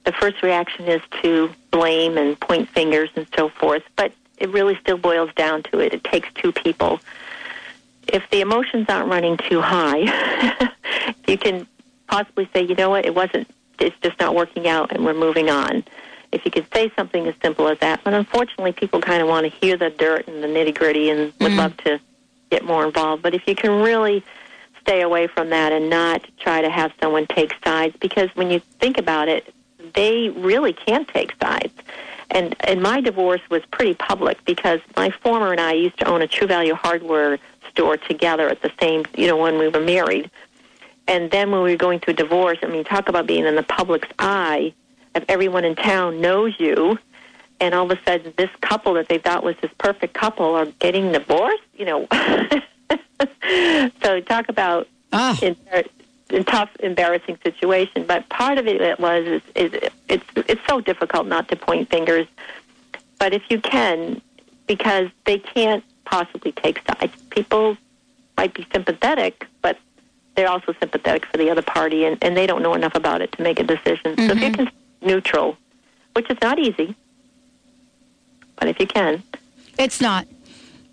the 0.04 0.12
first 0.12 0.42
reaction 0.42 0.86
is 0.86 1.02
to 1.22 1.50
blame 1.72 2.16
and 2.16 2.38
point 2.38 2.68
fingers 2.68 3.10
and 3.16 3.26
so 3.36 3.48
forth, 3.48 3.82
but 3.96 4.12
it 4.38 4.48
really 4.50 4.78
still 4.80 4.96
boils 4.96 5.30
down 5.34 5.64
to 5.64 5.80
it. 5.80 5.92
It 5.92 6.04
takes 6.04 6.28
two 6.34 6.52
people. 6.52 7.00
If 8.08 8.22
the 8.30 8.40
emotions 8.40 8.86
aren't 8.88 9.08
running 9.08 9.36
too 9.36 9.60
high, 9.60 10.70
you 11.28 11.36
can 11.36 11.66
possibly 12.06 12.48
say, 12.52 12.62
you 12.62 12.74
know 12.74 12.90
what, 12.90 13.04
it 13.04 13.14
wasn't, 13.14 13.48
it's 13.78 13.96
just 14.00 14.18
not 14.18 14.34
working 14.34 14.66
out 14.66 14.92
and 14.92 15.04
we're 15.04 15.12
moving 15.14 15.50
on. 15.50 15.84
If 16.32 16.44
you 16.44 16.50
could 16.50 16.66
say 16.72 16.92
something 16.96 17.26
as 17.26 17.34
simple 17.42 17.68
as 17.68 17.78
that, 17.80 18.02
but 18.04 18.14
unfortunately, 18.14 18.72
people 18.72 19.00
kind 19.00 19.20
of 19.20 19.28
want 19.28 19.50
to 19.50 19.58
hear 19.60 19.76
the 19.76 19.90
dirt 19.90 20.28
and 20.28 20.42
the 20.42 20.46
nitty 20.46 20.76
gritty 20.76 21.10
and 21.10 21.20
would 21.20 21.50
mm-hmm. 21.50 21.58
love 21.58 21.76
to 21.78 22.00
get 22.50 22.64
more 22.64 22.84
involved. 22.86 23.22
But 23.22 23.34
if 23.34 23.46
you 23.48 23.54
can 23.54 23.82
really 23.82 24.24
stay 24.80 25.02
away 25.02 25.26
from 25.26 25.50
that 25.50 25.72
and 25.72 25.90
not 25.90 26.24
try 26.38 26.60
to 26.62 26.70
have 26.70 26.92
someone 27.00 27.26
take 27.26 27.54
sides, 27.64 27.96
because 28.00 28.30
when 28.34 28.50
you 28.50 28.60
think 28.78 28.98
about 28.98 29.28
it, 29.28 29.52
they 29.94 30.28
really 30.30 30.72
can't 30.72 31.08
take 31.08 31.34
sides. 31.42 31.72
And 32.30 32.54
and 32.60 32.80
my 32.80 33.00
divorce 33.00 33.40
was 33.50 33.62
pretty 33.72 33.94
public 33.94 34.44
because 34.44 34.80
my 34.96 35.10
former 35.10 35.50
and 35.50 35.60
I 35.60 35.72
used 35.72 35.98
to 35.98 36.06
own 36.06 36.22
a 36.22 36.28
True 36.28 36.46
Value 36.46 36.74
hardware 36.74 37.38
store 37.70 37.96
together 37.96 38.48
at 38.48 38.62
the 38.62 38.70
same, 38.80 39.04
you 39.16 39.26
know, 39.26 39.36
when 39.36 39.58
we 39.58 39.68
were 39.68 39.80
married. 39.80 40.30
And 41.08 41.30
then 41.30 41.50
when 41.50 41.62
we 41.62 41.72
were 41.72 41.76
going 41.76 41.98
through 41.98 42.14
divorce, 42.14 42.58
I 42.62 42.66
mean, 42.66 42.84
talk 42.84 43.08
about 43.08 43.26
being 43.26 43.46
in 43.46 43.56
the 43.56 43.64
public's 43.64 44.08
eye. 44.18 44.72
If 45.14 45.24
everyone 45.28 45.64
in 45.64 45.74
town 45.74 46.20
knows 46.20 46.54
you, 46.58 46.98
and 47.60 47.74
all 47.74 47.90
of 47.90 47.98
a 47.98 48.02
sudden 48.04 48.32
this 48.36 48.50
couple 48.60 48.94
that 48.94 49.08
they 49.08 49.18
thought 49.18 49.42
was 49.42 49.56
this 49.60 49.70
perfect 49.78 50.14
couple 50.14 50.54
are 50.54 50.66
getting 50.78 51.12
divorced, 51.12 51.62
you 51.74 51.84
know. 51.84 52.06
so 54.02 54.20
talk 54.20 54.48
about 54.48 54.88
ah. 55.12 55.38
in, 55.42 55.56
in 56.30 56.44
tough, 56.44 56.70
embarrassing 56.80 57.38
situation. 57.42 58.06
But 58.06 58.28
part 58.28 58.58
of 58.58 58.66
it, 58.66 58.80
it 58.80 58.98
was 58.98 59.26
is, 59.26 59.42
is 59.54 59.90
it's 60.08 60.24
it's 60.36 60.60
so 60.68 60.80
difficult 60.80 61.26
not 61.26 61.48
to 61.48 61.56
point 61.56 61.90
fingers. 61.90 62.26
But 63.18 63.34
if 63.34 63.42
you 63.50 63.60
can, 63.60 64.22
because 64.66 65.10
they 65.26 65.38
can't 65.38 65.84
possibly 66.04 66.52
take 66.52 66.80
sides. 66.86 67.14
People 67.30 67.76
might 68.36 68.54
be 68.54 68.66
sympathetic, 68.72 69.46
but 69.62 69.78
they're 70.34 70.48
also 70.48 70.74
sympathetic 70.80 71.26
for 71.26 71.36
the 71.36 71.50
other 71.50 71.62
party, 71.62 72.04
and, 72.04 72.18
and 72.22 72.36
they 72.36 72.46
don't 72.46 72.62
know 72.62 72.74
enough 72.74 72.94
about 72.94 73.20
it 73.20 73.32
to 73.32 73.42
make 73.42 73.60
a 73.60 73.62
decision. 73.62 74.16
So 74.16 74.22
if 74.22 74.28
you 74.28 74.34
mm-hmm. 74.34 74.54
can 74.54 74.70
neutral, 75.02 75.56
which 76.14 76.30
is 76.30 76.38
not 76.42 76.58
easy, 76.58 76.94
but 78.56 78.68
if 78.68 78.78
you 78.80 78.86
can, 78.86 79.22
It's 79.78 80.00
not. 80.00 80.26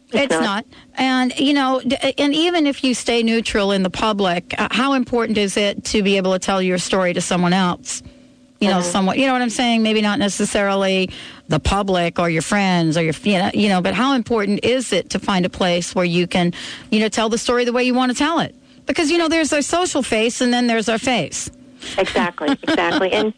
It's 0.09 0.23
It's, 0.23 0.31
not. 0.31 0.41
not. 0.41 0.65
And, 0.95 1.37
you 1.37 1.53
know, 1.53 1.81
and 2.17 2.33
even 2.33 2.65
if 2.65 2.83
you 2.83 2.93
stay 2.93 3.23
neutral 3.23 3.73
in 3.73 3.83
the 3.83 3.89
public, 3.89 4.55
uh, 4.57 4.69
how 4.71 4.93
important 4.93 5.37
is 5.37 5.57
it 5.57 5.83
to 5.85 6.01
be 6.01 6.15
able 6.15 6.31
to 6.31 6.39
tell 6.39 6.61
your 6.61 6.77
story 6.77 7.13
to 7.13 7.19
someone 7.21 7.51
else? 7.51 8.01
You 8.59 8.69
know, 8.69 8.81
someone, 8.81 9.19
you 9.19 9.27
know 9.27 9.33
what 9.33 9.43
I'm 9.43 9.51
saying? 9.51 9.83
Maybe 9.83 10.01
not 10.01 10.17
necessarily 10.17 11.11
the 11.47 11.59
public 11.59 12.17
or 12.17 12.27
your 12.27 12.41
friends 12.41 12.97
or 12.97 13.03
your, 13.03 13.13
you 13.21 13.37
know, 13.37 13.51
you 13.53 13.69
know, 13.69 13.81
but 13.81 13.93
how 13.93 14.13
important 14.13 14.63
is 14.63 14.93
it 14.93 15.11
to 15.11 15.19
find 15.19 15.45
a 15.45 15.49
place 15.49 15.93
where 15.93 16.05
you 16.05 16.25
can, 16.25 16.53
you 16.89 16.99
know, 16.99 17.07
tell 17.09 17.29
the 17.29 17.37
story 17.37 17.65
the 17.65 17.73
way 17.73 17.83
you 17.83 17.93
want 17.93 18.11
to 18.11 18.17
tell 18.17 18.39
it? 18.39 18.55
Because, 18.87 19.11
you 19.11 19.19
know, 19.19 19.27
there's 19.27 19.53
our 19.53 19.61
social 19.61 20.01
face 20.01 20.41
and 20.41 20.51
then 20.51 20.65
there's 20.65 20.89
our 20.89 20.97
face. 20.97 21.51
Exactly, 21.99 22.49
exactly. 22.63 23.11
and 23.11 23.31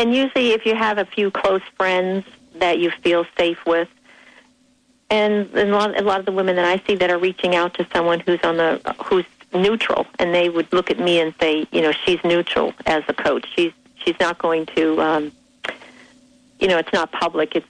and 0.00 0.14
usually, 0.14 0.52
if 0.52 0.64
you 0.64 0.74
have 0.74 0.96
a 0.96 1.04
few 1.04 1.30
close 1.30 1.60
friends 1.76 2.24
that 2.54 2.78
you 2.78 2.90
feel 3.02 3.26
safe 3.36 3.58
with, 3.66 3.86
and, 5.10 5.54
a, 5.54 5.66
lot, 5.66 5.98
a 5.98 6.02
lot 6.02 6.20
of 6.20 6.24
the 6.24 6.32
women 6.32 6.56
that 6.56 6.64
I 6.64 6.82
see 6.86 6.94
that 6.94 7.10
are 7.10 7.18
reaching 7.18 7.54
out 7.54 7.74
to 7.74 7.86
someone 7.92 8.20
who's 8.20 8.40
on 8.42 8.56
the 8.56 8.80
who's 9.04 9.26
neutral, 9.52 10.06
and 10.18 10.34
they 10.34 10.48
would 10.48 10.72
look 10.72 10.90
at 10.90 10.98
me 10.98 11.20
and 11.20 11.34
say, 11.38 11.66
you 11.70 11.82
know, 11.82 11.92
she's 11.92 12.18
neutral 12.24 12.72
as 12.86 13.02
a 13.08 13.12
coach. 13.12 13.46
She's 13.54 13.72
she's 13.96 14.18
not 14.18 14.38
going 14.38 14.64
to, 14.76 15.02
um, 15.02 15.32
you 16.58 16.66
know, 16.66 16.78
it's 16.78 16.94
not 16.94 17.12
public. 17.12 17.54
It's 17.54 17.66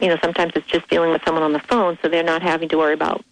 you 0.00 0.08
know, 0.08 0.16
sometimes 0.22 0.54
it's 0.56 0.66
just 0.66 0.88
dealing 0.88 1.10
with 1.10 1.22
someone 1.22 1.42
on 1.42 1.52
the 1.52 1.60
phone, 1.60 1.98
so 2.00 2.08
they're 2.08 2.24
not 2.24 2.40
having 2.40 2.70
to 2.70 2.78
worry 2.78 2.94
about 2.94 3.22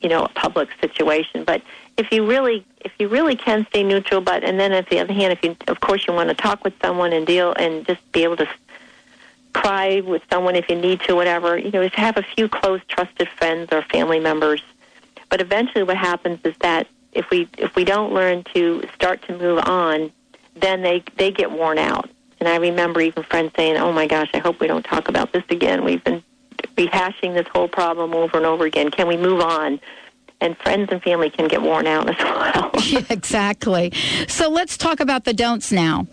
you 0.00 0.08
know 0.08 0.24
a 0.24 0.28
public 0.30 0.70
situation. 0.80 1.44
But 1.44 1.62
if 1.96 2.10
you 2.12 2.26
really 2.26 2.64
if 2.80 2.92
you 2.98 3.08
really 3.08 3.36
can 3.36 3.66
stay 3.66 3.82
neutral, 3.82 4.20
but 4.20 4.44
and 4.44 4.58
then 4.58 4.72
on 4.72 4.84
the 4.90 4.98
other 4.98 5.12
hand, 5.12 5.32
if 5.32 5.42
you 5.42 5.56
of 5.68 5.80
course 5.80 6.06
you 6.06 6.12
want 6.12 6.28
to 6.28 6.34
talk 6.34 6.64
with 6.64 6.74
someone 6.80 7.12
and 7.12 7.26
deal 7.26 7.52
and 7.54 7.86
just 7.86 8.00
be 8.12 8.24
able 8.24 8.36
to 8.36 8.48
cry 9.52 10.00
with 10.00 10.22
someone 10.30 10.56
if 10.56 10.68
you 10.68 10.76
need 10.76 11.00
to, 11.02 11.14
whatever 11.14 11.56
you 11.56 11.70
know, 11.70 11.80
is 11.80 11.94
have 11.94 12.16
a 12.16 12.22
few 12.22 12.48
close 12.48 12.80
trusted 12.88 13.28
friends 13.28 13.72
or 13.72 13.82
family 13.82 14.18
members. 14.18 14.62
But 15.30 15.40
eventually, 15.40 15.84
what 15.84 15.96
happens 15.96 16.40
is 16.44 16.56
that 16.58 16.88
if 17.12 17.30
we 17.30 17.48
if 17.56 17.74
we 17.76 17.84
don't 17.84 18.12
learn 18.12 18.44
to 18.54 18.82
start 18.94 19.22
to 19.22 19.38
move 19.38 19.60
on, 19.64 20.12
then 20.56 20.82
they 20.82 21.02
they 21.16 21.30
get 21.30 21.50
worn 21.50 21.78
out. 21.78 22.10
And 22.40 22.48
I 22.48 22.56
remember 22.56 23.00
even 23.00 23.22
friends 23.22 23.52
saying, 23.56 23.76
"Oh 23.76 23.92
my 23.92 24.06
gosh, 24.06 24.30
I 24.34 24.38
hope 24.38 24.60
we 24.60 24.66
don't 24.66 24.84
talk 24.84 25.08
about 25.08 25.32
this 25.32 25.44
again. 25.48 25.84
We've 25.84 26.02
been 26.02 26.22
rehashing 26.76 27.34
this 27.34 27.46
whole 27.48 27.68
problem 27.68 28.14
over 28.14 28.36
and 28.36 28.46
over 28.46 28.64
again. 28.64 28.90
Can 28.90 29.06
we 29.06 29.16
move 29.16 29.40
on?" 29.40 29.80
And 30.44 30.58
friends 30.58 30.90
and 30.92 31.02
family 31.02 31.30
can 31.30 31.48
get 31.48 31.62
worn 31.62 31.86
out 31.86 32.10
as 32.10 32.18
well. 32.18 32.70
yeah, 32.84 33.00
exactly. 33.08 33.92
So 34.28 34.50
let's 34.50 34.76
talk 34.76 35.00
about 35.00 35.24
the 35.24 35.32
don'ts 35.32 35.72
now. 35.72 36.06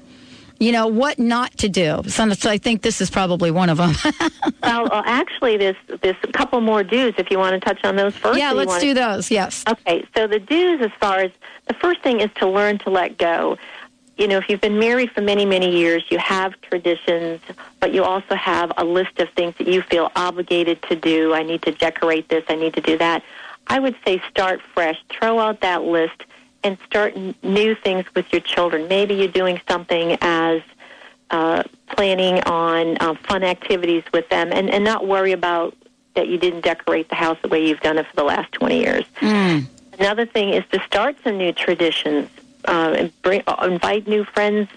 You 0.58 0.72
know, 0.72 0.88
what 0.88 1.20
not 1.20 1.58
to 1.58 1.68
do. 1.68 2.02
So, 2.08 2.30
so 2.30 2.50
I 2.50 2.58
think 2.58 2.82
this 2.82 3.02
is 3.02 3.10
probably 3.10 3.52
one 3.52 3.70
of 3.70 3.78
them. 3.78 3.94
well, 4.06 4.14
oh, 4.64 4.88
well, 4.90 5.04
actually, 5.06 5.58
there's 5.58 5.76
there's 6.02 6.16
a 6.24 6.32
couple 6.32 6.62
more 6.62 6.82
do's 6.82 7.14
if 7.18 7.30
you 7.30 7.40
want 7.40 7.56
to 7.56 7.60
touch 7.60 7.84
on 7.84 7.98
those 7.98 8.16
first. 8.16 8.40
yeah, 8.40 8.54
let's 8.54 8.80
do 8.80 8.94
those. 8.94 9.30
Yes. 9.30 9.66
Okay, 9.68 10.08
so 10.16 10.28
the 10.28 10.40
do's 10.40 10.80
as 10.82 10.92
far 11.00 11.18
as 11.18 11.32
the 11.68 11.74
first 11.74 12.02
thing 12.04 12.22
is 12.22 12.30
to 12.36 12.48
learn 12.48 12.78
to 12.80 12.90
let 12.90 13.18
go. 13.18 13.58
You 14.18 14.28
know, 14.28 14.38
if 14.38 14.48
you've 14.48 14.62
been 14.62 14.80
married 14.80 15.12
for 15.12 15.22
many, 15.22 15.46
many 15.46 15.76
years, 15.76 16.06
you 16.10 16.20
have 16.20 16.54
traditions, 16.62 17.42
but 17.82 17.94
you 17.94 18.04
also 18.04 18.36
have 18.36 18.72
a 18.78 18.86
list 18.86 19.20
of 19.20 19.30
things 19.32 19.56
that 19.58 19.68
you 19.68 19.82
feel 19.82 20.12
obligated 20.16 20.82
to 20.84 20.96
do. 20.96 21.34
I 21.34 21.44
need 21.44 21.64
to 21.64 21.72
decorate 21.72 22.30
this, 22.30 22.46
I 22.48 22.56
need 22.56 22.76
to 22.76 22.82
do 22.82 22.98
that. 23.00 23.24
I 23.68 23.80
would 23.80 23.96
say 24.06 24.22
start 24.30 24.62
fresh. 24.74 24.98
Throw 25.10 25.40
out 25.40 25.62
that 25.62 25.84
list 25.84 26.24
and 26.64 26.78
start 26.86 27.14
n- 27.16 27.36
new 27.44 27.76
things 27.76 28.06
with 28.16 28.32
your 28.32 28.42
children. 28.42 28.88
Maybe 28.88 29.16
you're 29.16 29.28
doing 29.28 29.60
something 29.68 30.18
as 30.22 30.62
uh, 31.30 31.64
planning 31.88 32.42
on 32.44 32.98
uh, 33.00 33.16
fun 33.16 33.44
activities 33.44 34.04
with 34.14 34.28
them 34.30 34.52
and, 34.52 34.70
and 34.70 34.84
not 34.84 35.08
worry 35.08 35.32
about 35.32 35.76
that 36.16 36.28
you 36.28 36.38
didn't 36.38 36.62
decorate 36.62 37.08
the 37.08 37.16
house 37.16 37.38
the 37.42 37.48
way 37.48 37.66
you've 37.66 37.80
done 37.80 37.98
it 37.98 38.06
for 38.08 38.16
the 38.18 38.24
last 38.24 38.52
20 38.52 38.80
years. 38.80 39.06
Another 39.98 40.26
thing 40.26 40.50
is 40.50 40.64
to 40.72 40.82
start 40.84 41.16
some 41.24 41.38
new 41.38 41.54
traditions, 41.54 42.30
uh, 42.66 42.96
and 42.98 43.22
bring, 43.22 43.44
uh, 43.48 43.66
invite 43.70 44.08
new 44.08 44.26
friends 44.26 44.68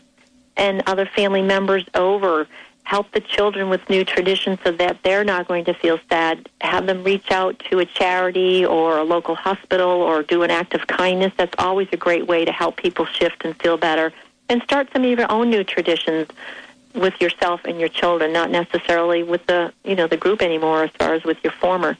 and 0.56 0.82
other 0.86 1.06
family 1.06 1.42
members 1.42 1.84
over. 1.94 2.46
Help 2.84 3.10
the 3.12 3.20
children 3.20 3.68
with 3.68 3.88
new 3.90 4.04
traditions 4.04 4.58
so 4.62 4.70
that 4.72 5.02
they're 5.02 5.24
not 5.24 5.48
going 5.48 5.64
to 5.64 5.74
feel 5.74 5.98
sad. 6.08 6.48
Have 6.60 6.86
them 6.86 7.02
reach 7.02 7.30
out 7.30 7.58
to 7.70 7.78
a 7.80 7.86
charity 7.86 8.64
or 8.64 8.98
a 8.98 9.04
local 9.04 9.34
hospital 9.34 9.88
or 9.88 10.22
do 10.22 10.42
an 10.42 10.50
act 10.50 10.74
of 10.74 10.86
kindness. 10.86 11.32
That's 11.36 11.54
always 11.58 11.88
a 11.92 11.96
great 11.96 12.26
way 12.26 12.44
to 12.44 12.52
help 12.52 12.76
people 12.76 13.06
shift 13.06 13.44
and 13.44 13.56
feel 13.60 13.76
better. 13.76 14.12
And 14.48 14.62
start 14.62 14.88
some 14.92 15.02
of 15.04 15.18
your 15.18 15.30
own 15.32 15.50
new 15.50 15.64
traditions 15.64 16.28
with 16.94 17.20
yourself 17.20 17.62
and 17.64 17.80
your 17.80 17.88
children, 17.88 18.32
not 18.32 18.50
necessarily 18.50 19.22
with 19.22 19.44
the 19.46 19.72
you 19.84 19.96
know 19.96 20.06
the 20.06 20.16
group 20.16 20.42
anymore 20.42 20.84
as 20.84 20.90
far 20.90 21.14
as 21.14 21.24
with 21.24 21.38
your 21.42 21.52
former. 21.52 21.96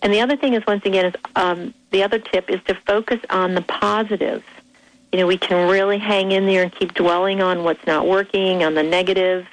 And 0.00 0.12
the 0.12 0.20
other 0.20 0.36
thing 0.36 0.54
is, 0.54 0.64
once 0.66 0.84
again, 0.84 1.06
is 1.06 1.14
um, 1.36 1.74
the 1.90 2.02
other 2.02 2.18
tip 2.18 2.48
is 2.50 2.62
to 2.64 2.74
focus 2.74 3.20
on 3.30 3.54
the 3.54 3.62
positives. 3.62 4.44
You 5.12 5.18
know, 5.18 5.26
we 5.26 5.38
can 5.38 5.68
really 5.68 5.98
hang 5.98 6.32
in 6.32 6.46
there 6.46 6.62
and 6.62 6.72
keep 6.72 6.94
dwelling 6.94 7.42
on 7.42 7.64
what's 7.64 7.84
not 7.86 8.06
working, 8.06 8.62
on 8.62 8.74
the 8.74 8.82
negative. 8.82 9.46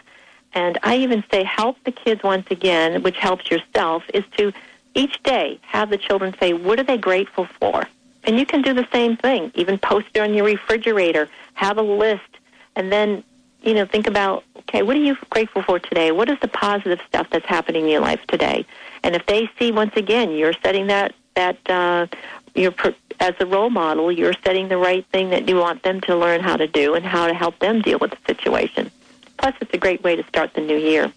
And 0.56 0.80
I 0.84 0.96
even 0.98 1.24
say 1.30 1.44
help 1.44 1.78
the 1.84 1.92
kids 1.92 2.24
once 2.24 2.48
again, 2.50 3.04
which 3.04 3.18
helps 3.18 3.52
yourself, 3.52 4.04
is 4.14 4.24
to 4.38 4.54
each 4.96 5.22
day 5.24 5.60
have 5.62 5.90
the 5.90 5.98
children 5.98 6.34
say, 6.40 6.54
what 6.54 6.80
are 6.80 6.84
they 6.84 6.98
grateful 6.98 7.46
for? 7.60 7.84
And 8.24 8.40
you 8.40 8.46
can 8.46 8.62
do 8.62 8.74
the 8.74 8.88
same 8.92 9.18
thing. 9.18 9.52
Even 9.54 9.78
post 9.78 10.08
it 10.14 10.22
on 10.22 10.34
your 10.34 10.46
refrigerator. 10.46 11.28
Have 11.54 11.78
a 11.78 11.82
list. 11.82 12.22
And 12.78 12.92
then, 12.92 13.24
you 13.62 13.74
know, 13.74 13.86
think 13.86 14.08
about, 14.08 14.46
okay, 14.60 14.82
what 14.82 14.96
are 14.96 15.02
you 15.02 15.18
grateful 15.30 15.62
for 15.62 15.78
today? 15.78 16.12
What 16.12 16.30
is 16.30 16.40
the 16.40 16.48
positive 16.48 17.02
stuff 17.08 17.28
that's 17.30 17.46
happening 17.46 17.84
in 17.84 17.90
your 17.90 18.02
life 18.02 18.26
today? 18.28 18.66
And 19.04 19.14
if 19.14 19.26
they 19.26 19.50
see, 19.60 19.74
once 19.74 19.96
again, 19.98 20.32
you're 20.32 20.54
setting 20.64 20.88
that, 20.88 21.14
that, 21.36 21.58
uh, 21.70 22.08
you're, 22.56 22.74
as 23.20 23.36
a 23.42 23.46
role 23.46 23.70
model, 23.70 24.10
you're 24.10 24.34
setting 24.46 24.70
the 24.70 24.78
right 24.78 25.06
thing 25.08 25.30
that 25.32 25.48
you 25.50 25.58
want 25.58 25.84
them 25.84 26.00
to 26.02 26.16
learn 26.16 26.40
how 26.40 26.56
to 26.56 26.68
do 26.68 26.96
and 26.96 27.06
how 27.06 27.28
to 27.28 27.34
help 27.34 27.60
them 27.60 27.82
deal 27.82 28.00
with 28.00 28.12
the 28.12 28.18
situation. 28.26 28.90
Plus, 29.38 29.54
it's 29.62 29.74
a 29.74 29.78
great 29.78 30.04
way 30.04 30.16
to 30.16 30.24
start 30.28 30.54
the 30.54 30.62
new 30.62 30.78
year. 30.78 31.12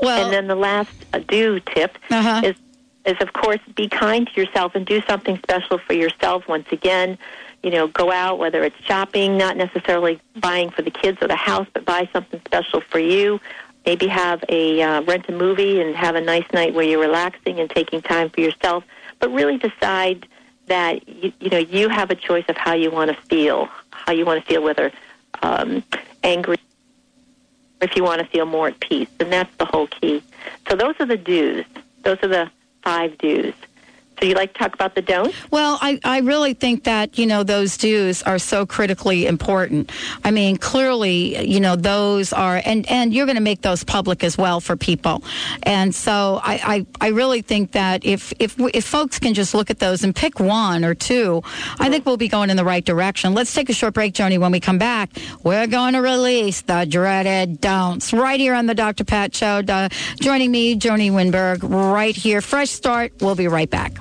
Well, 0.00 0.24
and 0.24 0.32
then 0.32 0.46
the 0.48 0.56
last 0.56 0.90
uh, 1.12 1.20
do 1.20 1.60
tip 1.60 1.96
Uh-huh. 2.10 2.42
is 2.44 2.56
is 3.04 3.16
of 3.20 3.32
course 3.32 3.58
be 3.74 3.88
kind 3.88 4.28
to 4.32 4.40
yourself 4.40 4.74
and 4.76 4.86
do 4.86 5.00
something 5.08 5.36
special 5.38 5.78
for 5.78 5.92
yourself 5.92 6.46
once 6.46 6.66
again 6.70 7.18
you 7.64 7.70
know 7.70 7.88
go 7.88 8.12
out 8.12 8.38
whether 8.38 8.62
it's 8.62 8.76
shopping 8.84 9.36
not 9.36 9.56
necessarily 9.56 10.20
buying 10.36 10.70
for 10.70 10.82
the 10.82 10.90
kids 10.90 11.18
or 11.20 11.26
the 11.26 11.34
house 11.34 11.66
but 11.74 11.84
buy 11.84 12.08
something 12.12 12.40
special 12.44 12.80
for 12.80 13.00
you 13.00 13.40
maybe 13.86 14.06
have 14.06 14.44
a 14.48 14.80
uh, 14.82 15.00
rent 15.02 15.28
a 15.28 15.32
movie 15.32 15.80
and 15.80 15.96
have 15.96 16.14
a 16.14 16.20
nice 16.20 16.46
night 16.52 16.74
where 16.74 16.84
you're 16.84 17.00
relaxing 17.00 17.58
and 17.58 17.68
taking 17.70 18.00
time 18.00 18.30
for 18.30 18.40
yourself 18.40 18.84
but 19.18 19.32
really 19.32 19.58
decide 19.58 20.24
that 20.66 21.08
you, 21.08 21.32
you 21.40 21.50
know 21.50 21.58
you 21.58 21.88
have 21.88 22.08
a 22.10 22.14
choice 22.16 22.44
of 22.48 22.56
how 22.56 22.72
you 22.72 22.88
want 22.88 23.10
to 23.10 23.16
feel 23.22 23.68
how 23.90 24.12
you 24.12 24.24
want 24.24 24.40
to 24.40 24.46
feel 24.46 24.62
whether 24.62 24.92
um, 25.42 25.82
angry 26.22 26.56
if 27.82 27.96
you 27.96 28.04
want 28.04 28.20
to 28.20 28.26
feel 28.26 28.46
more 28.46 28.68
at 28.68 28.80
peace. 28.80 29.08
And 29.20 29.32
that's 29.32 29.54
the 29.56 29.64
whole 29.66 29.88
key. 29.88 30.22
So 30.68 30.76
those 30.76 30.94
are 31.00 31.06
the 31.06 31.16
do's. 31.16 31.64
Those 32.02 32.18
are 32.22 32.28
the 32.28 32.50
five 32.82 33.18
do's. 33.18 33.54
So 34.22 34.28
you 34.28 34.34
like 34.36 34.52
to 34.52 34.58
talk 34.60 34.72
about 34.72 34.94
the 34.94 35.02
don'ts? 35.02 35.34
Well, 35.50 35.78
I, 35.80 35.98
I 36.04 36.20
really 36.20 36.54
think 36.54 36.84
that, 36.84 37.18
you 37.18 37.26
know, 37.26 37.42
those 37.42 37.76
do's 37.76 38.22
are 38.22 38.38
so 38.38 38.64
critically 38.64 39.26
important. 39.26 39.90
I 40.22 40.30
mean, 40.30 40.58
clearly, 40.58 41.44
you 41.44 41.58
know, 41.58 41.74
those 41.74 42.32
are, 42.32 42.62
and, 42.64 42.88
and 42.88 43.12
you're 43.12 43.26
going 43.26 43.34
to 43.34 43.42
make 43.42 43.62
those 43.62 43.82
public 43.82 44.22
as 44.22 44.38
well 44.38 44.60
for 44.60 44.76
people. 44.76 45.24
And 45.64 45.92
so 45.92 46.40
I, 46.40 46.86
I, 47.00 47.06
I 47.06 47.08
really 47.08 47.42
think 47.42 47.72
that 47.72 48.04
if, 48.04 48.32
if, 48.38 48.54
if 48.60 48.84
folks 48.84 49.18
can 49.18 49.34
just 49.34 49.54
look 49.54 49.70
at 49.70 49.80
those 49.80 50.04
and 50.04 50.14
pick 50.14 50.38
one 50.38 50.84
or 50.84 50.94
two, 50.94 51.42
I 51.80 51.90
think 51.90 52.06
we'll 52.06 52.16
be 52.16 52.28
going 52.28 52.48
in 52.48 52.56
the 52.56 52.64
right 52.64 52.84
direction. 52.84 53.34
Let's 53.34 53.52
take 53.52 53.70
a 53.70 53.74
short 53.74 53.92
break, 53.92 54.14
Joni. 54.14 54.38
When 54.38 54.52
we 54.52 54.60
come 54.60 54.78
back, 54.78 55.10
we're 55.42 55.66
going 55.66 55.94
to 55.94 56.00
release 56.00 56.60
the 56.60 56.86
dreaded 56.88 57.60
don'ts 57.60 58.12
right 58.12 58.38
here 58.38 58.54
on 58.54 58.66
the 58.66 58.74
Dr. 58.76 59.02
Pat 59.02 59.34
Show. 59.34 59.64
Uh, 59.66 59.88
joining 60.20 60.52
me, 60.52 60.76
Joni 60.76 61.10
Winberg, 61.10 61.68
right 61.68 62.14
here. 62.14 62.40
Fresh 62.40 62.70
start. 62.70 63.14
We'll 63.20 63.34
be 63.34 63.48
right 63.48 63.68
back. 63.68 63.96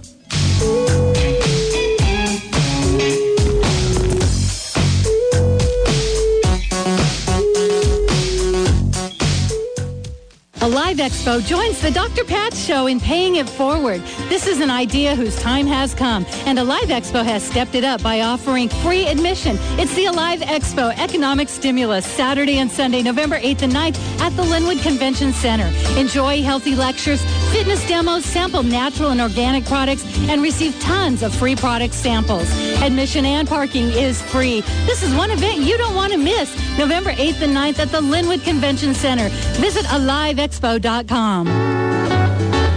Alive 10.62 10.98
Expo 10.98 11.44
joins 11.44 11.82
the 11.82 11.90
Dr. 11.90 12.24
Pat 12.24 12.54
Show 12.54 12.86
in 12.86 13.00
paying 13.00 13.38
it 13.38 13.50
forward. 13.50 14.02
This 14.30 14.46
is 14.46 14.60
an 14.60 14.70
idea 14.70 15.16
whose 15.16 15.36
time 15.38 15.66
has 15.66 15.94
come, 15.94 16.26
and 16.46 16.60
Alive 16.60 16.90
Expo 16.90 17.24
has 17.24 17.44
stepped 17.44 17.76
it 17.76 17.84
up 17.84 18.04
by 18.04 18.22
offering 18.22 18.70
free 18.70 19.08
admission. 19.08 19.58
It's 19.80 19.96
the 19.96 20.06
Alive 20.06 20.42
Expo 20.42 20.96
Economic 21.00 21.50
Stimulus, 21.50 22.06
Saturday 22.06 22.60
and 22.60 22.70
Sunday, 22.70 23.02
November 23.02 23.40
8th 23.40 23.64
and 23.64 23.74
9th 23.74 24.20
at 24.20 24.36
the 24.36 24.44
Lynnwood 24.44 24.84
Convention 24.84 25.34
Center. 25.34 25.72
Enjoy 25.98 26.44
healthy 26.44 26.76
lectures, 26.76 27.24
fitness 27.52 27.86
demos, 27.88 28.26
sample 28.26 28.64
natural 28.64 29.12
and 29.12 29.22
organic 29.22 29.66
products, 29.66 30.04
and 30.30 30.42
receive 30.42 30.80
tons 30.82 31.24
of 31.24 31.34
free 31.36 31.56
product 31.56 31.94
samples. 31.94 32.50
Admission 32.82 33.26
and 33.26 33.48
parking 33.48 33.90
is 33.90 34.22
free. 34.22 34.62
This 34.86 35.04
is 35.04 35.14
one 35.16 35.32
event 35.32 35.60
you 35.60 35.78
don't 35.78 35.96
want 35.96 36.12
to 36.14 36.18
miss. 36.18 36.56
November 36.78 37.12
8th 37.12 37.42
and 37.42 37.56
9th 37.56 37.80
at 37.80 37.90
the 37.90 38.02
Lynnwood 38.02 38.44
Convention 38.44 38.94
Center. 38.94 39.30
Visit 39.60 39.86
AliveExpo.com. 39.86 41.81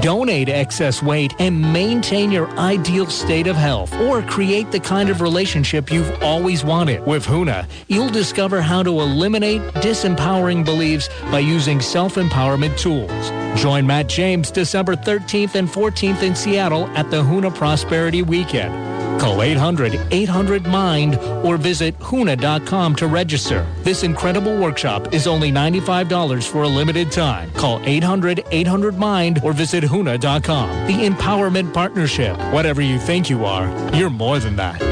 Donate 0.00 0.48
excess 0.48 1.02
weight 1.02 1.34
and 1.38 1.60
maintain 1.72 2.30
your 2.30 2.48
ideal 2.58 3.06
state 3.06 3.46
of 3.46 3.56
health 3.56 3.92
or 4.00 4.22
create 4.22 4.70
the 4.70 4.80
kind 4.80 5.10
of 5.10 5.20
relationship 5.20 5.90
you've 5.90 6.22
always 6.22 6.64
wanted. 6.64 7.06
With 7.06 7.26
Huna, 7.26 7.66
you'll 7.88 8.10
discover 8.10 8.60
how 8.60 8.82
to 8.82 9.00
eliminate 9.00 9.60
disempowering 9.74 10.64
beliefs 10.64 11.08
by 11.30 11.40
using 11.40 11.80
self-empowerment 11.80 12.78
tools. 12.78 13.60
Join 13.60 13.86
Matt 13.86 14.08
James 14.08 14.50
December 14.50 14.96
13th 14.96 15.54
and 15.54 15.68
14th 15.68 16.22
in 16.22 16.34
Seattle 16.34 16.86
at 16.96 17.10
the 17.10 17.22
Huna 17.22 17.54
Prosperity 17.54 18.22
Weekend. 18.22 18.93
Call 19.24 19.38
800-800-MIND 19.38 21.16
or 21.46 21.56
visit 21.56 21.94
HUNA.com 21.94 22.94
to 22.96 23.06
register. 23.06 23.66
This 23.78 24.02
incredible 24.02 24.54
workshop 24.58 25.14
is 25.14 25.26
only 25.26 25.50
$95 25.50 26.46
for 26.46 26.64
a 26.64 26.68
limited 26.68 27.10
time. 27.10 27.50
Call 27.52 27.80
800-800-MIND 27.80 29.40
or 29.42 29.54
visit 29.54 29.82
HUNA.com. 29.82 30.86
The 30.86 31.08
Empowerment 31.08 31.72
Partnership. 31.72 32.36
Whatever 32.52 32.82
you 32.82 32.98
think 32.98 33.30
you 33.30 33.46
are, 33.46 33.66
you're 33.96 34.10
more 34.10 34.38
than 34.38 34.56
that. 34.56 34.82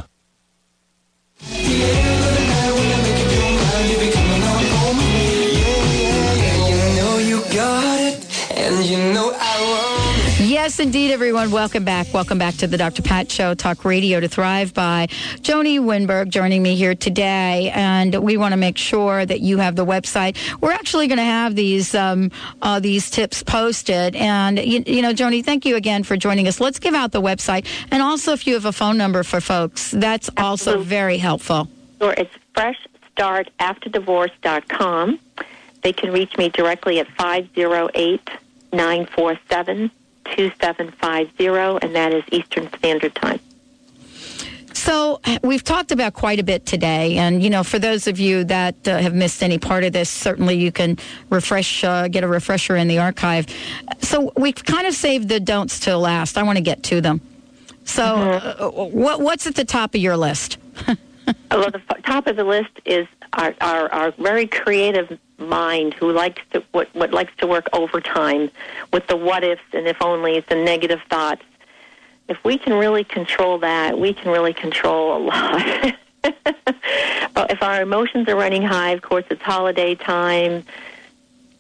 Yes, 10.68 10.82
indeed, 10.82 11.12
everyone. 11.12 11.52
Welcome 11.52 11.86
back. 11.86 12.14
Welcome 12.14 12.38
back 12.38 12.56
to 12.56 12.68
the 12.68 12.78
Dr. 12.78 13.02
Pat 13.02 13.32
Show, 13.32 13.54
Talk 13.54 13.86
Radio 13.86 14.20
to 14.20 14.28
Thrive 14.28 14.74
by. 14.74 15.08
Joni 15.38 15.80
Winberg 15.80 16.28
joining 16.28 16.62
me 16.62 16.76
here 16.76 16.94
today, 16.94 17.72
and 17.74 18.14
we 18.16 18.36
want 18.36 18.52
to 18.52 18.58
make 18.58 18.78
sure 18.78 19.26
that 19.26 19.40
you 19.40 19.60
have 19.60 19.78
the 19.78 19.86
website. 19.86 20.36
We're 20.60 20.74
actually 20.74 21.08
going 21.08 21.20
to 21.20 21.24
have 21.24 21.56
these 21.56 21.96
um, 21.96 22.32
uh, 22.62 22.82
these 22.82 23.10
tips 23.10 23.44
posted, 23.44 24.18
and 24.18 24.60
you, 24.60 24.84
you 24.86 25.02
know, 25.02 25.14
Joni, 25.14 25.42
thank 25.42 25.66
you 25.66 25.78
again 25.78 26.04
for 26.04 26.18
joining 26.18 26.50
us. 26.50 26.60
Let's 26.60 26.80
give 26.80 26.94
out 26.94 27.14
the 27.14 27.22
website, 27.22 27.66
and 27.90 28.04
also 28.04 28.34
if 28.34 28.46
you 28.46 28.56
have 28.56 28.66
a 28.66 28.74
phone 28.74 28.98
number 28.98 29.24
for 29.24 29.40
folks, 29.40 29.92
that's 29.92 30.30
also 30.36 30.82
very 30.82 31.18
helpful. 31.18 31.70
Sure, 32.02 32.14
it's 32.18 32.36
freshstartafterdivorce.com. 33.16 35.20
They 35.82 35.94
can 35.94 36.12
reach 36.12 36.38
me 36.38 36.50
directly 36.50 37.00
at 37.00 37.08
508 37.12 38.30
947 38.74 39.92
2750, 40.36 41.86
and 41.86 41.96
that 41.96 42.14
is 42.14 42.24
Eastern 42.32 42.70
Standard 42.78 43.16
Time. 43.16 43.40
So 44.74 45.20
we've 45.42 45.64
talked 45.64 45.92
about 45.92 46.14
quite 46.14 46.40
a 46.40 46.44
bit 46.44 46.66
today, 46.66 47.18
and 47.18 47.42
you 47.42 47.50
know, 47.50 47.64
for 47.64 47.80
those 47.80 48.08
of 48.08 48.20
you 48.20 48.44
that 48.46 48.88
uh, 48.88 49.00
have 49.00 49.14
missed 49.14 49.42
any 49.42 49.58
part 49.58 49.84
of 49.84 49.92
this, 49.92 50.10
certainly 50.10 50.56
you 50.56 50.72
can 50.72 50.98
refresh, 51.30 51.84
uh, 51.84 52.08
get 52.08 52.24
a 52.24 52.28
refresher 52.28 52.76
in 52.76 52.88
the 52.88 53.00
archive. 53.00 53.48
So 54.00 54.32
we've 54.38 54.56
kind 54.56 54.86
of 54.86 54.94
saved 54.94 55.30
the 55.30 55.40
don'ts 55.40 55.80
till 55.80 56.00
last. 56.00 56.38
I 56.38 56.44
want 56.44 56.58
to 56.58 56.64
get 56.64 56.84
to 56.84 57.02
them. 57.02 57.22
So, 57.86 58.04
uh, 58.04 58.70
what, 58.70 59.20
what's 59.22 59.48
at 59.48 59.56
the 59.56 59.66
top 59.66 59.96
of 59.96 60.02
your 60.02 60.16
list? 60.16 60.58
well, 61.52 61.72
the 61.72 61.82
f- 61.90 62.04
top 62.04 62.28
of 62.28 62.36
the 62.36 62.44
list 62.44 62.72
is 62.86 63.08
our, 63.34 63.56
our, 63.62 63.92
our 63.92 64.12
very 64.12 64.46
creative 64.46 65.18
mind 65.38 65.94
who 65.94 66.12
likes 66.12 66.42
to 66.52 66.64
what, 66.72 66.94
what 66.94 67.12
likes 67.12 67.34
to 67.38 67.48
work 67.48 67.68
overtime 67.74 68.50
with 68.92 69.08
the 69.08 69.16
what 69.16 69.44
ifs 69.44 69.62
and 69.74 69.88
if 69.88 70.00
onlys 70.00 70.44
and 70.50 70.66
negative 70.66 71.02
thoughts. 71.10 71.44
If 72.28 72.44
we 72.44 72.58
can 72.58 72.74
really 72.74 73.04
control 73.04 73.60
that, 73.60 73.98
we 73.98 74.14
can 74.14 74.32
really 74.32 74.54
control 74.54 75.18
a 75.18 75.20
lot. 75.20 75.96
If 77.50 77.62
our 77.62 77.82
emotions 77.82 78.28
are 78.28 78.36
running 78.36 78.64
high, 78.64 78.92
of 78.92 79.02
course, 79.02 79.26
it's 79.30 79.42
holiday 79.42 79.96
time. 79.96 80.64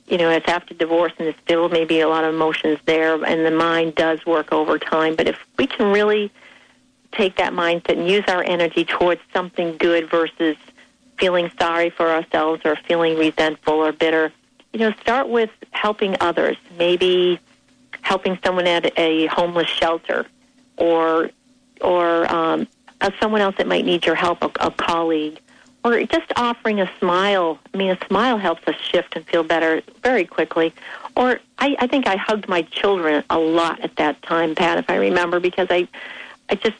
You 0.07 0.17
know, 0.17 0.29
it's 0.29 0.47
after 0.47 0.73
divorce, 0.73 1.13
and 1.17 1.27
there's 1.27 1.39
still 1.43 1.69
maybe 1.69 1.99
a 1.99 2.07
lot 2.07 2.23
of 2.23 2.33
emotions 2.33 2.79
there, 2.85 3.23
and 3.23 3.45
the 3.45 3.51
mind 3.51 3.95
does 3.95 4.25
work 4.25 4.51
overtime. 4.51 5.15
But 5.15 5.27
if 5.27 5.37
we 5.57 5.67
can 5.67 5.91
really 5.91 6.31
take 7.11 7.35
that 7.37 7.53
mindset 7.53 7.97
and 7.97 8.09
use 8.09 8.23
our 8.27 8.43
energy 8.43 8.85
towards 8.85 9.21
something 9.33 9.77
good 9.77 10.09
versus 10.09 10.55
feeling 11.17 11.51
sorry 11.59 11.89
for 11.89 12.09
ourselves 12.09 12.61
or 12.65 12.75
feeling 12.75 13.17
resentful 13.17 13.75
or 13.75 13.91
bitter. 13.91 14.31
You 14.73 14.79
know, 14.79 14.91
start 15.01 15.29
with 15.29 15.49
helping 15.71 16.15
others. 16.19 16.57
Maybe 16.77 17.39
helping 18.01 18.37
someone 18.43 18.67
at 18.67 18.97
a 18.97 19.25
homeless 19.27 19.67
shelter 19.67 20.25
or 20.77 21.29
or 21.81 22.31
um, 22.31 22.67
someone 23.19 23.41
else 23.41 23.55
that 23.57 23.67
might 23.67 23.85
need 23.85 24.05
your 24.05 24.15
help, 24.15 24.41
a, 24.41 24.51
a 24.59 24.71
colleague, 24.71 25.39
or 25.83 26.03
just 26.03 26.31
offering 26.35 26.81
a 26.81 26.89
smile. 26.99 27.59
I 27.73 27.77
mean, 27.77 27.91
a 27.91 28.05
smile 28.07 28.37
helps 28.37 28.67
us 28.67 28.75
shift 28.81 29.15
and 29.15 29.25
feel 29.25 29.43
better 29.43 29.81
very 30.01 30.25
quickly. 30.25 30.73
Or 31.15 31.39
I, 31.59 31.75
I 31.79 31.87
think 31.87 32.07
I 32.07 32.15
hugged 32.15 32.47
my 32.47 32.63
children 32.63 33.23
a 33.29 33.37
lot 33.37 33.79
at 33.81 33.95
that 33.97 34.21
time, 34.23 34.55
Pat, 34.55 34.77
if 34.77 34.89
I 34.89 34.95
remember, 34.95 35.39
because 35.39 35.67
I, 35.69 35.87
I 36.49 36.55
just 36.55 36.77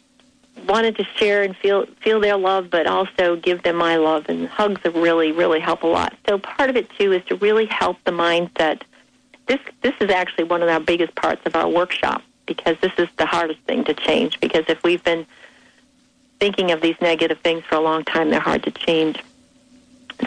wanted 0.68 0.95
to 0.97 1.03
share 1.03 1.43
and 1.43 1.55
feel 1.55 1.86
feel 2.01 2.20
their 2.20 2.38
love, 2.38 2.70
but 2.70 2.88
also 2.88 3.36
give 3.36 3.63
them 3.63 3.76
my 3.76 3.95
love. 3.97 4.26
And 4.30 4.47
hugs 4.47 4.82
really, 4.86 5.32
really 5.32 5.59
help 5.59 5.84
a 5.84 5.88
lot. 5.88 6.15
So 6.28 6.38
part 6.38 6.70
of 6.70 6.76
it 6.76 6.89
too 6.91 7.11
is 7.13 7.24
to 7.26 7.36
really 7.36 7.65
help 7.65 7.97
the 8.03 8.11
mindset. 8.11 8.82
This 9.47 9.59
this 9.82 9.93
is 9.99 10.09
actually 10.09 10.45
one 10.45 10.61
of 10.61 10.70
our 10.70 10.80
biggest 10.80 11.15
parts 11.15 11.41
of 11.45 11.55
our 11.55 11.70
workshop 11.70 12.22
because 12.45 12.78
this 12.82 12.93
is 12.97 13.07
the 13.18 13.26
hardest 13.26 13.59
thing 13.61 13.84
to 13.86 13.93
change. 13.93 14.39
Because 14.39 14.65
if 14.68 14.82
we've 14.84 15.03
been 15.03 15.26
thinking 16.39 16.72
of 16.72 16.82
these 16.82 16.95
negative 17.01 17.39
things 17.39 17.63
for 17.65 17.76
a 17.76 17.82
long 17.82 18.03
time, 18.03 18.30
they're 18.30 18.39
hard 18.39 18.63
to 18.63 18.72
change. 18.72 19.24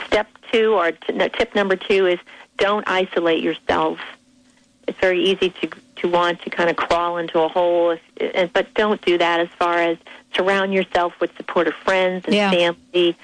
Step 0.06 0.28
two, 0.52 0.74
or 0.74 0.92
t- 0.92 1.12
no, 1.12 1.28
tip 1.28 1.54
number 1.54 1.76
two, 1.76 2.06
is 2.06 2.18
don't 2.58 2.86
isolate 2.88 3.42
yourself. 3.42 3.98
It's 4.90 4.98
very 5.00 5.22
easy 5.22 5.50
to 5.50 5.70
to 5.96 6.08
want 6.08 6.40
to 6.42 6.50
kind 6.50 6.70
of 6.70 6.76
crawl 6.76 7.18
into 7.18 7.38
a 7.40 7.48
hole, 7.48 7.96
if, 8.16 8.52
but 8.52 8.72
don't 8.74 9.00
do 9.02 9.18
that. 9.18 9.40
As 9.40 9.48
far 9.58 9.74
as 9.78 9.98
surround 10.34 10.72
yourself 10.72 11.12
with 11.20 11.30
supportive 11.36 11.74
friends 11.74 12.24
and 12.26 12.34
Yeah. 12.34 12.50
family. 12.50 13.16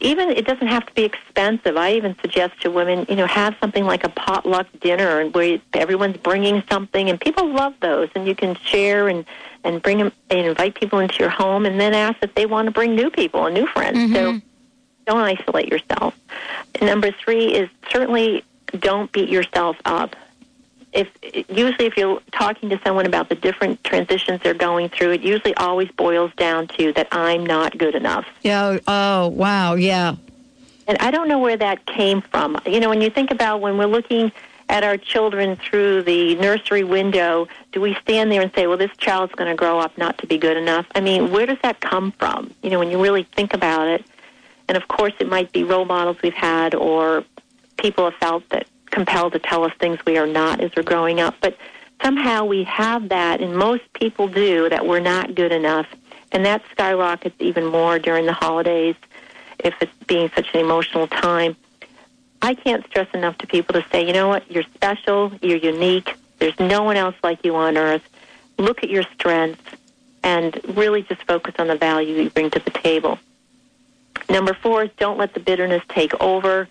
Even 0.00 0.30
it 0.30 0.46
doesn't 0.46 0.68
have 0.68 0.86
to 0.86 0.94
be 0.94 1.02
expensive. 1.02 1.76
I 1.76 1.94
even 1.94 2.14
suggest 2.20 2.60
to 2.62 2.70
women, 2.70 3.04
you 3.08 3.16
know, 3.16 3.26
have 3.26 3.56
something 3.60 3.84
like 3.84 4.04
a 4.04 4.08
potluck 4.08 4.68
dinner, 4.80 5.20
and 5.20 5.34
where 5.34 5.58
everyone's 5.74 6.16
bringing 6.16 6.62
something, 6.70 7.10
and 7.10 7.20
people 7.20 7.52
love 7.52 7.74
those, 7.80 8.08
and 8.14 8.26
you 8.26 8.34
can 8.34 8.54
share 8.56 9.08
and 9.08 9.24
and 9.64 9.82
bring 9.82 9.98
them 9.98 10.12
and 10.30 10.46
invite 10.46 10.76
people 10.76 11.00
into 11.00 11.18
your 11.18 11.30
home, 11.30 11.66
and 11.66 11.80
then 11.80 11.94
ask 11.94 12.16
if 12.22 12.32
they 12.34 12.46
want 12.46 12.66
to 12.66 12.72
bring 12.72 12.94
new 12.94 13.10
people 13.10 13.46
and 13.46 13.54
new 13.54 13.66
friends. 13.66 13.98
So 14.12 14.34
mm-hmm. 14.34 14.38
don't 15.06 15.20
isolate 15.34 15.68
yourself. 15.68 16.14
Number 16.80 17.10
three 17.10 17.46
is 17.54 17.68
certainly 17.90 18.44
don't 18.78 19.10
beat 19.10 19.28
yourself 19.28 19.76
up. 19.84 20.14
If 20.92 21.08
usually 21.50 21.86
if 21.86 21.96
you're 21.96 22.20
talking 22.32 22.70
to 22.70 22.80
someone 22.82 23.06
about 23.06 23.28
the 23.28 23.34
different 23.34 23.82
transitions 23.84 24.40
they're 24.42 24.54
going 24.54 24.88
through, 24.88 25.12
it 25.12 25.20
usually 25.20 25.54
always 25.56 25.90
boils 25.92 26.32
down 26.36 26.68
to 26.78 26.92
that 26.94 27.08
I'm 27.12 27.44
not 27.44 27.76
good 27.76 27.94
enough. 27.94 28.26
Yeah. 28.42 28.78
Oh, 28.86 29.28
wow. 29.28 29.74
Yeah. 29.74 30.16
And 30.86 30.96
I 30.98 31.10
don't 31.10 31.28
know 31.28 31.38
where 31.38 31.56
that 31.58 31.84
came 31.84 32.22
from. 32.22 32.58
You 32.64 32.80
know, 32.80 32.88
when 32.88 33.02
you 33.02 33.10
think 33.10 33.30
about 33.30 33.60
when 33.60 33.76
we're 33.76 33.86
looking 33.86 34.32
at 34.70 34.84
our 34.84 34.96
children 34.96 35.56
through 35.56 36.02
the 36.02 36.34
nursery 36.36 36.84
window, 36.84 37.48
do 37.72 37.80
we 37.80 37.94
stand 38.02 38.32
there 38.32 38.40
and 38.40 38.52
say, 38.54 38.66
well, 38.66 38.78
this 38.78 38.94
child's 38.96 39.34
going 39.34 39.50
to 39.50 39.54
grow 39.54 39.78
up 39.78 39.96
not 39.98 40.16
to 40.18 40.26
be 40.26 40.38
good 40.38 40.56
enough? 40.56 40.86
I 40.94 41.00
mean, 41.00 41.30
where 41.30 41.46
does 41.46 41.58
that 41.62 41.80
come 41.80 42.12
from? 42.12 42.54
You 42.62 42.70
know, 42.70 42.78
when 42.78 42.90
you 42.90 43.02
really 43.02 43.24
think 43.36 43.52
about 43.54 43.88
it. 43.88 44.04
And 44.68 44.76
of 44.76 44.88
course, 44.88 45.14
it 45.20 45.28
might 45.28 45.52
be 45.52 45.64
role 45.64 45.86
models 45.86 46.18
we've 46.22 46.34
had 46.34 46.74
or 46.74 47.24
people 47.78 48.04
have 48.04 48.14
felt 48.14 48.48
that 48.50 48.66
compelled 48.88 49.32
to 49.34 49.38
tell 49.38 49.64
us 49.64 49.72
things 49.78 49.98
we 50.06 50.18
are 50.18 50.26
not 50.26 50.60
as 50.60 50.70
we're 50.76 50.82
growing 50.82 51.20
up. 51.20 51.34
But 51.40 51.56
somehow 52.02 52.44
we 52.44 52.64
have 52.64 53.08
that, 53.08 53.40
and 53.40 53.56
most 53.56 53.84
people 53.94 54.28
do, 54.28 54.68
that 54.68 54.86
we're 54.86 55.00
not 55.00 55.34
good 55.34 55.52
enough. 55.52 55.86
And 56.32 56.44
that 56.44 56.62
skyrockets 56.70 57.36
even 57.38 57.66
more 57.66 57.98
during 57.98 58.26
the 58.26 58.32
holidays 58.32 58.96
if 59.58 59.74
it's 59.80 59.92
being 60.06 60.30
such 60.34 60.54
an 60.54 60.60
emotional 60.60 61.06
time. 61.06 61.56
I 62.40 62.54
can't 62.54 62.86
stress 62.86 63.08
enough 63.14 63.38
to 63.38 63.46
people 63.46 63.74
to 63.74 63.84
say, 63.90 64.06
you 64.06 64.12
know 64.12 64.28
what, 64.28 64.48
you're 64.50 64.64
special, 64.74 65.32
you're 65.42 65.58
unique, 65.58 66.14
there's 66.38 66.58
no 66.60 66.84
one 66.84 66.96
else 66.96 67.16
like 67.22 67.44
you 67.44 67.56
on 67.56 67.76
earth. 67.76 68.02
Look 68.58 68.84
at 68.84 68.90
your 68.90 69.02
strengths 69.14 69.76
and 70.22 70.60
really 70.76 71.02
just 71.02 71.22
focus 71.24 71.54
on 71.58 71.66
the 71.68 71.76
value 71.76 72.22
you 72.22 72.30
bring 72.30 72.50
to 72.50 72.58
the 72.60 72.70
table. 72.70 73.18
Number 74.28 74.54
four 74.54 74.84
is 74.84 74.90
don't 74.98 75.18
let 75.18 75.34
the 75.34 75.40
bitterness 75.40 75.82
take 75.88 76.12
over. 76.20 76.68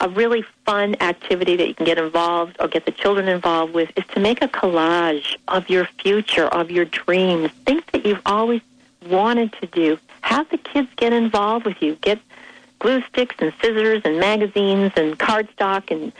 A 0.00 0.08
really 0.08 0.42
fun 0.64 0.96
activity 1.00 1.56
that 1.56 1.66
you 1.66 1.74
can 1.74 1.86
get 1.86 1.98
involved 1.98 2.56
or 2.60 2.68
get 2.68 2.84
the 2.84 2.92
children 2.92 3.28
involved 3.28 3.72
with 3.72 3.90
is 3.96 4.04
to 4.14 4.20
make 4.20 4.42
a 4.42 4.48
collage 4.48 5.36
of 5.48 5.70
your 5.70 5.86
future, 6.02 6.46
of 6.46 6.70
your 6.70 6.84
dreams, 6.84 7.50
things 7.64 7.82
that 7.92 8.04
you've 8.04 8.22
always 8.26 8.60
wanted 9.06 9.52
to 9.60 9.66
do. 9.66 9.98
Have 10.20 10.48
the 10.50 10.58
kids 10.58 10.88
get 10.96 11.12
involved 11.12 11.64
with 11.64 11.80
you. 11.80 11.94
Get 11.96 12.20
glue 12.78 13.02
sticks 13.02 13.36
and 13.38 13.52
scissors 13.60 14.02
and 14.04 14.18
magazines 14.18 14.92
and 14.96 15.18
cardstock 15.18 15.90
and 15.90 16.12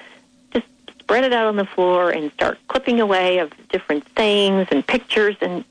just 0.52 0.66
spread 0.98 1.24
it 1.24 1.32
out 1.32 1.46
on 1.46 1.56
the 1.56 1.66
floor 1.66 2.10
and 2.10 2.32
start 2.32 2.58
clipping 2.68 3.00
away 3.00 3.38
of 3.38 3.52
different 3.68 4.04
things 4.08 4.66
and 4.70 4.86
pictures 4.86 5.36
and 5.40 5.64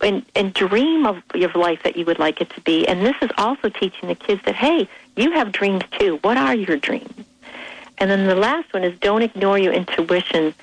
and, 0.00 0.24
and 0.34 0.52
dream 0.52 1.06
of 1.06 1.22
your 1.34 1.52
life 1.52 1.82
that 1.84 1.96
you 1.96 2.04
would 2.04 2.18
like 2.18 2.40
it 2.40 2.50
to 2.50 2.60
be. 2.60 2.86
And 2.86 3.06
this 3.06 3.16
is 3.22 3.30
also 3.38 3.70
teaching 3.70 4.08
the 4.08 4.14
kids 4.14 4.42
that, 4.44 4.54
hey, 4.54 4.88
you 5.16 5.30
have 5.32 5.50
dreams 5.50 5.82
too. 5.98 6.18
What 6.22 6.36
are 6.36 6.54
your 6.54 6.76
dreams? 6.76 7.24
And 7.98 8.10
then 8.10 8.26
the 8.26 8.34
last 8.34 8.72
one 8.72 8.84
is 8.84 8.98
don't 8.98 9.22
ignore 9.22 9.58
your 9.58 9.72
intuition. 9.72 10.54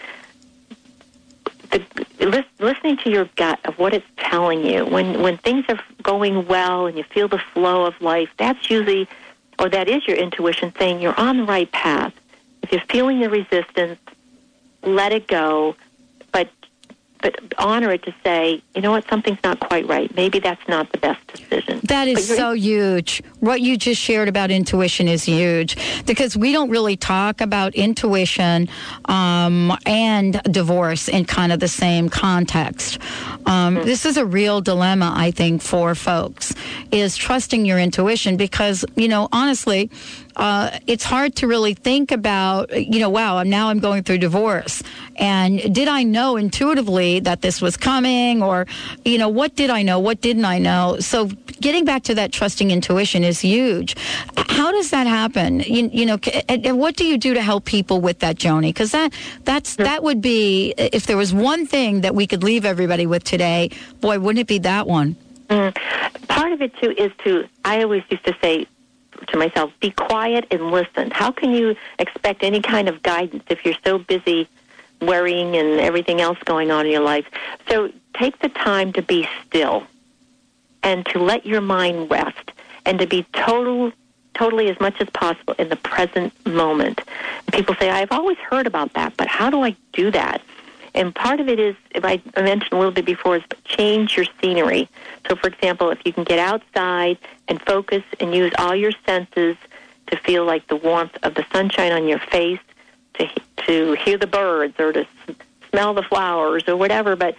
The, 1.71 1.83
lis- 2.19 2.45
listening 2.59 2.97
to 2.97 3.09
your 3.09 3.29
gut 3.37 3.59
of 3.65 3.79
what 3.79 3.93
it's 3.93 4.05
telling 4.17 4.65
you. 4.65 4.85
When 4.85 5.21
when 5.21 5.37
things 5.37 5.65
are 5.69 5.79
going 6.03 6.47
well 6.47 6.87
and 6.87 6.97
you 6.97 7.03
feel 7.03 7.27
the 7.27 7.41
flow 7.53 7.85
of 7.85 7.99
life, 8.01 8.29
that's 8.37 8.69
usually, 8.69 9.07
or 9.57 9.69
that 9.69 9.87
is 9.87 10.05
your 10.07 10.17
intuition 10.17 10.73
saying 10.77 11.01
you're 11.01 11.19
on 11.19 11.37
the 11.37 11.43
right 11.43 11.71
path. 11.71 12.13
If 12.63 12.71
you're 12.71 12.81
feeling 12.89 13.19
the 13.19 13.29
resistance, 13.29 13.99
let 14.83 15.13
it 15.13 15.27
go, 15.27 15.75
but 17.21 17.39
honor 17.57 17.91
it 17.91 18.03
to 18.03 18.13
say, 18.23 18.61
you 18.75 18.81
know 18.81 18.91
what, 18.91 19.07
something's 19.09 19.39
not 19.43 19.59
quite 19.59 19.87
right. 19.87 20.13
Maybe 20.15 20.39
that's 20.39 20.65
not 20.67 20.91
the 20.91 20.97
best 20.97 21.25
decision. 21.27 21.79
That 21.83 22.07
is 22.07 22.27
so 22.27 22.53
huge. 22.53 23.21
What 23.39 23.61
you 23.61 23.77
just 23.77 24.01
shared 24.01 24.27
about 24.27 24.51
intuition 24.51 25.07
is 25.07 25.23
huge 25.23 25.77
because 26.05 26.35
we 26.35 26.51
don't 26.51 26.69
really 26.69 26.95
talk 26.97 27.41
about 27.41 27.75
intuition 27.75 28.69
um, 29.05 29.77
and 29.85 30.41
divorce 30.43 31.07
in 31.07 31.25
kind 31.25 31.51
of 31.51 31.59
the 31.59 31.67
same 31.67 32.09
context. 32.09 32.99
Um, 33.45 33.75
mm-hmm. 33.75 33.85
This 33.85 34.05
is 34.05 34.17
a 34.17 34.25
real 34.25 34.61
dilemma, 34.61 35.13
I 35.15 35.31
think, 35.31 35.61
for 35.61 35.95
folks 35.95 36.53
is 36.91 37.15
trusting 37.17 37.65
your 37.65 37.79
intuition 37.79 38.37
because, 38.37 38.85
you 38.95 39.07
know, 39.07 39.29
honestly, 39.31 39.89
uh, 40.35 40.79
it's 40.87 41.03
hard 41.03 41.35
to 41.37 41.47
really 41.47 41.73
think 41.73 42.11
about, 42.11 42.71
you 42.75 42.99
know, 42.99 43.09
wow, 43.09 43.43
now 43.43 43.69
I'm 43.69 43.79
going 43.79 44.03
through 44.03 44.19
divorce. 44.19 44.83
And 45.15 45.73
did 45.73 45.87
I 45.87 46.03
know 46.03 46.37
intuitively 46.37 47.19
that 47.21 47.41
this 47.41 47.61
was 47.61 47.77
coming? 47.77 48.41
Or, 48.41 48.65
you 49.05 49.17
know, 49.17 49.29
what 49.29 49.55
did 49.55 49.69
I 49.69 49.83
know? 49.83 49.99
What 49.99 50.21
didn't 50.21 50.45
I 50.45 50.57
know? 50.57 50.97
So 50.99 51.27
getting 51.59 51.85
back 51.85 52.03
to 52.03 52.15
that 52.15 52.31
trusting 52.31 52.71
intuition 52.71 53.23
is 53.23 53.39
huge. 53.39 53.95
How 54.35 54.71
does 54.71 54.89
that 54.91 55.07
happen? 55.07 55.59
You, 55.59 55.89
you 55.91 56.05
know, 56.05 56.17
and 56.47 56.79
what 56.79 56.95
do 56.95 57.05
you 57.05 57.17
do 57.17 57.33
to 57.33 57.41
help 57.41 57.65
people 57.65 58.01
with 58.01 58.19
that, 58.19 58.37
Joni? 58.37 58.69
Because 58.69 58.91
that, 58.91 59.13
that's, 59.43 59.75
that 59.75 60.03
would 60.03 60.21
be, 60.21 60.73
if 60.77 61.05
there 61.05 61.17
was 61.17 61.33
one 61.33 61.65
thing 61.65 62.01
that 62.01 62.15
we 62.15 62.25
could 62.25 62.43
leave 62.43 62.65
everybody 62.65 63.05
with 63.05 63.23
today, 63.23 63.69
boy, 63.99 64.19
wouldn't 64.19 64.41
it 64.41 64.47
be 64.47 64.59
that 64.59 64.87
one? 64.87 65.15
Mm. 65.49 65.75
Part 66.27 66.53
of 66.53 66.61
it, 66.61 66.75
too, 66.77 66.91
is 66.97 67.11
to, 67.25 67.47
I 67.65 67.83
always 67.83 68.03
used 68.09 68.25
to 68.25 68.35
say, 68.41 68.65
to 69.27 69.37
myself, 69.37 69.71
be 69.79 69.91
quiet 69.91 70.45
and 70.51 70.71
listen. 70.71 71.11
How 71.11 71.31
can 71.31 71.51
you 71.51 71.75
expect 71.99 72.43
any 72.43 72.61
kind 72.61 72.87
of 72.87 73.01
guidance 73.03 73.43
if 73.49 73.65
you're 73.65 73.75
so 73.83 73.97
busy 73.97 74.47
worrying 75.01 75.55
and 75.55 75.79
everything 75.79 76.21
else 76.21 76.37
going 76.45 76.71
on 76.71 76.85
in 76.85 76.91
your 76.91 77.01
life? 77.01 77.25
So 77.69 77.91
take 78.13 78.39
the 78.39 78.49
time 78.49 78.93
to 78.93 79.01
be 79.01 79.27
still 79.45 79.85
and 80.83 81.05
to 81.07 81.19
let 81.19 81.45
your 81.45 81.61
mind 81.61 82.09
rest 82.09 82.51
and 82.85 82.99
to 82.99 83.07
be 83.07 83.25
total 83.33 83.91
totally 84.33 84.69
as 84.69 84.79
much 84.79 84.99
as 85.01 85.09
possible 85.09 85.53
in 85.59 85.69
the 85.69 85.75
present 85.75 86.33
moment. 86.45 87.01
people 87.51 87.75
say, 87.75 87.89
I've 87.89 88.11
always 88.11 88.37
heard 88.37 88.65
about 88.65 88.93
that, 88.93 89.15
but 89.17 89.27
how 89.27 89.49
do 89.49 89.61
I 89.61 89.75
do 89.91 90.09
that? 90.11 90.41
And 90.93 91.15
part 91.15 91.39
of 91.39 91.47
it 91.47 91.59
is, 91.59 91.75
if 91.91 92.03
I 92.03 92.21
mentioned 92.35 92.73
a 92.73 92.77
little 92.77 92.91
bit 92.91 93.05
before, 93.05 93.37
is 93.37 93.43
change 93.63 94.17
your 94.17 94.25
scenery. 94.41 94.89
So, 95.27 95.35
for 95.35 95.47
example, 95.47 95.89
if 95.89 95.99
you 96.05 96.11
can 96.11 96.23
get 96.23 96.39
outside 96.39 97.17
and 97.47 97.61
focus 97.61 98.03
and 98.19 98.35
use 98.35 98.51
all 98.57 98.75
your 98.75 98.91
senses 99.05 99.55
to 100.07 100.17
feel 100.17 100.43
like 100.43 100.67
the 100.67 100.75
warmth 100.75 101.17
of 101.23 101.35
the 101.35 101.45
sunshine 101.53 101.93
on 101.93 102.07
your 102.07 102.19
face, 102.19 102.59
to 103.15 103.29
to 103.67 103.93
hear 103.93 104.17
the 104.17 104.27
birds 104.27 104.79
or 104.79 104.91
to 104.91 105.07
smell 105.69 105.93
the 105.93 106.03
flowers 106.03 106.63
or 106.67 106.75
whatever, 106.75 107.15
but 107.15 107.35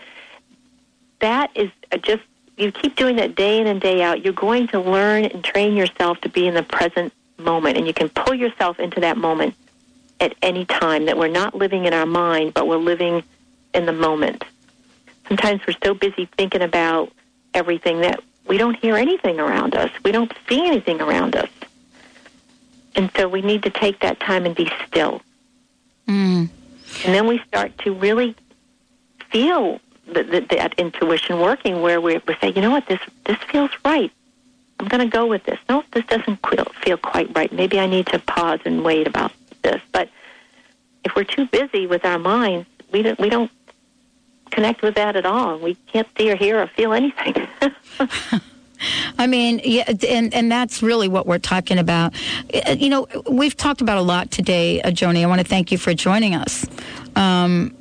that 1.20 1.50
is 1.54 1.70
just 2.02 2.22
you 2.56 2.70
keep 2.70 2.96
doing 2.96 3.16
that 3.16 3.34
day 3.34 3.60
in 3.60 3.66
and 3.66 3.80
day 3.80 4.02
out. 4.02 4.24
You're 4.24 4.32
going 4.32 4.68
to 4.68 4.80
learn 4.80 5.24
and 5.24 5.42
train 5.42 5.76
yourself 5.76 6.20
to 6.22 6.28
be 6.28 6.46
in 6.46 6.54
the 6.54 6.62
present 6.62 7.12
moment, 7.38 7.76
and 7.76 7.86
you 7.86 7.94
can 7.94 8.08
pull 8.08 8.34
yourself 8.34 8.78
into 8.78 9.00
that 9.00 9.16
moment 9.16 9.54
at 10.20 10.34
any 10.42 10.64
time. 10.64 11.06
That 11.06 11.18
we're 11.18 11.28
not 11.28 11.54
living 11.54 11.86
in 11.86 11.94
our 11.94 12.06
mind, 12.06 12.54
but 12.54 12.66
we're 12.66 12.76
living 12.76 13.22
in 13.74 13.86
the 13.86 13.92
moment. 13.92 14.44
Sometimes 15.28 15.60
we're 15.66 15.76
so 15.82 15.94
busy 15.94 16.28
thinking 16.36 16.62
about 16.62 17.12
everything 17.54 18.00
that 18.00 18.20
we 18.46 18.58
don't 18.58 18.74
hear 18.74 18.96
anything 18.96 19.38
around 19.38 19.74
us. 19.74 19.90
We 20.04 20.12
don't 20.12 20.32
see 20.48 20.66
anything 20.66 21.00
around 21.00 21.36
us. 21.36 21.48
And 22.94 23.10
so 23.16 23.28
we 23.28 23.40
need 23.40 23.62
to 23.62 23.70
take 23.70 24.00
that 24.00 24.20
time 24.20 24.44
and 24.44 24.54
be 24.54 24.70
still. 24.86 25.22
Mm. 26.06 26.50
And 27.04 27.14
then 27.14 27.26
we 27.26 27.38
start 27.48 27.76
to 27.78 27.94
really 27.94 28.34
feel 29.30 29.80
the, 30.06 30.24
the, 30.24 30.40
that 30.50 30.74
intuition 30.78 31.40
working 31.40 31.80
where 31.80 32.00
we, 32.00 32.20
we 32.26 32.36
say, 32.40 32.52
you 32.52 32.60
know 32.60 32.70
what, 32.70 32.86
this, 32.86 33.00
this 33.24 33.38
feels 33.50 33.70
right. 33.84 34.12
I'm 34.78 34.88
going 34.88 35.00
to 35.00 35.16
go 35.16 35.26
with 35.26 35.44
this. 35.44 35.58
No, 35.68 35.84
this 35.92 36.04
doesn't 36.06 36.40
feel 36.84 36.96
quite 36.96 37.34
right. 37.36 37.52
Maybe 37.52 37.78
I 37.78 37.86
need 37.86 38.06
to 38.08 38.18
pause 38.18 38.60
and 38.64 38.84
wait 38.84 39.06
about 39.06 39.32
this. 39.62 39.80
But 39.92 40.08
if 41.04 41.14
we're 41.14 41.24
too 41.24 41.46
busy 41.46 41.86
with 41.86 42.04
our 42.04 42.18
minds, 42.18 42.66
we 42.90 43.02
don't, 43.02 43.18
we 43.18 43.28
don't 43.28 43.50
connect 44.52 44.82
with 44.82 44.94
that 44.94 45.16
at 45.16 45.26
all. 45.26 45.58
We 45.58 45.74
can't 45.92 46.08
see 46.16 46.30
or 46.30 46.36
hear 46.36 46.60
or 46.60 46.66
feel 46.68 46.92
anything. 46.92 47.48
I 49.18 49.26
mean, 49.26 49.60
yeah, 49.64 49.92
and 50.08 50.32
and 50.34 50.50
that's 50.50 50.82
really 50.82 51.08
what 51.08 51.26
we're 51.26 51.38
talking 51.38 51.78
about. 51.78 52.14
Uh, 52.52 52.76
you 52.78 52.88
know, 52.88 53.06
we've 53.28 53.56
talked 53.56 53.80
about 53.80 53.98
a 53.98 54.02
lot 54.02 54.30
today, 54.30 54.82
uh, 54.82 54.90
Joni. 54.90 55.22
I 55.22 55.26
want 55.26 55.40
to 55.40 55.46
thank 55.46 55.70
you 55.70 55.78
for 55.78 55.94
joining 55.94 56.34
us. 56.34 56.66
Um, 57.14 57.76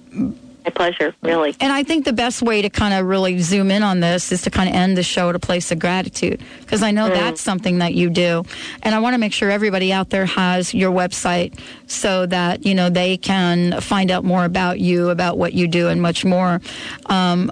my 0.63 0.71
pleasure, 0.71 1.15
really. 1.21 1.55
And 1.59 1.71
I 1.73 1.83
think 1.83 2.05
the 2.05 2.13
best 2.13 2.41
way 2.41 2.61
to 2.61 2.69
kind 2.69 2.93
of 2.93 3.05
really 3.05 3.39
zoom 3.39 3.71
in 3.71 3.83
on 3.83 3.99
this 3.99 4.31
is 4.31 4.43
to 4.43 4.51
kind 4.51 4.69
of 4.69 4.75
end 4.75 4.97
the 4.97 5.03
show 5.03 5.29
at 5.29 5.35
a 5.35 5.39
place 5.39 5.71
of 5.71 5.79
gratitude 5.79 6.41
because 6.59 6.83
I 6.83 6.91
know 6.91 7.09
mm. 7.09 7.13
that's 7.13 7.41
something 7.41 7.79
that 7.79 7.93
you 7.93 8.09
do. 8.09 8.43
And 8.83 8.93
I 8.93 8.99
want 8.99 9.13
to 9.15 9.17
make 9.17 9.33
sure 9.33 9.49
everybody 9.49 9.91
out 9.91 10.09
there 10.09 10.25
has 10.25 10.73
your 10.73 10.91
website 10.91 11.59
so 11.87 12.25
that, 12.27 12.65
you 12.65 12.75
know, 12.75 12.89
they 12.89 13.17
can 13.17 13.81
find 13.81 14.11
out 14.11 14.23
more 14.23 14.45
about 14.45 14.79
you, 14.79 15.09
about 15.09 15.37
what 15.37 15.53
you 15.53 15.67
do, 15.67 15.87
and 15.87 16.01
much 16.01 16.23
more. 16.23 16.61
Um, 17.07 17.51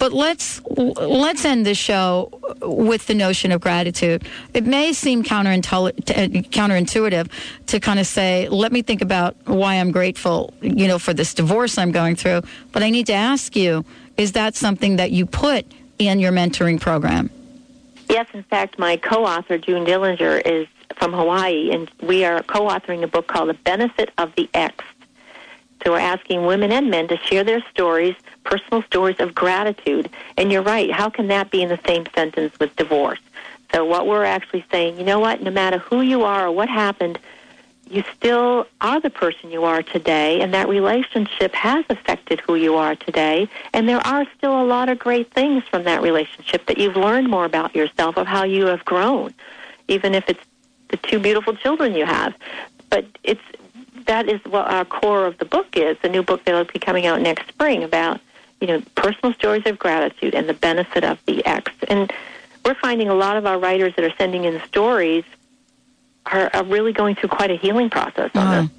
but 0.00 0.14
let's 0.14 0.62
let's 0.66 1.44
end 1.44 1.66
this 1.66 1.78
show 1.78 2.30
with 2.62 3.06
the 3.06 3.14
notion 3.14 3.52
of 3.52 3.60
gratitude. 3.60 4.26
It 4.54 4.64
may 4.64 4.94
seem 4.94 5.22
counterintuitive 5.22 7.30
to 7.66 7.80
kind 7.80 8.00
of 8.00 8.06
say, 8.06 8.48
"Let 8.48 8.72
me 8.72 8.80
think 8.80 9.02
about 9.02 9.36
why 9.44 9.74
I'm 9.74 9.92
grateful," 9.92 10.54
you 10.62 10.88
know, 10.88 10.98
for 10.98 11.12
this 11.12 11.34
divorce 11.34 11.76
I'm 11.76 11.92
going 11.92 12.16
through. 12.16 12.40
But 12.72 12.82
I 12.82 12.88
need 12.88 13.06
to 13.08 13.12
ask 13.12 13.54
you: 13.54 13.84
Is 14.16 14.32
that 14.32 14.56
something 14.56 14.96
that 14.96 15.12
you 15.12 15.26
put 15.26 15.66
in 15.98 16.18
your 16.18 16.32
mentoring 16.32 16.80
program? 16.80 17.28
Yes, 18.08 18.26
in 18.32 18.42
fact, 18.44 18.78
my 18.78 18.96
co-author 18.96 19.58
June 19.58 19.84
Dillinger 19.84 20.40
is 20.46 20.66
from 20.96 21.12
Hawaii, 21.12 21.72
and 21.72 21.90
we 22.02 22.24
are 22.24 22.42
co-authoring 22.42 23.02
a 23.02 23.06
book 23.06 23.26
called 23.26 23.50
"The 23.50 23.54
Benefit 23.54 24.10
of 24.16 24.34
the 24.34 24.48
Ex." 24.54 24.82
So 25.84 25.92
we're 25.92 25.98
asking 25.98 26.46
women 26.46 26.72
and 26.72 26.90
men 26.90 27.06
to 27.08 27.18
share 27.18 27.44
their 27.44 27.62
stories 27.70 28.14
personal 28.44 28.82
stories 28.82 29.16
of 29.20 29.34
gratitude. 29.34 30.10
And 30.36 30.50
you're 30.50 30.62
right, 30.62 30.90
how 30.90 31.10
can 31.10 31.28
that 31.28 31.50
be 31.50 31.62
in 31.62 31.68
the 31.68 31.80
same 31.86 32.06
sentence 32.14 32.58
with 32.58 32.74
divorce? 32.76 33.20
So 33.72 33.84
what 33.84 34.06
we're 34.06 34.24
actually 34.24 34.64
saying, 34.70 34.98
you 34.98 35.04
know 35.04 35.20
what, 35.20 35.42
no 35.42 35.50
matter 35.50 35.78
who 35.78 36.00
you 36.00 36.22
are 36.22 36.46
or 36.46 36.52
what 36.52 36.68
happened, 36.68 37.18
you 37.88 38.04
still 38.16 38.66
are 38.80 39.00
the 39.00 39.10
person 39.10 39.50
you 39.50 39.64
are 39.64 39.82
today, 39.82 40.40
and 40.40 40.54
that 40.54 40.68
relationship 40.68 41.52
has 41.54 41.84
affected 41.88 42.40
who 42.40 42.54
you 42.54 42.76
are 42.76 42.94
today. 42.94 43.48
And 43.72 43.88
there 43.88 44.04
are 44.06 44.26
still 44.36 44.62
a 44.62 44.64
lot 44.64 44.88
of 44.88 44.98
great 44.98 45.32
things 45.32 45.64
from 45.64 45.82
that 45.84 46.00
relationship 46.00 46.66
that 46.66 46.78
you've 46.78 46.96
learned 46.96 47.28
more 47.28 47.44
about 47.44 47.74
yourself, 47.74 48.16
of 48.16 48.28
how 48.28 48.44
you 48.44 48.66
have 48.66 48.84
grown, 48.84 49.34
even 49.88 50.14
if 50.14 50.28
it's 50.28 50.44
the 50.88 50.98
two 50.98 51.18
beautiful 51.18 51.56
children 51.56 51.94
you 51.94 52.06
have. 52.06 52.34
But 52.90 53.06
it's 53.24 53.42
that 54.06 54.28
is 54.28 54.40
what 54.44 54.68
our 54.68 54.84
core 54.84 55.26
of 55.26 55.38
the 55.38 55.44
book 55.44 55.76
is. 55.76 55.96
The 56.00 56.08
new 56.08 56.22
book 56.22 56.44
that 56.44 56.52
will 56.52 56.64
be 56.64 56.78
coming 56.78 57.06
out 57.06 57.20
next 57.20 57.48
spring 57.48 57.82
about 57.82 58.20
you 58.60 58.66
know, 58.66 58.82
personal 58.94 59.32
stories 59.34 59.66
of 59.66 59.78
gratitude 59.78 60.34
and 60.34 60.48
the 60.48 60.54
benefit 60.54 61.04
of 61.04 61.18
the 61.26 61.44
ex. 61.46 61.72
And 61.88 62.12
we're 62.64 62.74
finding 62.74 63.08
a 63.08 63.14
lot 63.14 63.36
of 63.36 63.46
our 63.46 63.58
writers 63.58 63.94
that 63.96 64.04
are 64.04 64.14
sending 64.16 64.44
in 64.44 64.60
stories 64.62 65.24
are, 66.26 66.50
are 66.52 66.64
really 66.64 66.92
going 66.92 67.16
through 67.16 67.30
quite 67.30 67.50
a 67.50 67.56
healing 67.56 67.90
process 67.90 68.30
on 68.34 68.46
uh-huh. 68.46 68.62
this. 68.62 68.70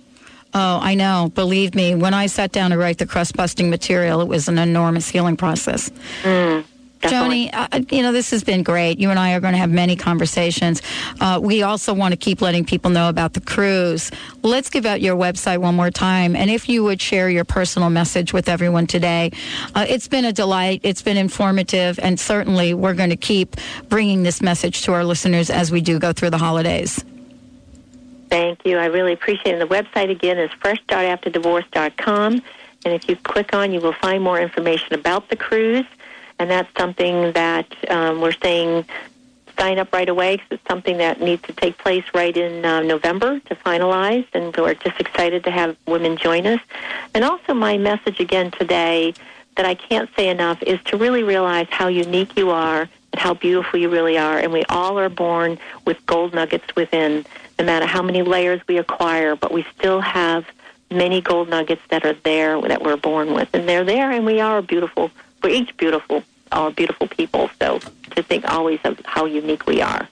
Oh, 0.54 0.80
I 0.82 0.96
know. 0.96 1.32
Believe 1.34 1.76
me, 1.76 1.96
when 1.96 2.14
I 2.14 2.26
sat 2.26 2.52
down 2.52 2.72
to 2.72 2.78
write 2.78 2.98
the 2.98 3.06
crust 3.06 3.38
busting 3.38 3.70
material, 3.70 4.20
it 4.20 4.28
was 4.28 4.50
an 4.50 4.58
enormous 4.58 5.08
healing 5.08 5.38
process. 5.38 5.90
Mm. 6.24 6.66
Definitely. 7.02 7.50
Joni, 7.50 7.74
uh, 7.74 7.96
you 7.96 8.04
know, 8.04 8.12
this 8.12 8.30
has 8.30 8.44
been 8.44 8.62
great. 8.62 9.00
You 9.00 9.10
and 9.10 9.18
I 9.18 9.34
are 9.34 9.40
going 9.40 9.54
to 9.54 9.58
have 9.58 9.72
many 9.72 9.96
conversations. 9.96 10.82
Uh, 11.20 11.40
we 11.42 11.64
also 11.64 11.94
want 11.94 12.12
to 12.12 12.18
keep 12.18 12.42
letting 12.42 12.64
people 12.64 12.92
know 12.92 13.10
about 13.10 13.34
the 13.34 13.42
cruise. 13.42 14.12
Let's 14.44 14.70
give 14.70 14.86
out 14.86 15.02
your 15.02 15.16
website 15.16 15.58
one 15.58 15.76
more 15.76 15.90
time. 15.90 16.36
And 16.36 16.52
if 16.52 16.70
you 16.70 16.84
would 16.84 17.02
share 17.02 17.30
your 17.30 17.44
personal 17.44 17.90
message 17.90 18.34
with 18.34 18.48
everyone 18.48 18.86
today, 18.86 19.32
uh, 19.74 19.86
it's 19.90 20.08
been 20.08 20.26
a 20.26 20.34
delight. 20.34 20.82
It's 20.84 21.02
been 21.02 21.18
informative. 21.18 22.00
And 22.00 22.20
certainly 22.20 22.76
we're 22.76 22.94
going 22.94 23.10
to 23.10 23.18
keep 23.18 23.56
bringing 23.90 24.22
this 24.22 24.42
message 24.42 24.84
to 24.84 24.94
our 24.94 25.04
listeners 25.04 25.50
as 25.50 25.72
we 25.72 25.82
do 25.82 25.98
go 25.98 26.14
through 26.14 26.30
the 26.30 26.38
holidays. 26.38 27.04
Thank 28.30 28.66
you. 28.66 28.78
I 28.78 28.86
really 28.86 29.14
appreciate 29.14 29.56
it. 29.56 29.62
And 29.62 29.70
the 29.70 29.76
website 29.76 30.12
again 30.12 30.38
is 30.38 30.52
freshstartafterdivorce.com. 30.52 32.42
And 32.84 32.94
if 32.94 33.10
you 33.10 33.16
click 33.16 33.54
on, 33.54 33.72
you 33.72 33.80
will 33.80 33.94
find 33.94 34.24
more 34.24 34.40
information 34.40 34.94
about 34.94 35.30
the 35.30 35.36
cruise 35.36 35.86
and 36.42 36.50
that's 36.50 36.76
something 36.76 37.32
that 37.34 37.68
um, 37.92 38.20
we're 38.20 38.32
saying 38.32 38.84
sign 39.60 39.78
up 39.78 39.94
right 39.94 40.10
away 40.10 40.38
because 40.38 40.48
it's 40.54 40.68
something 40.68 40.98
that 40.98 41.22
needs 41.22 41.44
to 41.44 41.54
take 41.54 41.78
place 41.78 42.04
right 42.16 42.36
in 42.36 42.66
uh, 42.66 42.82
November 42.82 43.40
to 43.42 43.56
finalize, 43.56 44.26
and 44.34 44.56
we're 44.58 44.74
just 44.74 45.00
excited 45.00 45.44
to 45.44 45.52
have 45.52 45.78
women 45.86 46.18
join 46.18 46.48
us. 46.48 46.60
And 47.14 47.24
also, 47.24 47.54
my 47.54 47.78
message 47.78 48.20
again 48.20 48.50
today 48.50 49.14
that 49.56 49.68
I 49.68 49.76
can't 49.76 50.10
say 50.16 50.30
enough 50.30 50.64
is 50.64 50.82
to 50.86 50.98
really 50.98 51.22
realize 51.22 51.68
how 51.70 51.90
unique 51.90 52.36
you 52.36 52.50
are 52.50 52.82
and 52.82 53.20
how 53.20 53.36
beautiful 53.36 53.80
you 53.80 53.90
really 53.90 54.18
are, 54.18 54.40
and 54.40 54.52
we 54.52 54.64
all 54.64 54.98
are 54.98 55.10
born 55.10 55.60
with 55.86 56.04
gold 56.08 56.34
nuggets 56.34 56.76
within. 56.76 57.24
No 57.60 57.66
matter 57.66 57.86
how 57.86 58.02
many 58.02 58.24
layers 58.24 58.62
we 58.68 58.80
acquire, 58.80 59.36
but 59.36 59.52
we 59.52 59.64
still 59.78 60.02
have 60.02 60.46
many 60.90 61.22
gold 61.22 61.50
nuggets 61.50 61.84
that 61.90 62.04
are 62.04 62.16
there 62.24 62.60
that 62.62 62.82
we're 62.82 62.98
born 62.98 63.36
with, 63.36 63.50
and 63.54 63.70
they're 63.70 63.86
there, 63.86 64.10
and 64.10 64.26
we 64.26 64.40
are 64.40 64.64
beautiful. 64.64 65.12
We're 65.44 65.50
each 65.50 65.76
beautiful, 65.78 66.24
all 66.52 66.72
beautiful 66.72 67.08
people. 67.08 67.50
So 67.60 67.80
to 68.12 68.24
think 68.24 68.46
always 68.46 68.80
of 68.84 69.00
how 69.06 69.26
unique 69.26 69.66
we 69.68 69.82
are. 69.82 70.08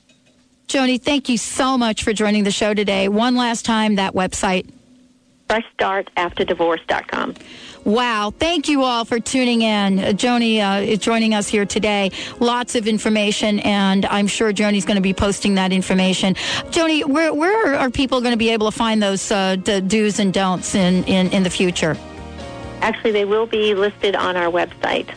Joni, 0.67 1.01
thank 1.01 1.29
you 1.29 1.37
so 1.37 1.77
much 1.77 2.03
for 2.03 2.13
joining 2.13 2.43
the 2.43 2.51
show 2.51 2.73
today. 2.73 3.07
One 3.07 3.35
last 3.35 3.65
time, 3.65 3.95
that 3.95 4.13
website. 4.13 4.69
FreshStartAfterDivorce.com. 5.49 7.33
Wow. 7.85 8.31
Thank 8.37 8.67
you 8.69 8.83
all 8.83 9.03
for 9.03 9.19
tuning 9.19 9.63
in. 9.63 9.97
Uh, 9.97 10.03
Joni 10.09 10.59
uh, 10.59 10.81
is 10.81 10.99
joining 10.99 11.33
us 11.33 11.47
here 11.47 11.65
today. 11.65 12.11
Lots 12.39 12.75
of 12.75 12.87
information, 12.87 13.59
and 13.61 14.05
I'm 14.05 14.27
sure 14.27 14.53
Joni's 14.53 14.85
going 14.85 14.97
to 14.97 15.01
be 15.01 15.13
posting 15.13 15.55
that 15.55 15.71
information. 15.71 16.35
Joni, 16.69 17.03
where, 17.03 17.33
where 17.33 17.75
are 17.75 17.89
people 17.89 18.21
going 18.21 18.33
to 18.33 18.37
be 18.37 18.49
able 18.49 18.69
to 18.69 18.77
find 18.77 19.01
those 19.01 19.31
uh, 19.31 19.55
d- 19.55 19.81
do's 19.81 20.19
and 20.19 20.31
don'ts 20.31 20.75
in, 20.75 21.03
in, 21.05 21.31
in 21.31 21.41
the 21.41 21.49
future? 21.49 21.97
Actually, 22.81 23.11
they 23.11 23.25
will 23.25 23.47
be 23.47 23.73
listed 23.73 24.15
on 24.15 24.37
our 24.37 24.51
website. 24.51 25.09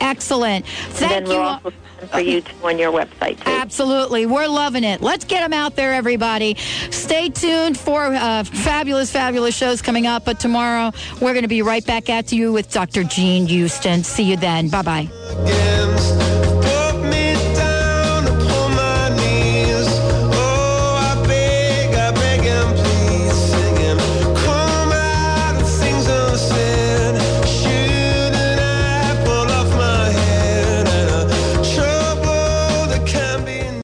Excellent. 0.00 0.66
Thank 0.66 1.12
and 1.12 1.28
you. 1.28 1.34
all- 1.34 1.60
also 1.64 1.72
for 2.10 2.20
you 2.20 2.40
to 2.40 2.50
on 2.64 2.78
your 2.78 2.90
website 2.92 3.36
too. 3.44 3.50
Absolutely. 3.50 4.24
We're 4.24 4.46
loving 4.48 4.84
it. 4.84 5.02
Let's 5.02 5.24
get 5.24 5.40
them 5.40 5.52
out 5.52 5.76
there, 5.76 5.92
everybody. 5.92 6.54
Stay 6.90 7.28
tuned 7.28 7.76
for 7.78 8.06
uh, 8.06 8.42
fabulous, 8.44 9.12
fabulous 9.12 9.54
shows 9.54 9.82
coming 9.82 10.06
up. 10.06 10.24
But 10.24 10.40
tomorrow, 10.40 10.92
we're 11.20 11.32
going 11.34 11.42
to 11.42 11.48
be 11.48 11.60
right 11.62 11.84
back 11.84 12.08
at 12.08 12.32
you 12.32 12.52
with 12.52 12.72
Dr. 12.72 13.04
Jean 13.04 13.46
Houston. 13.46 14.02
See 14.02 14.24
you 14.24 14.36
then. 14.36 14.68
Bye 14.70 14.82
bye. 14.82 15.08
Yeah. 15.44 16.26